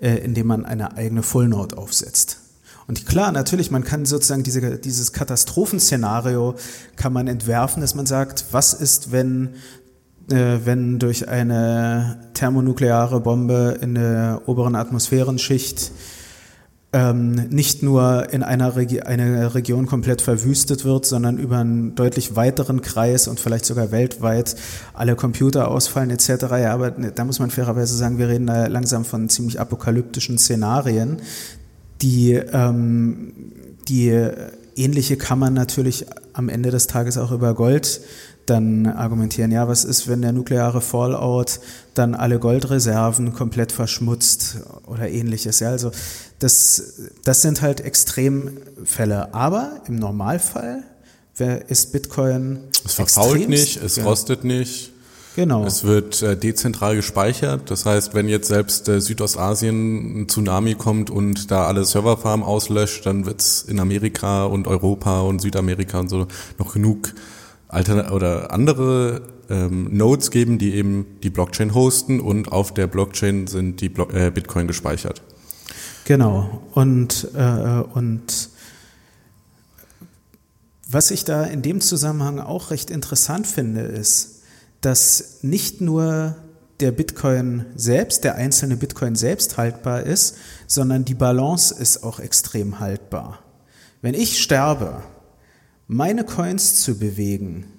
äh, 0.00 0.16
indem 0.16 0.46
man 0.48 0.64
eine 0.64 0.96
eigene 0.96 1.22
Full 1.22 1.48
Node 1.48 1.76
aufsetzt. 1.78 2.38
Und 2.86 3.06
klar, 3.06 3.30
natürlich, 3.30 3.70
man 3.70 3.84
kann 3.84 4.04
sozusagen 4.04 4.42
diese, 4.42 4.78
dieses 4.78 5.12
Katastrophenszenario 5.12 6.56
kann 6.96 7.12
man 7.12 7.28
entwerfen, 7.28 7.82
dass 7.82 7.94
man 7.94 8.06
sagt, 8.06 8.46
was 8.50 8.72
ist, 8.72 9.12
wenn, 9.12 9.50
äh, 10.30 10.58
wenn 10.64 10.98
durch 10.98 11.28
eine 11.28 12.30
thermonukleare 12.34 13.20
Bombe 13.20 13.78
in 13.80 13.94
der 13.94 14.42
oberen 14.46 14.74
Atmosphärenschicht 14.74 15.92
ähm, 16.92 17.34
nicht 17.50 17.84
nur 17.84 18.32
in 18.32 18.42
einer 18.42 18.74
Regi 18.74 19.00
eine 19.00 19.54
Region 19.54 19.86
komplett 19.86 20.22
verwüstet 20.22 20.84
wird, 20.84 21.06
sondern 21.06 21.38
über 21.38 21.58
einen 21.58 21.94
deutlich 21.94 22.34
weiteren 22.34 22.82
Kreis 22.82 23.28
und 23.28 23.38
vielleicht 23.38 23.64
sogar 23.64 23.92
weltweit 23.92 24.56
alle 24.92 25.14
Computer 25.14 25.68
ausfallen 25.68 26.10
etc. 26.10 26.28
Ja, 26.50 26.74
aber 26.74 26.90
da 26.90 27.24
muss 27.24 27.38
man 27.38 27.50
fairerweise 27.50 27.96
sagen, 27.96 28.18
wir 28.18 28.28
reden 28.28 28.48
da 28.48 28.66
langsam 28.66 29.04
von 29.04 29.28
ziemlich 29.28 29.60
apokalyptischen 29.60 30.36
Szenarien, 30.36 31.22
die, 32.02 32.32
ähm, 32.32 33.34
die 33.88 34.28
ähnliche 34.74 35.16
kann 35.16 35.38
man 35.38 35.54
natürlich 35.54 36.06
am 36.32 36.48
Ende 36.48 36.70
des 36.70 36.86
Tages 36.86 37.18
auch 37.18 37.30
über 37.30 37.54
Gold 37.54 38.00
dann 38.46 38.86
argumentieren, 38.86 39.52
ja, 39.52 39.68
was 39.68 39.84
ist, 39.84 40.08
wenn 40.08 40.22
der 40.22 40.32
nukleare 40.32 40.80
Fallout 40.80 41.60
dann 41.94 42.14
alle 42.16 42.40
Goldreserven 42.40 43.32
komplett 43.32 43.70
verschmutzt 43.70 44.58
oder 44.86 45.08
ähnliches. 45.08 45.60
Ja, 45.60 45.68
also 45.68 45.92
das, 46.40 46.94
das 47.24 47.42
sind 47.42 47.62
halt 47.62 47.80
Extremfälle. 47.80 49.32
Aber 49.32 49.82
im 49.86 49.96
Normalfall 49.96 50.82
ist 51.68 51.92
Bitcoin. 51.92 52.58
Es 52.84 52.94
verfault 52.94 53.48
nicht, 53.48 53.82
es 53.82 53.96
ja, 53.96 54.04
rostet 54.04 54.44
nicht. 54.44 54.92
Genau. 55.36 55.64
Es 55.64 55.84
wird 55.84 56.20
äh, 56.22 56.36
dezentral 56.36 56.96
gespeichert. 56.96 57.70
Das 57.70 57.86
heißt, 57.86 58.14
wenn 58.14 58.28
jetzt 58.28 58.48
selbst 58.48 58.88
äh, 58.88 59.00
Südostasien 59.00 60.22
ein 60.22 60.28
Tsunami 60.28 60.74
kommt 60.74 61.08
und 61.08 61.50
da 61.50 61.66
alle 61.66 61.84
Serverfarmen 61.84 62.44
auslöscht, 62.44 63.06
dann 63.06 63.26
wird 63.26 63.40
es 63.40 63.62
in 63.62 63.78
Amerika 63.78 64.44
und 64.44 64.66
Europa 64.66 65.20
und 65.20 65.40
Südamerika 65.40 66.00
und 66.00 66.08
so 66.08 66.26
noch 66.58 66.74
genug 66.74 67.14
Alter 67.68 68.12
oder 68.12 68.52
andere 68.52 69.22
ähm, 69.48 69.88
Nodes 69.96 70.32
geben, 70.32 70.58
die 70.58 70.74
eben 70.74 71.06
die 71.22 71.30
Blockchain 71.30 71.74
hosten 71.74 72.20
und 72.20 72.50
auf 72.50 72.74
der 72.74 72.88
Blockchain 72.88 73.46
sind 73.46 73.80
die 73.80 73.88
Blo 73.88 74.08
äh, 74.10 74.30
Bitcoin 74.30 74.66
gespeichert. 74.66 75.22
Genau. 76.10 76.60
Und, 76.72 77.28
äh, 77.36 77.84
und 77.94 78.48
was 80.88 81.12
ich 81.12 81.24
da 81.24 81.44
in 81.44 81.62
dem 81.62 81.80
Zusammenhang 81.80 82.40
auch 82.40 82.72
recht 82.72 82.90
interessant 82.90 83.46
finde, 83.46 83.82
ist, 83.82 84.42
dass 84.80 85.38
nicht 85.42 85.80
nur 85.80 86.34
der 86.80 86.90
Bitcoin 86.90 87.64
selbst, 87.76 88.24
der 88.24 88.34
einzelne 88.34 88.76
Bitcoin 88.76 89.14
selbst 89.14 89.56
haltbar 89.56 90.02
ist, 90.02 90.34
sondern 90.66 91.04
die 91.04 91.14
Balance 91.14 91.72
ist 91.72 92.02
auch 92.02 92.18
extrem 92.18 92.80
haltbar. 92.80 93.38
Wenn 94.02 94.14
ich 94.14 94.42
sterbe, 94.42 95.04
meine 95.86 96.24
Coins 96.24 96.82
zu 96.82 96.98
bewegen, 96.98 97.69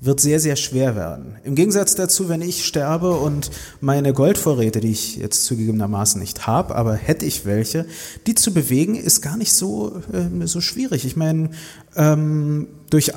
wird 0.00 0.20
sehr, 0.20 0.40
sehr 0.40 0.56
schwer 0.56 0.94
werden. 0.94 1.36
Im 1.44 1.54
Gegensatz 1.54 1.94
dazu, 1.94 2.28
wenn 2.28 2.42
ich 2.42 2.66
sterbe 2.66 3.12
und 3.12 3.50
meine 3.80 4.12
Goldvorräte, 4.12 4.80
die 4.80 4.90
ich 4.90 5.16
jetzt 5.16 5.44
zugegebenermaßen 5.44 6.20
nicht 6.20 6.46
habe, 6.46 6.74
aber 6.74 6.94
hätte 6.94 7.24
ich 7.24 7.46
welche, 7.46 7.86
die 8.26 8.34
zu 8.34 8.52
bewegen, 8.52 8.94
ist 8.94 9.22
gar 9.22 9.36
nicht 9.36 9.52
so, 9.52 10.02
äh, 10.12 10.46
so 10.46 10.60
schwierig. 10.60 11.06
Ich 11.06 11.16
meine, 11.16 11.50
ähm, 11.96 12.68
durch, 12.90 13.12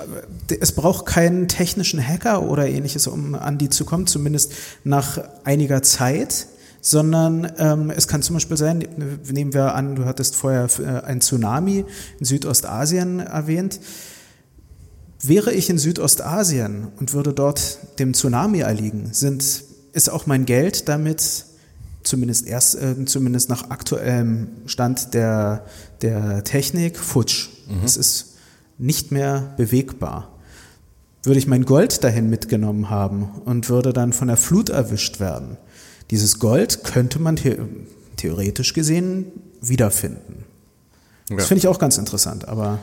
es 0.60 0.72
braucht 0.72 1.06
keinen 1.06 1.48
technischen 1.50 2.06
Hacker 2.06 2.44
oder 2.44 2.68
ähnliches, 2.68 3.08
um 3.08 3.36
an 3.36 3.58
die 3.58 3.70
zu 3.70 3.84
kommen, 3.84 4.08
zumindest 4.08 4.54
nach 4.84 5.20
einiger 5.44 5.84
Zeit 5.84 6.48
sondern 6.82 7.52
ähm, 7.58 7.90
es 7.90 8.08
kann 8.08 8.22
zum 8.22 8.36
Beispiel 8.36 8.58
sein, 8.58 8.88
nehmen 9.30 9.54
wir 9.54 9.76
an, 9.76 9.96
du 9.96 10.06
hattest 10.06 10.36
vorher 10.36 10.68
äh, 10.80 11.06
ein 11.06 11.22
Tsunami 11.22 11.86
in 12.20 12.26
Südostasien 12.26 13.20
erwähnt, 13.20 13.82
Wäre 15.22 15.54
ich 15.54 15.70
in 15.70 15.78
Südostasien 15.78 16.88
und 17.00 17.14
würde 17.14 17.34
dort 17.34 17.80
dem 18.00 18.14
Tsunami 18.14 18.60
erliegen, 18.60 19.10
sind, 19.12 19.64
ist 19.92 20.10
auch 20.10 20.26
mein 20.26 20.46
Geld 20.46 20.88
damit 20.88 21.46
zumindest 22.04 22.48
erst, 22.48 22.76
äh, 22.76 23.06
zumindest 23.06 23.50
nach 23.50 23.70
aktuellem 23.70 24.48
Stand 24.66 25.14
der, 25.14 25.66
der 26.02 26.44
Technik 26.44 26.98
futsch. 26.98 27.50
Es 27.84 27.98
ist 27.98 28.38
nicht 28.78 29.12
mehr 29.12 29.54
bewegbar. 29.58 30.30
Würde 31.24 31.40
ich 31.40 31.48
mein 31.48 31.66
Gold 31.66 32.04
dahin 32.04 32.30
mitgenommen 32.30 32.90
haben 32.90 33.30
und 33.46 33.70
würde 33.70 33.92
dann 33.92 34.14
von 34.14 34.30
der 34.30 34.38
Flut 34.38 34.70
erwischt 34.70 35.20
werden, 35.20 35.58
dieses 36.12 36.40
Gold 36.40 36.84
könnte 36.84 37.20
man 37.20 37.38
the 37.38 37.58
theoretisch 38.16 38.74
gesehen 38.74 39.26
wiederfinden. 39.62 40.46
Ja. 41.30 41.36
Das 41.36 41.48
finde 41.48 41.60
ich 41.60 41.68
auch 41.68 41.78
ganz 41.78 41.98
interessant, 41.98 42.48
aber 42.48 42.80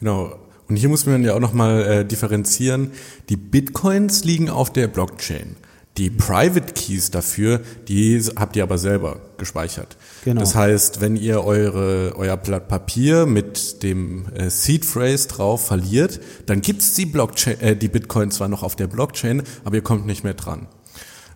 Genau. 0.00 0.34
Und 0.68 0.76
hier 0.76 0.88
muss 0.88 1.06
man 1.06 1.22
ja 1.22 1.34
auch 1.34 1.40
nochmal 1.40 1.82
äh, 1.82 2.04
differenzieren. 2.04 2.92
Die 3.28 3.36
Bitcoins 3.36 4.24
liegen 4.24 4.48
auf 4.48 4.72
der 4.72 4.88
Blockchain. 4.88 5.56
Die 5.96 6.10
Private 6.10 6.72
Keys 6.72 7.12
dafür, 7.12 7.60
die 7.86 8.20
habt 8.34 8.56
ihr 8.56 8.64
aber 8.64 8.78
selber 8.78 9.20
gespeichert. 9.38 9.96
Genau. 10.24 10.40
Das 10.40 10.56
heißt, 10.56 11.00
wenn 11.00 11.14
ihr 11.14 11.44
eure, 11.44 12.14
euer 12.16 12.36
Blatt 12.36 12.66
Papier 12.66 13.26
mit 13.26 13.84
dem 13.84 14.26
äh, 14.34 14.50
Seed 14.50 14.84
Phrase 14.84 15.28
drauf 15.28 15.66
verliert, 15.66 16.20
dann 16.46 16.62
gibt's 16.62 16.94
die 16.94 17.06
Blockchain, 17.06 17.60
äh, 17.60 17.76
die 17.76 17.86
Bitcoin 17.86 18.32
zwar 18.32 18.48
noch 18.48 18.64
auf 18.64 18.74
der 18.74 18.88
Blockchain, 18.88 19.44
aber 19.64 19.76
ihr 19.76 19.82
kommt 19.82 20.04
nicht 20.04 20.24
mehr 20.24 20.34
dran. 20.34 20.66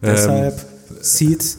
Ähm, 0.03 0.15
deshalb 0.15 0.67
Seed 1.03 1.57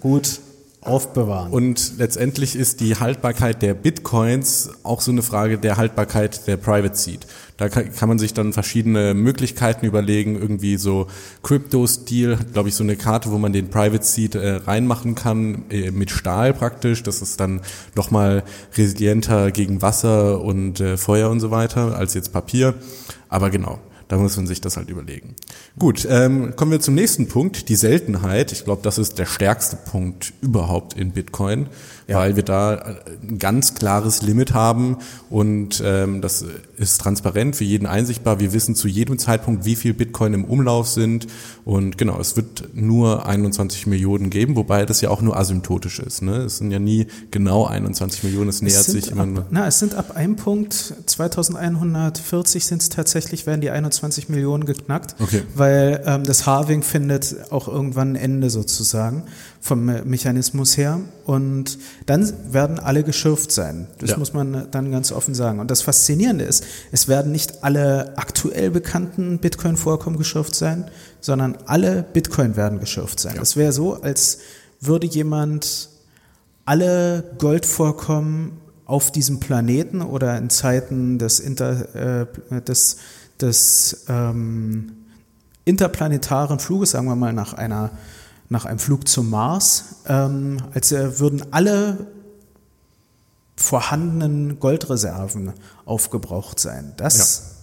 gut 0.00 0.40
aufbewahren. 0.84 1.52
Und 1.52 1.98
letztendlich 1.98 2.56
ist 2.56 2.80
die 2.80 2.96
Haltbarkeit 2.96 3.62
der 3.62 3.74
Bitcoins 3.74 4.70
auch 4.82 5.00
so 5.00 5.10
eine 5.10 5.22
Frage 5.22 5.58
der 5.58 5.76
Haltbarkeit 5.76 6.46
der 6.46 6.56
Private 6.56 6.96
Seed. 6.96 7.26
Da 7.56 7.68
kann, 7.68 8.08
man 8.08 8.18
sich 8.18 8.34
dann 8.34 8.52
verschiedene 8.52 9.14
Möglichkeiten 9.14 9.86
überlegen, 9.86 10.34
irgendwie 10.34 10.76
so 10.76 11.06
Crypto-Stil, 11.44 12.36
glaube 12.52 12.68
ich 12.68 12.74
so 12.74 12.82
eine 12.82 12.96
Karte, 12.96 13.30
wo 13.30 13.38
man 13.38 13.52
den 13.52 13.70
Private 13.70 14.04
Seed 14.04 14.34
äh, 14.34 14.56
reinmachen 14.56 15.14
kann, 15.14 15.64
äh, 15.70 15.92
mit 15.92 16.10
Stahl 16.10 16.52
praktisch. 16.52 17.04
Das 17.04 17.22
ist 17.22 17.38
dann 17.38 17.60
nochmal 17.94 18.42
resilienter 18.76 19.52
gegen 19.52 19.82
Wasser 19.82 20.40
und 20.40 20.80
äh, 20.80 20.96
Feuer 20.96 21.30
und 21.30 21.38
so 21.38 21.52
weiter 21.52 21.96
als 21.96 22.14
jetzt 22.14 22.32
Papier. 22.32 22.74
Aber 23.28 23.50
genau, 23.50 23.78
da 24.08 24.16
muss 24.16 24.36
man 24.36 24.46
sich 24.46 24.60
das 24.60 24.76
halt 24.76 24.90
überlegen. 24.90 25.34
Gut, 25.78 26.06
ähm, 26.10 26.54
kommen 26.56 26.72
wir 26.72 26.80
zum 26.80 26.94
nächsten 26.94 27.28
Punkt, 27.28 27.68
die 27.68 27.76
Seltenheit. 27.76 28.52
Ich 28.52 28.64
glaube, 28.64 28.82
das 28.82 28.98
ist 28.98 29.18
der 29.18 29.26
stärkste 29.26 29.76
Punkt 29.76 30.32
überhaupt 30.40 30.94
in 30.94 31.12
Bitcoin, 31.12 31.68
Ja. 32.06 32.18
weil 32.18 32.36
wir 32.36 32.42
da 32.42 32.96
ein 33.26 33.38
ganz 33.38 33.74
klares 33.74 34.22
Limit 34.22 34.52
haben 34.52 34.98
und 35.30 35.82
ähm, 35.84 36.20
das 36.20 36.44
ist 36.76 37.00
transparent 37.00 37.56
für 37.56 37.64
jeden 37.64 37.86
einsichtbar. 37.86 38.40
Wir 38.40 38.52
wissen 38.52 38.74
zu 38.74 38.88
jedem 38.88 39.18
Zeitpunkt, 39.18 39.64
wie 39.64 39.74
viel 39.76 39.94
Bitcoin 39.94 40.34
im 40.34 40.44
Umlauf 40.44 40.86
sind 40.88 41.26
und 41.64 41.96
genau, 41.96 42.20
es 42.20 42.36
wird 42.36 42.68
nur 42.74 43.26
21 43.26 43.86
Millionen 43.86 44.28
geben, 44.30 44.54
wobei 44.56 44.84
das 44.84 45.00
ja 45.00 45.08
auch 45.10 45.22
nur 45.22 45.36
asymptotisch 45.36 45.98
ist. 45.98 46.20
Ne? 46.22 46.36
Es 46.42 46.58
sind 46.58 46.70
ja 46.70 46.78
nie 46.78 47.06
genau 47.30 47.64
21 47.66 48.22
Millionen, 48.24 48.50
es 48.50 48.60
nähert 48.60 48.80
Es 48.80 48.86
sind 48.86 49.02
sich 49.04 49.12
immer 49.12 49.24
nur. 49.26 49.38
ab, 49.40 49.46
na, 49.50 49.66
es 49.66 49.78
sind 49.78 49.94
ab 49.94 50.14
einem 50.16 50.36
Punkt, 50.36 50.94
2140 51.06 52.64
sind 52.64 52.82
es 52.82 52.88
tatsächlich, 52.88 53.46
werden 53.46 53.60
die 53.60 53.70
21 53.70 54.28
Millionen 54.28 54.64
geknackt, 54.66 55.16
Okay. 55.20 55.42
weil 55.54 56.02
ähm, 56.06 56.24
das 56.24 56.46
Halving 56.46 56.82
findet 56.82 57.50
auch 57.50 57.68
irgendwann 57.68 58.12
ein 58.12 58.16
Ende 58.16 58.50
sozusagen 58.50 59.22
vom 59.64 59.86
Mechanismus 59.86 60.76
her 60.76 61.00
und 61.24 61.78
dann 62.04 62.30
werden 62.52 62.78
alle 62.78 63.02
geschürft 63.02 63.50
sein. 63.50 63.86
Das 63.98 64.10
Ja. 64.10 64.18
muss 64.18 64.34
man 64.34 64.66
dann 64.70 64.90
ganz 64.90 65.10
offen 65.10 65.34
sagen. 65.34 65.58
Und 65.58 65.70
das 65.70 65.80
Faszinierende 65.80 66.44
ist, 66.44 66.64
es 66.92 67.08
werden 67.08 67.32
nicht 67.32 67.64
alle 67.64 68.12
aktuell 68.18 68.70
bekannten 68.70 69.38
Bitcoin-Vorkommen 69.38 70.18
geschürft 70.18 70.54
sein, 70.54 70.90
sondern 71.22 71.56
alle 71.64 72.02
Bitcoin 72.02 72.56
werden 72.56 72.78
geschürft 72.78 73.18
sein. 73.18 73.36
Ja. 73.36 73.40
Das 73.40 73.56
wäre 73.56 73.72
so, 73.72 73.94
als 74.02 74.40
würde 74.82 75.06
jemand 75.06 75.88
alle 76.66 77.24
Goldvorkommen 77.38 78.58
auf 78.84 79.12
diesem 79.12 79.40
Planeten 79.40 80.02
oder 80.02 80.36
in 80.36 80.50
Zeiten 80.50 81.18
des, 81.18 81.40
Inter, 81.40 82.26
äh, 82.50 82.60
des, 82.60 82.98
des 83.40 84.04
ähm, 84.10 84.92
interplanetaren 85.64 86.58
Fluges, 86.58 86.90
sagen 86.90 87.06
wir 87.06 87.16
mal 87.16 87.32
nach, 87.32 87.54
einer, 87.54 87.92
nach 88.54 88.64
einem 88.64 88.78
Flug 88.78 89.06
zum 89.06 89.28
Mars, 89.28 89.96
ähm, 90.06 90.58
als 90.72 90.92
äh, 90.92 91.18
würden 91.18 91.44
alle 91.52 92.06
vorhandenen 93.56 94.58
Goldreserven 94.60 95.52
aufgebraucht 95.84 96.58
sein. 96.58 96.94
Das 96.96 97.56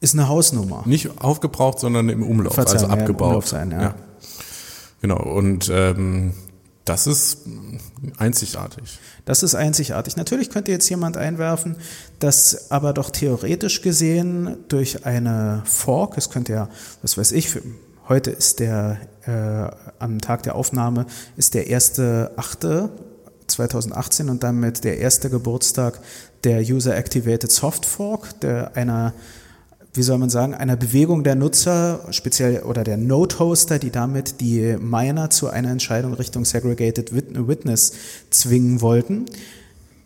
ist 0.00 0.14
eine 0.14 0.28
Hausnummer. 0.28 0.82
Nicht 0.86 1.20
aufgebraucht, 1.20 1.78
sondern 1.80 2.08
im 2.08 2.22
Umlauf, 2.22 2.54
Verzeihung, 2.54 2.84
also 2.84 2.94
ja, 2.94 3.00
abgebaut. 3.00 3.28
Umlauf 3.28 3.48
sein, 3.48 3.70
ja. 3.70 3.94
Genau, 5.00 5.22
und 5.22 5.70
ähm, 5.72 6.32
das 6.84 7.06
ist 7.06 7.40
einzigartig. 8.18 8.98
Das 9.24 9.42
ist 9.42 9.54
einzigartig. 9.54 10.16
Natürlich 10.16 10.50
könnte 10.50 10.70
jetzt 10.70 10.88
jemand 10.88 11.16
einwerfen, 11.16 11.76
dass 12.18 12.70
aber 12.70 12.92
doch 12.92 13.10
theoretisch 13.10 13.82
gesehen 13.82 14.58
durch 14.68 15.06
eine 15.06 15.62
Fork, 15.64 16.18
es 16.18 16.30
könnte 16.30 16.52
ja, 16.52 16.68
was 17.02 17.16
weiß 17.16 17.32
ich, 17.32 17.48
für, 17.48 17.62
heute 18.08 18.30
ist 18.30 18.60
der, 18.60 18.98
äh, 19.26 19.68
am 19.98 20.20
Tag 20.20 20.42
der 20.42 20.54
Aufnahme 20.54 21.06
ist 21.36 21.54
der 21.54 21.66
1.8.2018 21.66 24.30
und 24.30 24.42
damit 24.42 24.84
der 24.84 24.98
erste 24.98 25.30
Geburtstag 25.30 26.00
der 26.44 26.60
User 26.60 26.94
Activated 26.96 27.50
Soft 27.50 27.86
Fork, 27.86 28.38
der 28.40 28.76
einer 28.76 29.14
wie 29.96 30.02
soll 30.02 30.18
man 30.18 30.28
sagen, 30.28 30.54
einer 30.54 30.76
Bewegung 30.76 31.22
der 31.22 31.36
Nutzer, 31.36 32.00
speziell 32.10 32.64
oder 32.64 32.82
der 32.82 32.96
Node-Hoster, 32.96 33.78
die 33.78 33.90
damit 33.90 34.40
die 34.40 34.76
Miner 34.80 35.30
zu 35.30 35.48
einer 35.48 35.70
Entscheidung 35.70 36.14
Richtung 36.14 36.44
Segregated 36.44 37.14
Wit- 37.14 37.46
Witness 37.46 37.92
zwingen 38.30 38.80
wollten, 38.80 39.26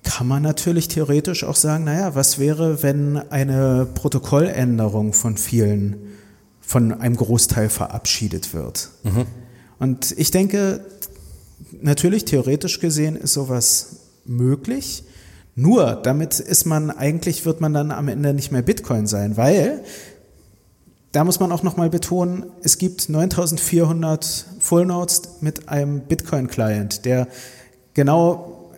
kann 0.05 0.29
man 0.29 0.43
natürlich 0.43 0.89
theoretisch 0.89 1.43
auch 1.43 1.57
sagen, 1.57 1.85
naja, 1.85 2.15
was 2.15 2.39
wäre, 2.39 2.83
wenn 2.83 3.17
eine 3.31 3.89
Protokolländerung 3.95 5.15
von 5.15 5.39
vielen, 5.39 5.97
von 6.69 6.93
einem 6.93 7.17
Großteil 7.17 7.71
verabschiedet 7.71 8.53
wird? 8.53 8.91
Und 9.79 10.15
ich 10.19 10.31
denke, 10.31 10.85
natürlich 11.81 12.27
theoretisch 12.27 12.79
gesehen 12.79 13.17
ist 13.17 13.33
sowas 13.33 13.97
möglich. 14.27 15.03
Nur 15.55 15.95
damit 15.95 16.41
ist 16.41 16.67
man 16.67 16.91
eigentlich 16.91 17.47
wird 17.47 17.63
man 17.63 17.73
dann 17.73 17.91
am 17.91 18.09
Ende 18.09 18.35
nicht 18.35 18.53
mehr 18.53 18.61
Bitcoin 18.61 19.07
sein, 19.07 19.39
weil 19.39 19.83
da 21.13 21.25
muss 21.25 21.41
man 21.41 21.53
auch 21.53 21.63
noch 21.63 21.79
mal 21.79 21.89
betonen, 21.89 22.45
es 22.63 22.77
gibt 22.77 23.09
9400 23.09 24.45
Full 24.61 24.85
Nodes 24.85 25.23
mit 25.41 25.71
einem 25.71 26.01
Bitcoin 26.01 26.49
Client, 26.49 27.07
der 27.07 27.29
genau 27.95 28.71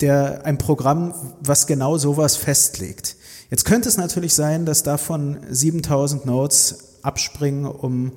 der 0.00 0.46
ein 0.46 0.56
Programm, 0.56 1.12
was 1.40 1.66
genau 1.66 1.98
sowas 1.98 2.34
festlegt. 2.36 3.16
Jetzt 3.50 3.66
könnte 3.66 3.90
es 3.90 3.98
natürlich 3.98 4.32
sein, 4.32 4.64
dass 4.64 4.82
davon 4.82 5.36
7000 5.50 6.24
Nodes 6.24 6.95
abspringen, 7.06 7.64
um, 7.66 8.12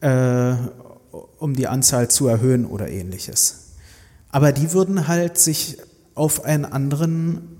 äh, 0.00 0.54
um 1.38 1.54
die 1.54 1.68
Anzahl 1.68 2.08
zu 2.08 2.26
erhöhen 2.28 2.66
oder 2.66 2.88
ähnliches. 2.88 3.74
Aber 4.30 4.52
die 4.52 4.72
würden 4.72 5.06
halt 5.08 5.38
sich 5.38 5.78
auf 6.14 6.44
einen 6.44 6.64
anderen 6.64 7.54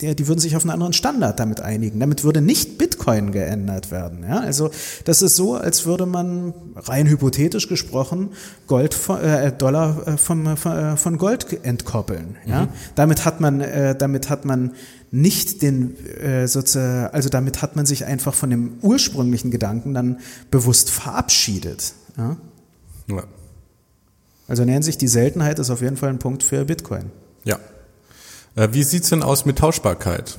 der, 0.00 0.14
die 0.14 0.28
würden 0.28 0.40
sich 0.40 0.54
auf 0.56 0.62
einen 0.62 0.72
anderen 0.72 0.92
Standard 0.92 1.40
damit 1.40 1.60
einigen. 1.60 2.00
Damit 2.00 2.22
würde 2.22 2.42
nicht 2.42 2.76
Bitcoin 2.76 3.32
geändert 3.32 3.90
werden. 3.90 4.26
Ja? 4.28 4.40
Also 4.40 4.70
das 5.04 5.22
ist 5.22 5.36
so, 5.36 5.54
als 5.54 5.86
würde 5.86 6.04
man 6.04 6.52
rein 6.74 7.06
hypothetisch 7.06 7.66
gesprochen 7.66 8.30
Gold 8.66 8.98
äh, 9.08 9.52
Dollar 9.52 10.06
äh, 10.06 10.16
vom, 10.18 10.46
äh, 10.46 10.96
von 10.96 11.16
Gold 11.16 11.64
entkoppeln. 11.64 12.36
Ja? 12.44 12.64
Mhm. 12.64 12.68
Damit 12.94 13.24
hat 13.24 13.40
man, 13.40 13.62
äh, 13.62 13.96
damit 13.96 14.28
hat 14.28 14.44
man 14.44 14.72
nicht 15.10 15.62
den 15.62 15.96
äh, 16.06 16.48
sozusagen, 16.48 17.14
also 17.14 17.28
damit 17.28 17.62
hat 17.62 17.76
man 17.76 17.86
sich 17.86 18.04
einfach 18.04 18.34
von 18.34 18.50
dem 18.50 18.78
ursprünglichen 18.82 19.50
Gedanken 19.50 19.94
dann 19.94 20.18
bewusst 20.50 20.90
verabschiedet. 20.90 21.94
Ja? 22.16 22.36
ja. 23.08 23.24
Also 24.48 24.62
in 24.62 24.68
der 24.68 24.74
Hinsicht, 24.74 25.00
die 25.00 25.08
Seltenheit 25.08 25.58
ist 25.58 25.70
auf 25.70 25.80
jeden 25.80 25.96
Fall 25.96 26.10
ein 26.10 26.18
Punkt 26.18 26.42
für 26.42 26.64
Bitcoin. 26.64 27.10
Ja, 27.44 27.58
äh, 28.56 28.68
wie 28.72 28.82
sieht's 28.82 29.10
denn 29.10 29.22
aus 29.22 29.44
mit 29.44 29.58
Tauschbarkeit? 29.58 30.38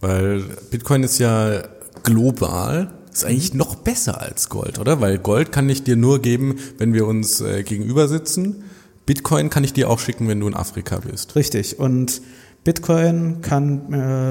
Weil 0.00 0.42
Bitcoin 0.70 1.02
ist 1.02 1.18
ja 1.18 1.62
global, 2.02 2.92
ist 3.12 3.24
eigentlich 3.24 3.54
noch 3.54 3.76
besser 3.76 4.20
als 4.20 4.48
Gold, 4.48 4.78
oder? 4.78 5.00
Weil 5.00 5.18
Gold 5.18 5.52
kann 5.52 5.68
ich 5.68 5.82
dir 5.82 5.96
nur 5.96 6.20
geben, 6.20 6.58
wenn 6.78 6.92
wir 6.92 7.06
uns 7.06 7.40
äh, 7.40 7.62
gegenüber 7.62 8.08
sitzen. 8.08 8.64
Bitcoin 9.06 9.50
kann 9.50 9.64
ich 9.64 9.72
dir 9.72 9.90
auch 9.90 9.98
schicken, 9.98 10.28
wenn 10.28 10.40
du 10.40 10.46
in 10.46 10.54
Afrika 10.54 10.98
bist. 10.98 11.36
Richtig. 11.36 11.78
Und 11.78 12.22
Bitcoin 12.64 13.40
kann 13.40 13.92
äh, 13.92 14.30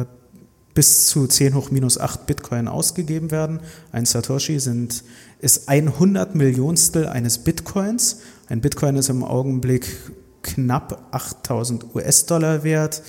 äh, 0.00 0.06
bis 0.74 1.06
zu 1.06 1.26
10 1.26 1.54
hoch 1.54 1.70
minus 1.70 1.98
8 1.98 2.26
Bitcoin 2.26 2.68
ausgegeben 2.68 3.30
werden. 3.30 3.60
Ein 3.92 4.04
Satoshi 4.04 4.60
sind, 4.60 5.04
ist 5.40 5.68
ein 5.68 5.98
Hundertmillionstel 5.98 7.06
eines 7.08 7.38
Bitcoins. 7.38 8.20
Ein 8.48 8.60
Bitcoin 8.60 8.96
ist 8.96 9.08
im 9.08 9.24
Augenblick 9.24 9.86
knapp 10.42 11.08
8000 11.12 11.94
US-Dollar 11.94 12.62
wert. 12.62 13.02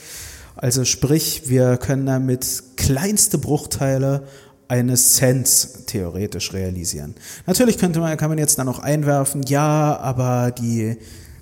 Also 0.55 0.85
sprich, 0.85 1.49
wir 1.49 1.77
können 1.77 2.05
damit 2.05 2.63
kleinste 2.77 3.38
Bruchteile 3.38 4.23
eines 4.67 5.13
Cents 5.13 5.85
theoretisch 5.85 6.53
realisieren. 6.53 7.15
Natürlich 7.45 7.77
könnte 7.77 7.99
man, 7.99 8.17
kann 8.17 8.29
man 8.29 8.38
jetzt 8.38 8.57
dann 8.59 8.65
noch 8.65 8.79
einwerfen, 8.79 9.43
ja, 9.43 9.97
aber 9.97 10.51
die 10.51 10.97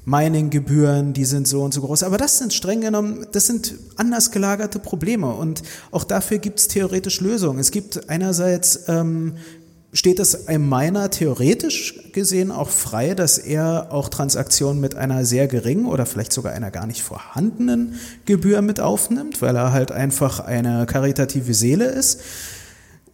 Mining-Gebühren, 0.06 1.14
die 1.14 1.26
sind 1.26 1.48
so 1.48 1.64
und 1.64 1.74
so 1.74 1.82
groß. 1.82 2.04
Aber 2.04 2.18
das 2.18 2.38
sind 2.38 2.54
streng 2.54 2.82
genommen, 2.82 3.26
das 3.32 3.48
sind 3.48 3.74
anders 3.96 4.32
gelagerte 4.32 4.80
Probleme 4.80 5.34
und 5.34 5.64
auch 5.92 6.04
dafür 6.04 6.38
gibt 6.38 6.60
es 6.60 6.68
theoretisch 6.68 7.22
Lösungen. 7.22 7.60
Es 7.60 7.72
gibt 7.72 8.10
einerseits 8.10 8.88
ähm, 8.88 9.34
steht 9.96 10.20
es 10.20 10.50
einem 10.50 10.68
Miner 10.68 11.10
theoretisch 11.10 12.12
gesehen 12.12 12.52
auch 12.52 12.70
frei, 12.70 13.14
dass 13.14 13.38
er 13.38 13.88
auch 13.92 14.10
Transaktionen 14.10 14.82
mit 14.82 14.96
einer 14.96 15.24
sehr 15.24 15.48
geringen 15.48 15.86
oder 15.86 16.06
vielleicht 16.06 16.34
sogar 16.34 16.52
einer 16.52 16.70
gar 16.70 16.86
nicht 16.86 17.02
vorhandenen 17.02 17.96
Gebühr 18.26 18.62
mit 18.62 18.82
aufnimmt, 18.82 19.42
weil 19.42 19.56
er 19.56 19.72
halt 19.72 19.94
einfach 19.94 20.42
eine 20.42 20.86
karitative 20.86 21.54
Seele 21.54 21.86
ist. 21.86 22.20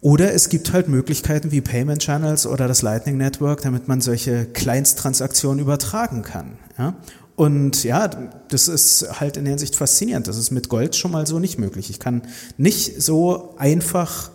Oder 0.02 0.34
es 0.34 0.48
gibt 0.48 0.72
halt 0.72 0.88
Möglichkeiten 0.88 1.52
wie 1.52 1.60
Payment 1.60 2.02
Channels 2.02 2.44
oder 2.44 2.66
das 2.66 2.82
Lightning 2.82 3.16
Network, 3.16 3.62
damit 3.62 3.86
man 3.86 4.00
solche 4.00 4.46
Kleinsttransaktionen 4.46 5.60
übertragen 5.60 6.22
kann. 6.22 6.58
Ja? 6.76 6.96
Und 7.36 7.84
ja, 7.84 8.10
das 8.48 8.66
ist 8.66 9.20
halt 9.20 9.36
in 9.36 9.44
der 9.44 9.52
Hinsicht 9.52 9.76
faszinierend. 9.76 10.26
Das 10.26 10.36
ist 10.36 10.50
mit 10.50 10.68
Gold 10.68 10.96
schon 10.96 11.12
mal 11.12 11.24
so 11.28 11.38
nicht 11.38 11.56
möglich. 11.56 11.88
Ich 11.88 12.00
kann 12.00 12.22
nicht 12.58 13.00
so 13.00 13.54
einfach 13.58 14.32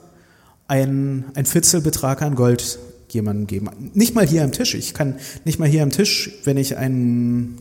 ein, 0.69 1.25
ein 1.35 1.45
Viertelbetrag 1.45 2.21
an 2.21 2.35
Gold 2.35 2.79
jemandem 3.09 3.45
geben. 3.47 3.91
Nicht 3.93 4.15
mal 4.15 4.25
hier 4.25 4.45
am 4.45 4.53
Tisch. 4.53 4.73
Ich 4.73 4.93
kann 4.93 5.17
nicht 5.43 5.59
mal 5.59 5.67
hier 5.67 5.83
am 5.83 5.91
Tisch, 5.91 6.31
wenn 6.45 6.55
ich 6.55 6.77
einen, 6.77 7.57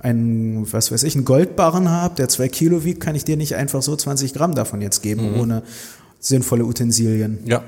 einen 0.00 0.72
was 0.72 0.90
weiß 0.90 1.04
ich, 1.04 1.14
einen 1.14 1.24
Goldbarren 1.24 1.88
habe, 1.88 2.16
der 2.16 2.28
zwei 2.28 2.48
Kilo 2.48 2.82
wiegt, 2.82 3.00
kann 3.00 3.14
ich 3.14 3.24
dir 3.24 3.36
nicht 3.36 3.54
einfach 3.54 3.80
so 3.80 3.94
20 3.94 4.34
Gramm 4.34 4.56
davon 4.56 4.80
jetzt 4.80 5.02
geben, 5.02 5.34
mhm. 5.34 5.40
ohne 5.40 5.62
sinnvolle 6.24 6.64
Utensilien. 6.64 7.38
Ja. 7.44 7.62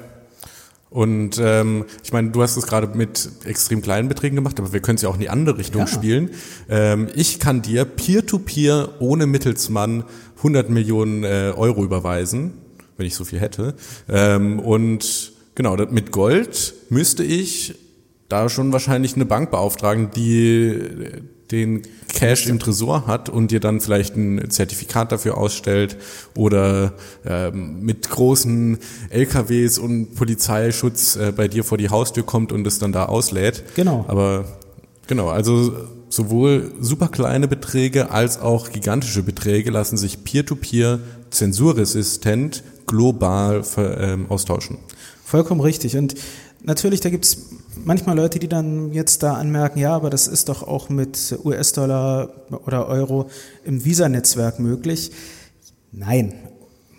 Und 0.89 1.41
ähm, 1.43 1.85
ich 2.03 2.13
meine, 2.13 2.31
du 2.31 2.43
hast 2.43 2.57
es 2.57 2.67
gerade 2.67 2.97
mit 2.97 3.29
extrem 3.45 3.83
kleinen 3.83 4.09
Beträgen 4.09 4.37
gemacht, 4.37 4.59
aber 4.59 4.73
wir 4.73 4.81
können 4.81 4.97
es 4.97 5.03
ja 5.03 5.09
auch 5.09 5.15
in 5.15 5.21
die 5.21 5.29
andere 5.29 5.59
Richtung 5.59 5.83
ja. 5.83 5.87
spielen. 5.87 6.31
Ähm, 6.69 7.09
ich 7.15 7.39
kann 7.39 7.61
dir 7.61 7.85
peer-to-peer 7.85 8.89
-peer 8.89 9.01
ohne 9.01 9.27
Mittelsmann 9.27 10.05
100 10.39 10.71
Millionen 10.71 11.25
äh, 11.25 11.53
Euro 11.57 11.85
überweisen 11.85 12.53
wenn 12.97 13.07
ich 13.07 13.15
so 13.15 13.25
viel 13.25 13.41
hätte. 13.41 13.75
Ähm, 14.09 14.59
und 14.59 15.33
genau, 15.55 15.77
mit 15.77 16.13
Gold 16.13 16.75
müsste 16.89 17.25
ich 17.25 17.75
da 18.29 18.49
schon 18.49 18.73
wahrscheinlich 18.73 19.15
eine 19.15 19.27
Bank 19.27 19.51
beauftragen, 19.51 20.11
die 20.15 20.79
den 21.51 21.83
Cash 22.13 22.47
im 22.47 22.59
Tresor 22.59 23.07
hat 23.07 23.29
und 23.29 23.51
dir 23.51 23.61
dann 23.61 23.81
vielleicht 23.81 24.17
ein 24.17 24.51
Zertifikat 24.51 25.13
dafür 25.13 25.37
ausstellt 25.37 25.97
oder 26.35 26.95
ähm, 27.25 27.81
mit 27.81 28.09
großen 28.09 28.79
LKWs 29.11 29.79
und 29.79 30.15
Polizeischutz 30.15 31.17
äh, 31.17 31.33
bei 31.37 31.49
dir 31.49 31.63
vor 31.63 31.79
die 31.79 31.91
Haustür 31.91 32.25
kommt 32.25 32.53
und 32.53 32.67
es 32.67 32.79
dann 32.79 32.93
da 32.93 33.07
auslädt. 33.07 33.65
Genau. 33.77 34.05
Aber 34.09 34.45
genau, 35.07 35.29
also 35.29 35.73
sowohl 36.09 36.73
super 36.81 37.09
kleine 37.09 37.49
Beträge 37.49 38.11
als 38.11 38.41
auch 38.41 38.71
gigantische 38.71 39.23
Beträge 39.23 39.71
lassen 39.71 39.97
sich 39.97 40.25
peer-to-peer 40.25 40.97
-peer 40.97 41.01
zensurresistent 41.31 42.63
global 42.87 43.63
ähm, 43.77 44.27
austauschen. 44.29 44.79
Vollkommen 45.25 45.61
richtig. 45.61 45.97
Und 45.97 46.15
natürlich, 46.63 47.01
da 47.01 47.11
gibt 47.11 47.25
es 47.25 47.56
manchmal 47.85 48.17
Leute, 48.17 48.39
die 48.39 48.49
dann 48.49 48.93
jetzt 48.93 49.23
da 49.23 49.35
anmerken, 49.35 49.79
ja, 49.79 49.95
aber 49.95 50.11
das 50.11 50.27
ist 50.27 50.49
doch 50.49 50.63
auch 50.63 50.89
mit 50.89 51.39
US-Dollar 51.45 52.31
oder 52.65 52.87
Euro 52.89 53.29
im 53.65 53.85
Visa-Netzwerk 53.85 54.59
möglich. 54.59 55.13
Nein, 55.93 56.35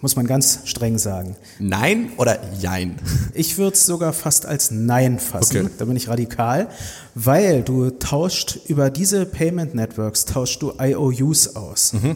muss 0.02 0.16
man 0.16 0.28
ganz 0.28 0.60
streng 0.66 0.98
sagen. 0.98 1.36
Nein 1.60 2.12
oder 2.18 2.40
Jein? 2.60 2.98
Ich 3.34 3.58
würde 3.58 3.74
es 3.74 3.86
sogar 3.86 4.14
fast 4.14 4.46
als 4.46 4.72
Nein 4.72 5.20
fassen. 5.20 5.66
Okay. 5.66 5.70
Da 5.78 5.86
bin 5.86 5.96
ich 5.96 6.08
radikal, 6.08 6.70
weil 7.16 7.64
du 7.64 7.90
tauscht 7.90 8.60
über 8.68 8.90
diese 8.90 9.26
Payment 9.26 9.74
Networks 9.76 10.26
tauscht 10.26 10.62
du 10.62 10.74
IOUs 10.80 11.56
aus. 11.56 11.94
Mhm. 11.94 12.16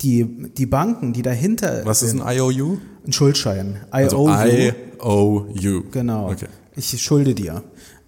Die, 0.00 0.24
die 0.56 0.66
Banken, 0.66 1.12
die 1.12 1.22
dahinter 1.22 1.84
Was 1.84 2.00
sind, 2.00 2.18
ist 2.18 2.24
ein 2.24 2.36
IOU? 2.36 2.78
Ein 3.04 3.12
Schuldschein. 3.12 3.78
IOU. 3.92 4.28
Also 4.28 4.72
IOU. 5.00 5.82
Genau. 5.90 6.30
Okay. 6.30 6.46
Ich 6.78 7.02
schulde 7.02 7.34
dir. 7.34 7.64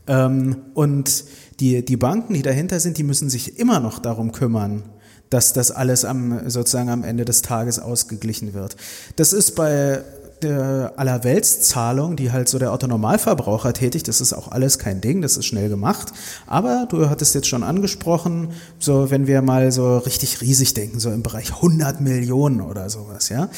Ähm, 0.07 0.59
und 0.75 1.25
die, 1.59 1.85
die 1.85 1.97
Banken, 1.97 2.35
die 2.35 2.43
dahinter 2.43 2.79
sind, 2.79 2.99
die 2.99 3.03
müssen 3.03 3.29
sich 3.29 3.59
immer 3.59 3.81
noch 3.81 3.99
darum 3.99 4.31
kümmern, 4.31 4.85
dass 5.29 5.53
das 5.53 5.73
alles 5.73 6.05
am, 6.05 6.49
sozusagen 6.49 6.89
am 6.89 7.03
Ende 7.03 7.25
des 7.25 7.43
Tages 7.43 7.81
ausgeglichen 7.81 8.55
wird. 8.55 8.77
Das 9.17 9.33
ist 9.33 9.57
bei 9.57 10.05
der 10.43 10.95
Allerweltszahlung, 10.97 12.15
die 12.15 12.31
halt 12.31 12.49
so 12.49 12.59
der 12.59 12.73
Autonormalverbraucher 12.73 13.73
tätigt, 13.73 14.09
das 14.09 14.21
ist 14.21 14.33
auch 14.33 14.49
alles 14.49 14.79
kein 14.79 15.01
Ding, 15.01 15.21
das 15.21 15.37
ist 15.37 15.47
schnell 15.47 15.69
gemacht. 15.69 16.13
Aber 16.47 16.87
du 16.89 17.11
hattest 17.11 17.35
jetzt 17.35 17.49
schon 17.49 17.65
angesprochen, 17.65 18.53
so 18.79 19.11
wenn 19.11 19.27
wir 19.27 19.43
mal 19.43 19.73
so 19.73 19.99
richtig 19.99 20.41
riesig 20.41 20.75
denken, 20.75 21.01
so 21.01 21.11
im 21.11 21.23
Bereich 21.23 21.53
100 21.57 22.01
Millionen 22.01 22.61
oder 22.61 22.89
sowas, 22.89 23.29
ja. 23.31 23.51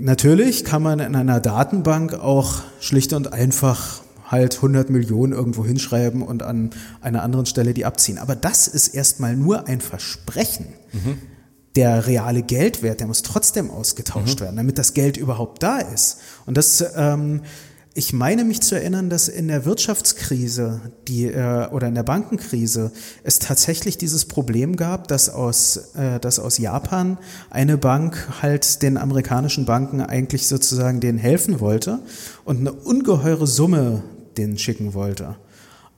Natürlich 0.00 0.64
kann 0.64 0.82
man 0.82 0.98
in 0.98 1.14
einer 1.14 1.40
Datenbank 1.40 2.14
auch 2.14 2.62
schlicht 2.80 3.12
und 3.12 3.34
einfach 3.34 4.00
halt 4.26 4.56
100 4.56 4.88
Millionen 4.88 5.34
irgendwo 5.34 5.64
hinschreiben 5.64 6.22
und 6.22 6.42
an 6.42 6.70
einer 7.02 7.22
anderen 7.22 7.44
Stelle 7.44 7.74
die 7.74 7.84
abziehen. 7.84 8.16
Aber 8.16 8.34
das 8.34 8.66
ist 8.66 8.88
erstmal 8.88 9.36
nur 9.36 9.66
ein 9.66 9.82
Versprechen. 9.82 10.68
Mhm. 10.92 11.18
Der 11.76 12.06
reale 12.06 12.42
Geldwert, 12.42 13.00
der 13.00 13.08
muss 13.08 13.22
trotzdem 13.22 13.70
ausgetauscht 13.70 14.40
mhm. 14.40 14.44
werden, 14.44 14.56
damit 14.56 14.78
das 14.78 14.94
Geld 14.94 15.18
überhaupt 15.18 15.62
da 15.62 15.78
ist. 15.78 16.18
Und 16.46 16.56
das 16.56 16.82
ähm, 16.96 17.42
ich 17.92 18.12
meine 18.12 18.44
mich 18.44 18.60
zu 18.60 18.76
erinnern, 18.76 19.10
dass 19.10 19.26
in 19.26 19.48
der 19.48 19.64
Wirtschaftskrise 19.64 20.80
die, 21.08 21.26
äh, 21.26 21.68
oder 21.70 21.88
in 21.88 21.94
der 21.96 22.04
Bankenkrise 22.04 22.92
es 23.24 23.40
tatsächlich 23.40 23.98
dieses 23.98 24.26
Problem 24.26 24.76
gab, 24.76 25.08
dass 25.08 25.28
aus, 25.28 25.94
äh, 25.94 26.20
dass 26.20 26.38
aus 26.38 26.58
Japan 26.58 27.18
eine 27.50 27.78
Bank 27.78 28.42
halt 28.42 28.82
den 28.82 28.96
amerikanischen 28.96 29.64
Banken 29.64 30.00
eigentlich 30.00 30.46
sozusagen 30.46 31.00
denen 31.00 31.18
helfen 31.18 31.58
wollte 31.58 31.98
und 32.44 32.60
eine 32.60 32.72
ungeheure 32.72 33.48
Summe 33.48 34.02
denen 34.36 34.56
schicken 34.56 34.94
wollte. 34.94 35.36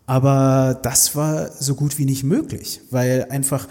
Aber 0.07 0.79
das 0.83 1.15
war 1.15 1.51
so 1.53 1.75
gut 1.75 1.99
wie 1.99 2.07
nicht 2.07 2.25
möglich, 2.25 2.81
weil 2.91 3.27
einfach, 3.29 3.69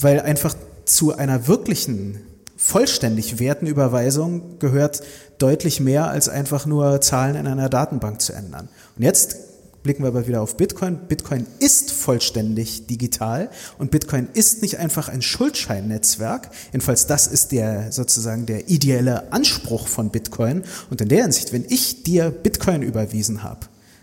weil 0.00 0.20
einfach 0.20 0.54
zu 0.84 1.16
einer 1.16 1.46
wirklichen 1.46 2.20
vollständig 2.66 3.38
Wertenüberweisung 3.38 4.58
gehört 4.58 5.02
deutlich 5.38 5.78
mehr 5.78 6.08
als 6.08 6.28
einfach 6.28 6.66
nur 6.66 7.00
Zahlen 7.00 7.36
in 7.36 7.46
einer 7.46 7.68
Datenbank 7.68 8.20
zu 8.20 8.32
ändern. 8.32 8.68
Und 8.96 9.02
jetzt 9.04 9.36
blicken 9.84 10.02
wir 10.02 10.08
aber 10.08 10.26
wieder 10.26 10.42
auf 10.42 10.56
Bitcoin. 10.56 10.98
Bitcoin 11.06 11.46
ist 11.60 11.92
vollständig 11.92 12.88
digital 12.88 13.50
und 13.78 13.92
Bitcoin 13.92 14.28
ist 14.32 14.62
nicht 14.62 14.78
einfach 14.78 15.08
ein 15.08 15.22
Schuldscheinnetzwerk. 15.22 16.50
Jedenfalls 16.72 17.06
das 17.06 17.28
ist 17.28 17.52
der 17.52 17.92
sozusagen 17.92 18.46
der 18.46 18.68
ideelle 18.68 19.32
Anspruch 19.32 19.86
von 19.86 20.10
Bitcoin. 20.10 20.64
Und 20.90 21.00
in 21.00 21.08
der 21.08 21.22
Hinsicht, 21.22 21.52
wenn 21.52 21.64
ich 21.68 22.02
dir 22.02 22.30
Bitcoin 22.32 22.82
überwiesen 22.82 23.44
habe, 23.44 23.60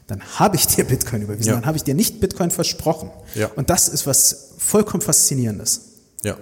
dann 0.07 0.21
habe 0.39 0.55
ich 0.55 0.67
dir 0.67 0.85
Bitcoin 0.85 1.21
überwiesen, 1.21 1.49
Ja. 1.49 1.55
dann 1.55 1.65
habe 1.65 1.75
ich 1.75 1.83
dir 1.83 1.95
nicht 1.95 2.21
Bitcoin 2.21 2.49
versprochen. 2.49 3.09
Ja. 3.35 3.49
Und 3.57 3.69
das 3.69 3.89
ist 3.89 4.07
was 4.07 4.51
vollkommen 4.57 5.01
faszinierendes. 5.01 5.81
Ja, 6.23 6.37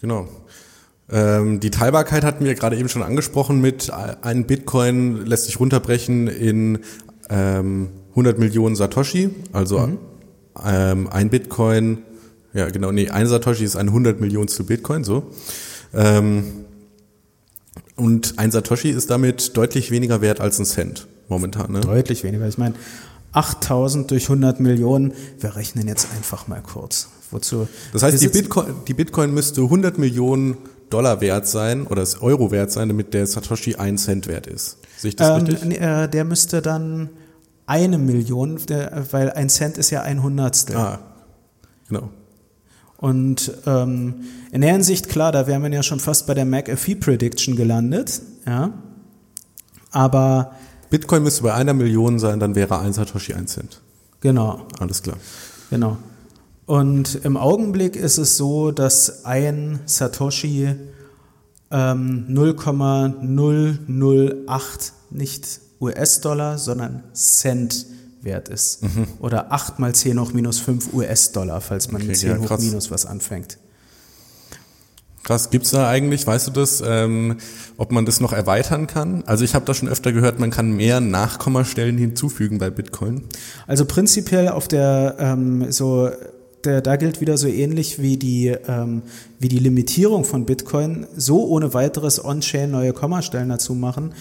genau. 0.00 0.28
Ähm, 1.10 1.60
die 1.60 1.70
Teilbarkeit 1.70 2.24
hatten 2.24 2.44
wir 2.44 2.54
gerade 2.54 2.76
eben 2.76 2.88
schon 2.88 3.02
angesprochen 3.02 3.60
mit 3.60 3.90
äh, 3.90 4.16
ein 4.22 4.46
Bitcoin 4.46 5.26
lässt 5.26 5.44
sich 5.44 5.60
runterbrechen 5.60 6.28
in 6.28 6.78
ähm, 7.28 7.90
100 8.10 8.38
Millionen 8.38 8.76
Satoshi, 8.76 9.30
also 9.52 9.98
ähm, 10.64 11.08
ein 11.08 11.30
Bitcoin, 11.30 11.98
ja 12.54 12.70
genau, 12.70 12.92
nee, 12.92 13.10
ein 13.10 13.26
Satoshi 13.26 13.64
ist 13.64 13.76
ein 13.76 13.88
100 13.88 14.20
Millionstel 14.20 14.64
Bitcoin, 14.64 15.04
so. 15.04 15.24
Ähm, 15.92 16.64
und 17.96 18.38
ein 18.38 18.50
Satoshi 18.50 18.90
ist 18.90 19.10
damit 19.10 19.56
deutlich 19.56 19.90
weniger 19.90 20.20
wert 20.20 20.40
als 20.40 20.58
ein 20.58 20.64
Cent 20.64 21.06
momentan. 21.28 21.72
Ne? 21.72 21.80
Deutlich 21.80 22.24
weniger. 22.24 22.46
Ich 22.48 22.58
meine, 22.58 22.74
8000 23.32 24.10
durch 24.10 24.24
100 24.24 24.60
Millionen, 24.60 25.12
wir 25.40 25.56
rechnen 25.56 25.88
jetzt 25.88 26.08
einfach 26.16 26.48
mal 26.48 26.62
kurz. 26.62 27.08
Wozu? 27.30 27.68
Das 27.92 28.02
heißt, 28.02 28.22
die 28.22 28.28
Bitcoin, 28.28 28.66
die 28.86 28.94
Bitcoin 28.94 29.34
müsste 29.34 29.62
100 29.62 29.98
Millionen 29.98 30.56
Dollar 30.90 31.20
wert 31.20 31.46
sein 31.46 31.86
oder 31.86 32.02
es 32.02 32.20
Euro 32.22 32.50
wert 32.50 32.70
sein, 32.72 32.88
damit 32.88 33.14
der 33.14 33.26
Satoshi 33.26 33.76
ein 33.76 33.98
Cent 33.98 34.26
wert 34.26 34.46
ist. 34.46 34.78
Sehe 34.96 35.10
ich 35.10 35.16
das 35.16 35.40
Ähm, 35.40 35.46
richtig? 35.46 35.80
äh, 35.80 36.08
der 36.08 36.24
müsste 36.24 36.62
dann 36.62 37.10
eine 37.66 37.98
Million, 37.98 38.58
der, 38.68 39.06
weil 39.10 39.30
ein 39.32 39.48
Cent 39.48 39.78
ist 39.78 39.90
ja 39.90 40.02
ein 40.02 40.22
Hundertstel. 40.22 40.76
Ah, 40.76 40.98
genau. 41.88 42.10
Und 42.98 43.52
ähm, 43.66 44.14
in 44.52 44.60
der 44.60 44.72
Hinsicht, 44.72 45.08
klar, 45.08 45.32
da 45.32 45.46
wären 45.46 45.62
wir 45.62 45.70
ja 45.70 45.82
schon 45.82 46.00
fast 46.00 46.26
bei 46.26 46.34
der 46.34 46.44
McAfee 46.44 46.94
Prediction 46.94 47.56
gelandet. 47.56 48.22
Ja. 48.46 48.72
Aber 49.90 50.52
Bitcoin 50.90 51.22
müsste 51.22 51.42
bei 51.42 51.54
einer 51.54 51.74
Million 51.74 52.18
sein, 52.18 52.40
dann 52.40 52.54
wäre 52.54 52.78
ein 52.78 52.92
Satoshi 52.92 53.34
ein 53.34 53.46
Cent. 53.46 53.80
genau, 54.20 54.66
Alles 54.78 55.02
klar. 55.02 55.16
genau. 55.70 55.96
Und 56.66 57.16
im 57.24 57.36
Augenblick 57.36 57.96
ist 57.96 58.18
es 58.18 58.36
so, 58.36 58.70
dass 58.70 59.24
ein 59.24 59.80
Satoshi 59.84 60.76
ähm, 61.70 62.26
0,008 62.28 64.92
nicht 65.10 65.60
US-Dollar, 65.80 66.58
sondern 66.58 67.02
Cent 67.12 67.86
wert 68.22 68.48
ist. 68.48 68.80
Oder 69.18 69.52
8 69.52 69.78
mal 69.78 69.94
10 69.94 70.18
hoch 70.18 70.32
minus 70.32 70.58
5 70.60 70.94
US-Dollar, 70.94 71.60
falls 71.60 71.90
man 71.90 72.00
Okay, 72.00 72.08
mit 72.08 72.16
10 72.16 72.30
ja, 72.30 72.38
hoch 72.38 72.58
minus 72.58 72.90
was 72.90 73.04
anfängt. 73.04 73.58
Krass, 75.24 75.50
gibt's 75.50 75.70
da 75.70 75.88
eigentlich, 75.88 76.26
weißt 76.26 76.48
du 76.48 76.50
das, 76.50 76.82
ähm, 76.86 77.38
ob 77.78 77.92
man 77.92 78.04
das 78.04 78.20
noch 78.20 78.34
erweitern 78.34 78.86
kann? 78.86 79.24
Also 79.24 79.42
ich 79.42 79.54
habe 79.54 79.64
da 79.64 79.72
schon 79.72 79.88
öfter 79.88 80.12
gehört, 80.12 80.38
man 80.38 80.50
kann 80.50 80.72
mehr 80.72 81.00
Nachkommastellen 81.00 81.96
hinzufügen 81.96 82.58
bei 82.58 82.68
Bitcoin. 82.68 83.22
Also 83.66 83.86
prinzipiell 83.86 84.48
auf 84.48 84.68
der 84.68 85.16
ähm, 85.18 85.72
so 85.72 86.10
der, 86.64 86.80
da 86.80 86.96
gilt 86.96 87.20
wieder 87.20 87.36
so 87.36 87.48
ähnlich 87.48 88.00
wie 88.00 88.16
die 88.16 88.48
ähm, 88.48 89.02
wie 89.38 89.48
die 89.48 89.58
Limitierung 89.58 90.24
von 90.24 90.46
Bitcoin 90.46 91.06
so 91.16 91.46
ohne 91.46 91.74
weiteres 91.74 92.24
On-Chain 92.24 92.70
neue 92.70 92.92
Kommastellen 92.92 93.48
dazu 93.48 93.74
machen 93.74 94.14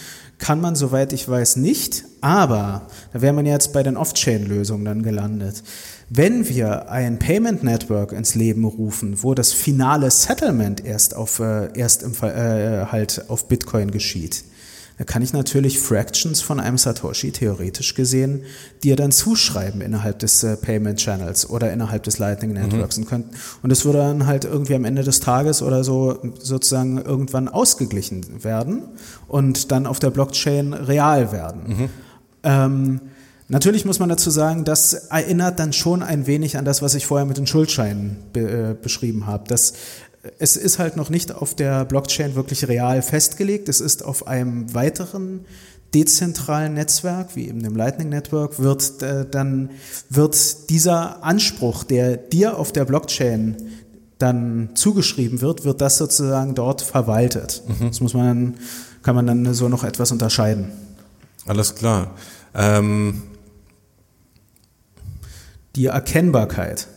kann 0.44 0.60
man 0.60 0.76
soweit 0.76 1.14
ich 1.14 1.28
weiß 1.28 1.56
nicht. 1.56 2.04
Aber 2.20 2.88
da 3.14 3.22
wäre 3.22 3.34
man 3.34 3.46
jetzt 3.46 3.72
bei 3.72 3.82
den 3.82 3.96
Off-Chain-Lösungen 3.96 4.84
dann 4.84 5.04
gelandet. 5.04 5.64
Wenn 6.10 6.48
wir 6.50 6.89
ein 6.89 7.18
Payment 7.18 7.64
Network 7.64 8.12
ins 8.12 8.36
Leben 8.36 8.66
rufen, 8.66 9.24
wo 9.24 9.34
das 9.34 9.54
finale 9.54 10.12
Settlement 10.12 10.86
erst 10.86 11.16
auf 11.16 11.39
äh, 11.39 11.70
erst 11.78 12.04
im 12.04 12.14
Fall, 12.14 12.32
äh, 12.32 12.91
halt 12.91 13.30
auf 13.30 13.48
Bitcoin 13.48 13.91
geschieht, 13.91 14.44
da 14.98 15.04
kann 15.04 15.22
ich 15.22 15.34
natürlich 15.34 15.80
Fractions 15.80 16.41
von 16.41 16.60
einem 16.60 16.78
Satoshi 16.78 17.32
theoretisch 17.32 17.96
gesehen 17.96 18.44
dir 18.84 18.96
dann 18.96 19.12
zuschreiben 19.12 19.82
innerhalb 19.82 20.20
des 20.20 20.44
äh, 20.44 20.56
Payment 20.56 21.00
Channels 21.00 21.50
oder 21.50 21.74
innerhalb 21.74 22.04
des 22.04 22.20
Lightning 22.20 22.54
Networks 22.54 22.98
und 22.98 23.06
könnt, 23.06 23.26
und 23.62 23.72
es 23.72 23.86
würde 23.86 24.00
dann 24.00 24.28
halt 24.28 24.46
irgendwie 24.46 24.76
am 24.76 24.86
Ende 24.86 25.04
des 25.04 25.20
Tages 25.20 25.62
oder 25.62 25.84
so 25.84 26.20
sozusagen 26.39 27.00
irgendwann 27.00 27.48
ausgeglichen 27.48 28.44
werden 28.44 28.84
und 29.28 29.72
dann 29.72 29.88
auf 29.88 30.00
der 30.00 30.12
Blockchain 30.12 30.74
real 30.74 31.32
werden. 31.32 31.89
Ähm, 32.44 33.02
Natürlich 33.50 33.84
muss 33.86 34.00
man 34.00 34.10
dazu 34.10 34.30
sagen, 34.32 34.64
das 34.64 34.94
erinnert 34.94 35.60
dann 35.60 35.74
schon 35.74 36.02
ein 36.02 36.28
wenig 36.28 36.58
an 36.58 36.66
das, 36.66 36.82
was 36.82 36.96
ich 36.96 37.06
vorher 37.06 37.26
mit 37.26 37.38
den 37.38 37.46
Schuldscheinen 37.46 38.18
be 38.32 38.39
äh, 38.39 38.74
beschrieben 38.82 39.28
habe. 39.28 39.44
Das, 39.48 39.74
es 40.39 40.55
ist 40.55 40.80
halt 40.80 40.95
noch 40.95 41.09
nicht 41.09 41.34
auf 41.34 41.55
der 41.55 41.86
Blockchain 41.86 42.36
wirklich 42.36 42.67
real 42.67 43.01
festgelegt. 43.01 43.67
Es 43.67 43.82
ist 43.82 44.03
auf 44.03 44.28
einem 44.28 44.74
weiteren 44.74 45.45
dezentralen 45.93 46.74
Netzwerk, 46.74 47.36
wie 47.36 47.47
eben 47.47 47.61
dem 47.61 47.76
Lightning 47.76 48.09
Network, 48.09 48.59
wird 48.59 49.01
äh, 49.01 49.26
dann 49.30 49.69
wird 50.09 50.69
dieser 50.69 51.24
Anspruch, 51.24 51.84
der 51.84 52.17
dir 52.17 52.57
auf 52.57 52.71
der 52.71 52.86
Blockchain 52.86 53.57
dann 54.17 54.69
zugeschrieben 54.76 55.41
wird, 55.41 55.65
wird 55.65 55.82
das 55.82 55.97
sozusagen 55.97 56.55
dort 56.55 56.82
verwaltet. 56.82 57.61
Das 57.82 57.99
muss 57.99 58.13
man 58.13 58.26
dann, 58.26 58.55
kann 59.03 59.15
man 59.15 59.28
dann 59.28 59.53
so 59.53 59.67
noch 59.67 59.84
etwas 59.84 60.11
unterscheiden. 60.11 60.71
Alles 61.45 61.76
klar. 61.76 62.11
Ähm, 62.55 63.24
die 65.76 65.88
Erkennbarkeit. 65.88 66.88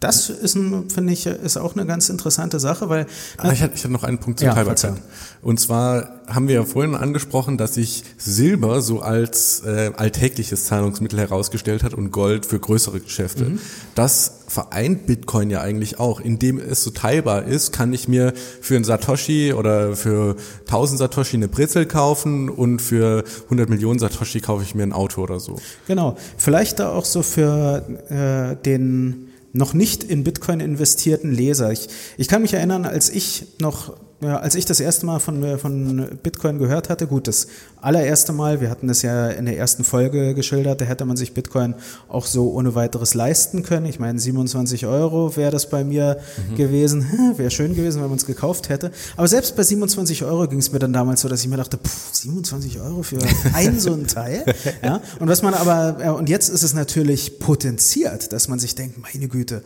Das 0.00 0.30
ist, 0.30 0.54
finde 0.54 1.12
ich, 1.12 1.26
ist 1.26 1.58
auch 1.58 1.76
eine 1.76 1.84
ganz 1.84 2.08
interessante 2.08 2.58
Sache, 2.58 2.88
weil 2.88 3.06
Ah, 3.36 3.52
ich, 3.52 3.60
hatte, 3.60 3.74
ich 3.74 3.84
hatte 3.84 3.92
noch 3.92 4.02
einen 4.02 4.18
Punkt 4.18 4.38
zur 4.38 4.48
Ja, 4.48 4.54
Teilbarkeit. 4.54 4.94
Und 5.42 5.60
zwar 5.60 6.20
haben 6.26 6.48
wir 6.48 6.54
ja 6.54 6.64
vorhin 6.64 6.94
angesprochen, 6.94 7.58
dass 7.58 7.74
sich 7.74 8.04
Silber 8.16 8.80
so 8.80 9.00
als 9.00 9.62
äh, 9.64 9.90
alltägliches 9.94 10.64
Zahlungsmittel 10.64 11.18
herausgestellt 11.18 11.82
hat 11.82 11.92
und 11.92 12.12
Gold 12.12 12.46
für 12.46 12.58
größere 12.58 13.00
Geschäfte. 13.00 13.44
Mhm. 13.44 13.58
Das 13.94 14.40
vereint 14.48 15.06
Bitcoin 15.06 15.50
ja 15.50 15.60
eigentlich 15.60 16.00
auch. 16.00 16.20
Indem 16.20 16.58
es 16.58 16.82
so 16.82 16.90
teilbar 16.90 17.44
ist, 17.44 17.72
kann 17.72 17.92
ich 17.92 18.08
mir 18.08 18.32
für 18.62 18.76
einen 18.76 18.84
Satoshi 18.84 19.52
oder 19.52 19.96
für 19.96 20.36
1000 20.60 20.98
Satoshi 20.98 21.36
eine 21.36 21.48
Brezel 21.48 21.84
kaufen 21.84 22.48
und 22.48 22.80
für 22.80 23.24
100 23.44 23.68
Millionen 23.68 23.98
Satoshi 23.98 24.40
kaufe 24.40 24.62
ich 24.62 24.74
mir 24.74 24.82
ein 24.82 24.92
Auto 24.94 25.22
oder 25.22 25.40
so. 25.40 25.56
Genau, 25.86 26.16
vielleicht 26.38 26.78
da 26.80 26.90
auch 26.90 27.04
so 27.04 27.22
für 27.22 27.84
äh, 28.08 28.56
den 28.64 29.26
noch 29.52 29.74
nicht 29.74 30.04
in 30.04 30.24
Bitcoin 30.24 30.60
investierten 30.60 31.32
Leser. 31.32 31.72
Ich, 31.72 31.88
ich 32.16 32.28
kann 32.28 32.42
mich 32.42 32.54
erinnern, 32.54 32.84
als 32.84 33.10
ich 33.10 33.46
noch, 33.60 33.96
ja, 34.20 34.38
als 34.38 34.54
ich 34.54 34.66
das 34.66 34.80
erste 34.80 35.06
Mal 35.06 35.18
von, 35.18 35.42
äh, 35.42 35.56
von 35.56 36.18
Bitcoin 36.22 36.58
gehört 36.58 36.90
hatte, 36.90 37.06
gut, 37.06 37.26
das 37.26 37.46
allererste 37.80 38.32
Mal, 38.34 38.60
wir 38.60 38.68
hatten 38.68 38.86
das 38.86 39.00
ja 39.00 39.28
in 39.28 39.46
der 39.46 39.56
ersten 39.56 39.82
Folge 39.82 40.34
geschildert, 40.34 40.82
da 40.82 40.84
hätte 40.84 41.06
man 41.06 41.16
sich 41.16 41.32
Bitcoin 41.32 41.74
auch 42.08 42.26
so 42.26 42.52
ohne 42.52 42.74
weiteres 42.74 43.14
leisten 43.14 43.62
können. 43.62 43.86
Ich 43.86 43.98
meine, 43.98 44.18
27 44.18 44.86
Euro 44.86 45.36
wäre 45.36 45.50
das 45.50 45.70
bei 45.70 45.84
mir 45.84 46.18
gewesen. 46.56 47.06
Wäre 47.36 47.50
schön 47.50 47.74
gewesen, 47.74 48.02
wenn 48.02 48.08
man 48.08 48.18
es 48.18 48.26
gekauft 48.26 48.68
hätte. 48.68 48.90
Aber 49.16 49.26
selbst 49.28 49.56
bei 49.56 49.62
27 49.62 50.24
Euro 50.24 50.46
ging 50.48 50.58
es 50.58 50.72
mir 50.72 50.78
dann 50.78 50.92
damals 50.92 51.22
so, 51.22 51.28
dass 51.28 51.40
ich 51.42 51.48
mir 51.48 51.56
dachte, 51.56 51.78
pff, 51.78 52.14
27 52.14 52.80
Euro 52.80 53.02
für 53.02 53.18
ein 53.54 53.80
so 53.80 53.92
ein 53.92 54.06
Teil. 54.06 54.44
Ja? 54.82 55.00
Und 55.18 55.28
was 55.28 55.42
man 55.42 55.54
aber, 55.54 55.96
ja, 56.00 56.12
und 56.12 56.28
jetzt 56.28 56.48
ist 56.48 56.62
es 56.62 56.74
natürlich 56.74 57.38
potenziert, 57.38 58.32
dass 58.32 58.48
man 58.48 58.58
sich 58.58 58.74
denkt, 58.74 58.98
meine 58.98 59.28
Güte, 59.28 59.62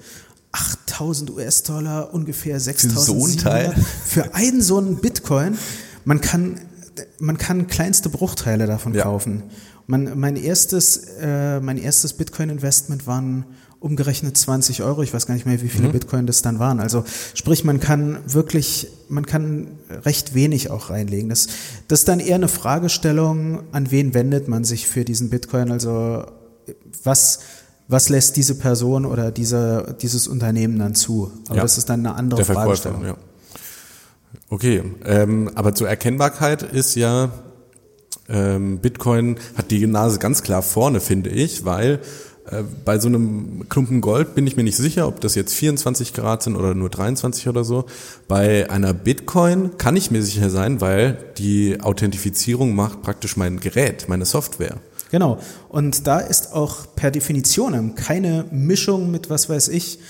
8000 0.55 1.31
US-Dollar, 1.33 2.15
ungefähr 2.15 2.59
6000 2.61 3.05
so 3.07 3.27
ein 3.27 3.37
Teil? 3.37 3.75
für 4.07 4.35
einen 4.35 4.63
so 4.63 4.79
einen 4.79 4.97
Bitcoin. 4.97 5.59
Man 6.05 6.21
kann, 6.21 6.61
man 7.19 7.39
kann 7.39 7.67
kleinste 7.67 8.09
Bruchteile 8.09 8.67
davon 8.67 8.95
Ja. 8.95 9.03
kaufen. 9.03 9.43
Man, 9.87 10.19
mein 10.19 10.37
erstes, 10.37 10.97
äh, 11.21 11.61
mein 11.61 11.77
erstes 11.77 12.13
Bitcoin-Investment 12.15 13.07
waren 13.07 13.45
umgerechnet 13.81 14.35
20 14.39 14.83
Euro. 14.83 15.03
Ich 15.03 15.13
weiß 15.13 15.27
gar 15.27 15.35
nicht 15.35 15.45
mehr, 15.45 15.61
wie 15.61 15.67
Mhm. 15.67 15.71
viele 15.71 15.89
Bitcoin 15.91 16.27
das 16.27 16.41
dann 16.41 16.59
waren. 16.59 16.81
Also 16.81 17.05
sprich, 17.35 17.65
man 17.65 17.81
kann 17.81 18.19
wirklich, 18.27 18.89
man 19.11 19.27
kann 19.27 19.73
recht 20.07 20.35
wenig 20.35 20.71
auch 20.71 20.89
reinlegen. 20.89 21.29
Das, 21.29 21.49
das 21.89 22.01
ist 22.01 22.09
dann 22.09 22.21
eher 22.21 22.37
eine 22.37 22.49
Fragestellung, 22.49 23.61
an 23.73 23.91
wen 23.91 24.15
wendet 24.15 24.49
man 24.49 24.65
sich 24.65 24.87
für 24.87 25.05
diesen 25.05 25.29
Bitcoin? 25.29 25.71
Also 25.71 26.25
was, 27.03 27.41
was 27.89 28.09
lässt 28.09 28.37
diese 28.37 28.57
Person 28.57 29.05
oder 29.05 29.31
diese, 29.31 29.97
dieses 30.01 30.27
Unternehmen 30.29 30.79
dann 30.79 30.95
zu? 30.95 31.31
Aber 31.47 31.57
Ja. 31.57 31.63
das 31.63 31.79
ist 31.79 31.89
dann 31.89 32.01
eine 32.01 32.15
andere 32.17 32.43
Der 32.43 32.55
Fragestellung. 32.55 33.05
ja. 33.05 33.17
Okay, 34.51 34.83
ähm, 35.05 35.51
aber 35.55 35.75
zur 35.75 35.89
Erkennbarkeit 35.89 36.63
ist 36.63 36.95
ja, 36.97 37.31
ähm, 38.29 38.79
Bitcoin 38.79 39.37
hat 39.57 39.71
die 39.71 39.87
Nase 39.87 40.19
ganz 40.19 40.43
klar 40.43 40.63
vorne, 40.63 41.01
finde 41.01 41.31
ich, 41.31 41.65
weil 41.65 42.01
äh, 42.51 42.63
bei 42.85 42.99
so 42.99 43.09
einem 43.09 43.69
Klumpen 43.69 44.01
Gold 44.01 44.35
bin 44.35 44.47
ich 44.47 44.57
mir 44.57 44.65
nicht 44.65 44.77
sicher, 44.77 45.09
ob 45.09 45.21
das 45.21 45.35
jetzt 45.35 45.55
24 45.55 46.13
Grad 46.15 46.43
sind 46.43 46.57
oder 46.57 46.75
nur 46.75 46.91
23 46.91 47.49
oder 47.49 47.65
so. 47.65 47.87
Bei 48.29 48.71
einer 48.71 48.93
Bitcoin 48.95 49.77
kann 49.79 49.97
ich 49.97 50.11
mir 50.11 50.23
sicher 50.23 50.51
sein, 50.51 50.81
weil 50.81 51.19
die 51.39 51.81
Authentifizierung 51.81 52.75
macht 52.75 53.03
praktisch 53.03 53.37
mein 53.37 53.61
Gerät, 53.61 54.07
meine 54.09 54.25
Software. 54.27 54.77
Genau. 55.15 55.39
Und 55.69 56.09
da 56.09 56.19
ist 56.19 56.55
auch 56.55 56.97
per 56.97 57.13
Definition 57.13 57.95
keine 57.95 58.47
Mischung 58.51 59.13
mit 59.13 59.31
was 59.31 59.49
weiß 59.49 59.69
ich, 59.69 60.01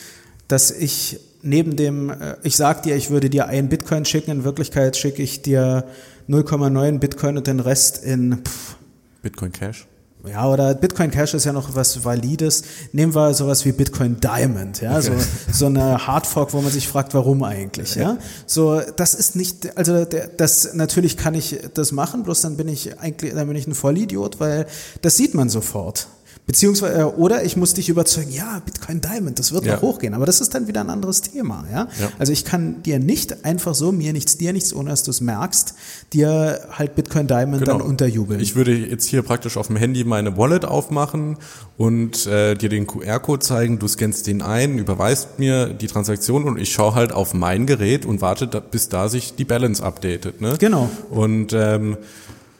dass 0.48 0.70
ich 0.70 1.20
neben 1.42 1.76
dem, 1.76 2.08
äh, 2.08 2.36
ich 2.42 2.56
sag 2.56 2.84
dir, 2.84 2.96
ich 2.96 3.10
würde 3.10 3.28
dir 3.28 3.46
einen 3.46 3.68
Bitcoin 3.68 4.06
schicken, 4.06 4.30
in 4.30 4.44
Wirklichkeit 4.44 4.96
schicke 4.96 5.22
ich 5.22 5.42
dir 5.42 5.84
0,9 6.26 7.00
Bitcoin 7.00 7.36
und 7.36 7.46
den 7.46 7.60
Rest 7.60 8.02
in 8.02 8.38
pff, 8.46 8.76
Bitcoin 9.20 9.52
Cash. 9.52 9.86
Ja, 10.26 10.48
oder 10.48 10.74
Bitcoin 10.74 11.10
Cash 11.10 11.34
ist 11.34 11.44
ja 11.44 11.52
noch 11.52 11.74
was 11.74 12.04
Valides. 12.04 12.62
Nehmen 12.92 13.14
wir 13.14 13.34
sowas 13.34 13.64
wie 13.64 13.72
Bitcoin 13.72 14.20
Diamond, 14.20 14.80
ja, 14.80 15.00
so, 15.02 15.12
so 15.52 15.66
eine 15.66 16.06
Hardfork, 16.06 16.52
wo 16.52 16.60
man 16.60 16.72
sich 16.72 16.88
fragt, 16.88 17.14
warum 17.14 17.42
eigentlich, 17.42 17.94
ja. 17.94 18.16
So, 18.46 18.80
das 18.96 19.14
ist 19.14 19.36
nicht, 19.36 19.76
also 19.76 20.04
das, 20.04 20.74
natürlich 20.74 21.16
kann 21.16 21.34
ich 21.34 21.58
das 21.74 21.92
machen, 21.92 22.22
bloß 22.22 22.40
dann 22.42 22.56
bin 22.56 22.68
ich 22.68 22.98
eigentlich, 22.98 23.34
dann 23.34 23.46
bin 23.46 23.56
ich 23.56 23.66
ein 23.66 23.74
Vollidiot, 23.74 24.40
weil 24.40 24.66
das 25.02 25.16
sieht 25.16 25.34
man 25.34 25.48
sofort. 25.50 26.08
Beziehungsweise, 26.46 27.00
äh, 27.00 27.04
oder 27.04 27.42
ich 27.44 27.56
muss 27.56 27.72
dich 27.72 27.88
überzeugen, 27.88 28.30
ja, 28.30 28.60
Bitcoin 28.64 29.00
Diamond, 29.00 29.38
das 29.38 29.52
wird 29.52 29.64
ja. 29.64 29.74
noch 29.74 29.82
hochgehen. 29.82 30.12
Aber 30.12 30.26
das 30.26 30.42
ist 30.42 30.54
dann 30.54 30.66
wieder 30.66 30.82
ein 30.82 30.90
anderes 30.90 31.22
Thema. 31.22 31.64
Ja? 31.72 31.88
ja? 31.98 32.12
Also 32.18 32.32
ich 32.32 32.44
kann 32.44 32.82
dir 32.82 32.98
nicht 32.98 33.46
einfach 33.46 33.74
so, 33.74 33.92
mir 33.92 34.12
nichts, 34.12 34.36
dir 34.36 34.52
nichts, 34.52 34.74
ohne 34.74 34.90
dass 34.90 35.04
du 35.04 35.10
es 35.10 35.22
merkst, 35.22 35.74
dir 36.12 36.60
halt 36.70 36.96
Bitcoin 36.96 37.26
Diamond 37.26 37.64
genau. 37.64 37.78
dann 37.78 37.86
unterjubeln. 37.86 38.40
Ich 38.40 38.56
würde 38.56 38.74
jetzt 38.74 39.06
hier 39.06 39.22
praktisch 39.22 39.56
auf 39.56 39.68
dem 39.68 39.76
Handy 39.76 40.04
meine 40.04 40.36
Wallet 40.36 40.66
aufmachen 40.66 41.38
und 41.78 42.26
äh, 42.26 42.54
dir 42.54 42.68
den 42.68 42.86
QR-Code 42.86 43.40
zeigen, 43.40 43.78
du 43.78 43.88
scannst 43.88 44.26
den 44.26 44.42
ein, 44.42 44.78
überweist 44.78 45.38
mir 45.38 45.68
die 45.68 45.86
Transaktion 45.86 46.44
und 46.44 46.58
ich 46.58 46.72
schaue 46.72 46.94
halt 46.94 47.12
auf 47.12 47.32
mein 47.32 47.66
Gerät 47.66 48.04
und 48.04 48.20
warte, 48.20 48.46
bis 48.70 48.90
da 48.90 49.08
sich 49.08 49.34
die 49.34 49.46
Balance 49.46 49.82
updatet. 49.82 50.42
Ne? 50.42 50.56
Genau. 50.58 50.90
Und 51.08 51.54
ähm, 51.54 51.96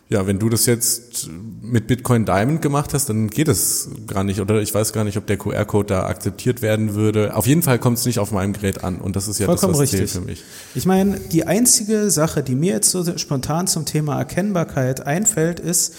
ja, 0.09 0.27
wenn 0.27 0.39
du 0.39 0.49
das 0.49 0.67
jetzt 0.67 1.29
mit 1.63 1.87
Bitcoin 1.87 2.27
Diamond 2.27 2.61
gemacht 2.61 2.93
hast, 2.93 3.09
dann 3.09 3.29
geht 3.29 3.49
es 3.49 3.89
gar 4.07 4.23
nicht. 4.23 4.41
Oder 4.41 4.61
ich 4.61 4.75
weiß 4.75 4.93
gar 4.93 5.03
nicht, 5.03 5.17
ob 5.17 5.27
der 5.27 5.39
QR-Code 5.39 5.87
da 5.87 6.07
akzeptiert 6.07 6.61
werden 6.61 6.95
würde. 6.95 7.35
Auf 7.35 7.47
jeden 7.47 7.63
Fall 7.63 7.79
kommt 7.79 7.99
es 7.99 8.05
nicht 8.05 8.19
auf 8.19 8.31
meinem 8.31 8.53
Gerät 8.53 8.85
an. 8.85 8.99
Und 8.99 9.17
das 9.17 9.29
ist 9.29 9.39
ja 9.39 9.47
Vollkommen 9.47 9.73
das, 9.73 9.81
was 9.81 9.93
richtig. 9.93 10.11
zählt 10.11 10.25
für 10.25 10.31
mich. 10.31 10.45
Ich 10.75 10.85
meine, 10.85 11.19
die 11.19 11.47
einzige 11.47 12.11
Sache, 12.11 12.43
die 12.43 12.55
mir 12.55 12.75
jetzt 12.75 12.91
so 12.91 13.17
spontan 13.17 13.67
zum 13.67 13.87
Thema 13.87 14.19
Erkennbarkeit 14.19 15.07
einfällt, 15.07 15.59
ist, 15.59 15.95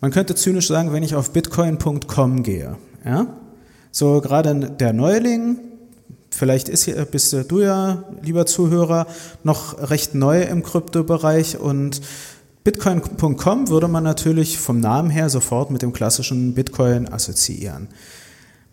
man 0.00 0.12
könnte 0.12 0.34
zynisch 0.36 0.68
sagen, 0.68 0.92
wenn 0.92 1.02
ich 1.02 1.16
auf 1.16 1.32
bitcoin.com 1.32 2.42
gehe, 2.42 2.76
ja, 3.04 3.26
so 3.90 4.20
gerade 4.20 4.70
der 4.70 4.92
Neuling, 4.92 5.58
vielleicht 6.30 6.68
ist 6.68 6.88
bist 7.10 7.34
du 7.48 7.60
ja, 7.60 8.04
lieber 8.22 8.46
Zuhörer, 8.46 9.06
noch 9.42 9.90
recht 9.90 10.14
neu 10.14 10.42
im 10.42 10.62
Kryptobereich 10.62 11.58
und 11.58 12.02
Bitcoin.com 12.66 13.68
würde 13.68 13.86
man 13.86 14.02
natürlich 14.02 14.58
vom 14.58 14.80
Namen 14.80 15.08
her 15.08 15.30
sofort 15.30 15.70
mit 15.70 15.82
dem 15.82 15.92
klassischen 15.92 16.52
Bitcoin 16.52 17.08
assoziieren. 17.08 17.86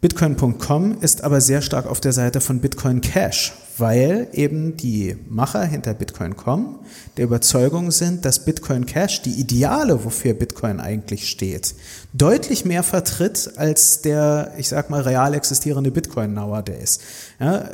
Bitcoin.com 0.01 0.97
ist 1.01 1.23
aber 1.23 1.41
sehr 1.41 1.61
stark 1.61 1.85
auf 1.85 2.01
der 2.01 2.11
Seite 2.11 2.41
von 2.41 2.59
Bitcoin 2.59 3.01
Cash, 3.01 3.53
weil 3.77 4.29
eben 4.33 4.77
die 4.77 5.15
Macher 5.29 5.63
hinter 5.63 5.93
Bitcoin.com 5.93 6.79
der 7.17 7.25
Überzeugung 7.25 7.91
sind, 7.91 8.25
dass 8.25 8.45
Bitcoin 8.45 8.87
Cash 8.87 9.21
die 9.21 9.39
Ideale, 9.39 10.03
wofür 10.03 10.33
Bitcoin 10.33 10.79
eigentlich 10.79 11.29
steht, 11.29 11.75
deutlich 12.13 12.65
mehr 12.65 12.81
vertritt 12.81 13.51
als 13.57 14.01
der, 14.01 14.53
ich 14.57 14.69
sag 14.69 14.89
mal, 14.89 15.01
real 15.01 15.35
existierende 15.35 15.91
Bitcoin 15.91 16.33
nowadays. 16.33 16.97
Ja, 17.39 17.69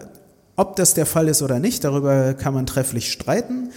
ob 0.57 0.75
das 0.75 0.95
der 0.95 1.05
Fall 1.05 1.29
ist 1.29 1.41
oder 1.41 1.59
nicht, 1.59 1.85
darüber 1.85 2.33
kann 2.33 2.53
man 2.53 2.65
trefflich 2.65 3.09
streiten. 3.09 3.71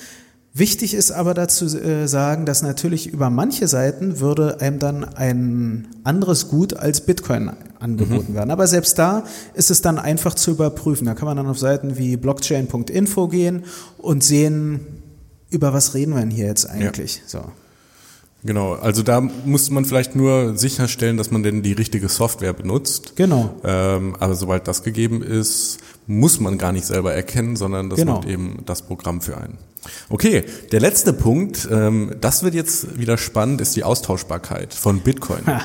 Wichtig 0.55 0.93
ist 0.93 1.13
aber 1.13 1.33
dazu 1.33 1.65
äh, 1.79 2.07
sagen, 2.07 2.45
dass 2.45 2.61
natürlich 2.61 3.07
über 3.07 3.31
manche 3.31 3.69
Seiten 3.69 4.21
würde 4.21 4.61
einem 4.61 4.79
dann 4.79 5.03
ein 5.05 5.89
anderes 6.05 6.49
Gut 6.49 6.75
als 6.75 7.01
Bitcoin 7.01 7.53
angeboten 7.79 8.33
mhm. 8.33 8.35
werden. 8.35 8.51
Aber 8.51 8.67
selbst 8.67 8.99
da 8.99 9.25
ist 9.55 9.71
es 9.71 9.81
dann 9.81 9.99
einfach 9.99 10.35
zu 10.35 10.51
überprüfen. 10.51 11.07
Da 11.07 11.15
kann 11.15 11.25
man 11.25 11.39
dann 11.39 11.47
auf 11.47 11.59
Seiten 11.59 11.97
wie 11.97 12.19
blockchain.info 12.19 13.29
gehen 13.29 13.65
und 13.97 14.23
sehen, 14.23 14.81
über 15.49 15.73
was 15.73 15.95
reden 15.95 16.13
wir 16.13 16.21
denn 16.21 16.31
hier 16.31 16.47
jetzt 16.47 16.69
eigentlich. 16.69 17.17
Ja. 17.17 17.41
So. 17.41 17.45
Genau, 18.45 18.75
also 18.75 19.03
da 19.03 19.21
muss 19.21 19.71
man 19.71 19.85
vielleicht 19.87 20.17
nur 20.17 20.59
sicherstellen, 20.59 21.17
dass 21.17 21.31
man 21.31 21.43
denn 21.43 21.63
die 21.63 21.73
richtige 21.73 22.09
Software 22.09 22.53
benutzt. 22.53 23.15
Genau. 23.17 23.55
Ähm, 23.65 24.17
aber 24.19 24.35
sobald 24.35 24.69
das 24.69 24.83
gegeben 24.83 25.23
ist, 25.23 25.79
muss 26.07 26.41
man 26.41 26.59
gar 26.59 26.73
nicht 26.73 26.85
selber 26.85 27.15
erkennen, 27.15 27.57
sondern 27.57 27.89
das 27.89 28.01
genau. 28.01 28.17
macht 28.17 28.29
eben 28.29 28.59
das 28.67 28.83
Programm 28.83 29.21
für 29.21 29.39
einen. 29.39 29.57
Okay, 30.09 30.45
der 30.71 30.81
letzte 30.81 31.13
Punkt, 31.13 31.69
ähm, 31.71 32.17
das 32.21 32.43
wird 32.43 32.55
jetzt 32.55 32.99
wieder 32.99 33.19
spannend, 33.19 33.61
ist 33.61 33.75
die 33.77 33.85
Austauschbarkeit 33.85 34.75
von 34.75 35.01
Bitcoin. 35.01 35.47
Ha. 35.47 35.63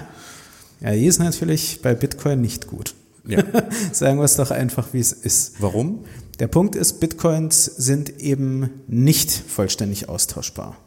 Ja, 0.81 0.91
die 0.91 1.05
ist 1.05 1.19
natürlich 1.19 1.81
bei 1.81 1.95
Bitcoin 1.95 2.41
nicht 2.41 2.67
gut. 2.67 2.95
Ja. 3.27 3.43
Sagen 3.91 4.17
wir 4.17 4.25
es 4.25 4.35
doch 4.35 4.51
einfach, 4.51 4.93
wie 4.93 4.99
es 4.99 5.11
ist. 5.11 5.55
Warum? 5.59 6.05
Der 6.39 6.47
Punkt 6.47 6.75
ist, 6.75 6.99
Bitcoins 6.99 7.65
sind 7.65 8.19
eben 8.21 8.69
nicht 8.87 9.31
vollständig 9.31 10.07
austauschbar. 10.07 10.77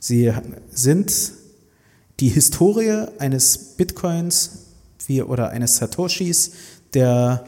Sie 0.00 0.32
sind 0.70 1.32
die 2.20 2.28
Historie 2.28 3.06
eines 3.18 3.58
Bitcoins 3.76 4.50
wie, 5.06 5.22
oder 5.22 5.50
eines 5.50 5.76
Satoshis, 5.76 6.52
der 6.94 7.44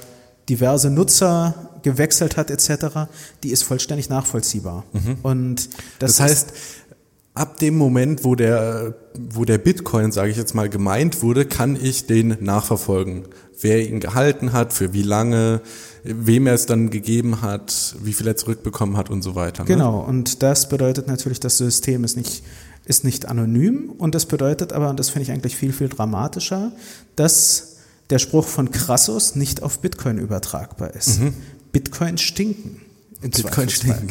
diverse 0.48 0.90
Nutzer 0.90 1.67
gewechselt 1.82 2.36
hat 2.36 2.50
etc., 2.50 3.08
die 3.42 3.50
ist 3.50 3.62
vollständig 3.62 4.08
nachvollziehbar. 4.08 4.84
Mhm. 4.92 5.16
Und 5.22 5.68
das, 5.98 6.16
das 6.16 6.20
heißt, 6.20 6.52
ab 7.38 7.58
dem 7.58 7.76
Moment, 7.76 8.24
wo 8.24 8.34
der, 8.34 8.94
wo 9.14 9.44
der 9.44 9.58
Bitcoin, 9.58 10.12
sage 10.12 10.30
ich 10.30 10.36
jetzt 10.36 10.54
mal, 10.54 10.68
gemeint 10.68 11.22
wurde, 11.22 11.46
kann 11.46 11.76
ich 11.80 12.06
den 12.06 12.36
nachverfolgen. 12.40 13.24
Wer 13.60 13.88
ihn 13.88 14.00
gehalten 14.00 14.52
hat, 14.52 14.72
für 14.72 14.92
wie 14.92 15.02
lange, 15.02 15.60
wem 16.04 16.46
er 16.46 16.54
es 16.54 16.66
dann 16.66 16.90
gegeben 16.90 17.42
hat, 17.42 17.96
wie 18.02 18.12
viel 18.12 18.26
er 18.26 18.36
zurückbekommen 18.36 18.96
hat 18.96 19.10
und 19.10 19.22
so 19.22 19.34
weiter. 19.34 19.62
Ne? 19.62 19.68
Genau, 19.68 20.00
und 20.00 20.42
das 20.42 20.68
bedeutet 20.68 21.06
natürlich, 21.06 21.40
das 21.40 21.58
System 21.58 22.04
ist 22.04 22.16
nicht, 22.16 22.42
ist 22.84 23.04
nicht 23.04 23.26
anonym 23.26 23.90
und 23.98 24.14
das 24.14 24.26
bedeutet 24.26 24.72
aber, 24.72 24.90
und 24.90 24.98
das 24.98 25.10
finde 25.10 25.24
ich 25.24 25.32
eigentlich 25.32 25.56
viel, 25.56 25.72
viel 25.72 25.88
dramatischer, 25.88 26.72
dass 27.16 27.76
der 28.10 28.18
Spruch 28.18 28.46
von 28.46 28.70
Crassus 28.70 29.34
nicht 29.34 29.62
auf 29.62 29.80
Bitcoin 29.80 30.18
übertragbar 30.18 30.94
ist. 30.94 31.20
Mhm. 31.20 31.34
Bitcoin 31.72 32.18
stinken. 32.18 32.80
Bitcoin 33.20 33.68
stinken. 33.68 34.10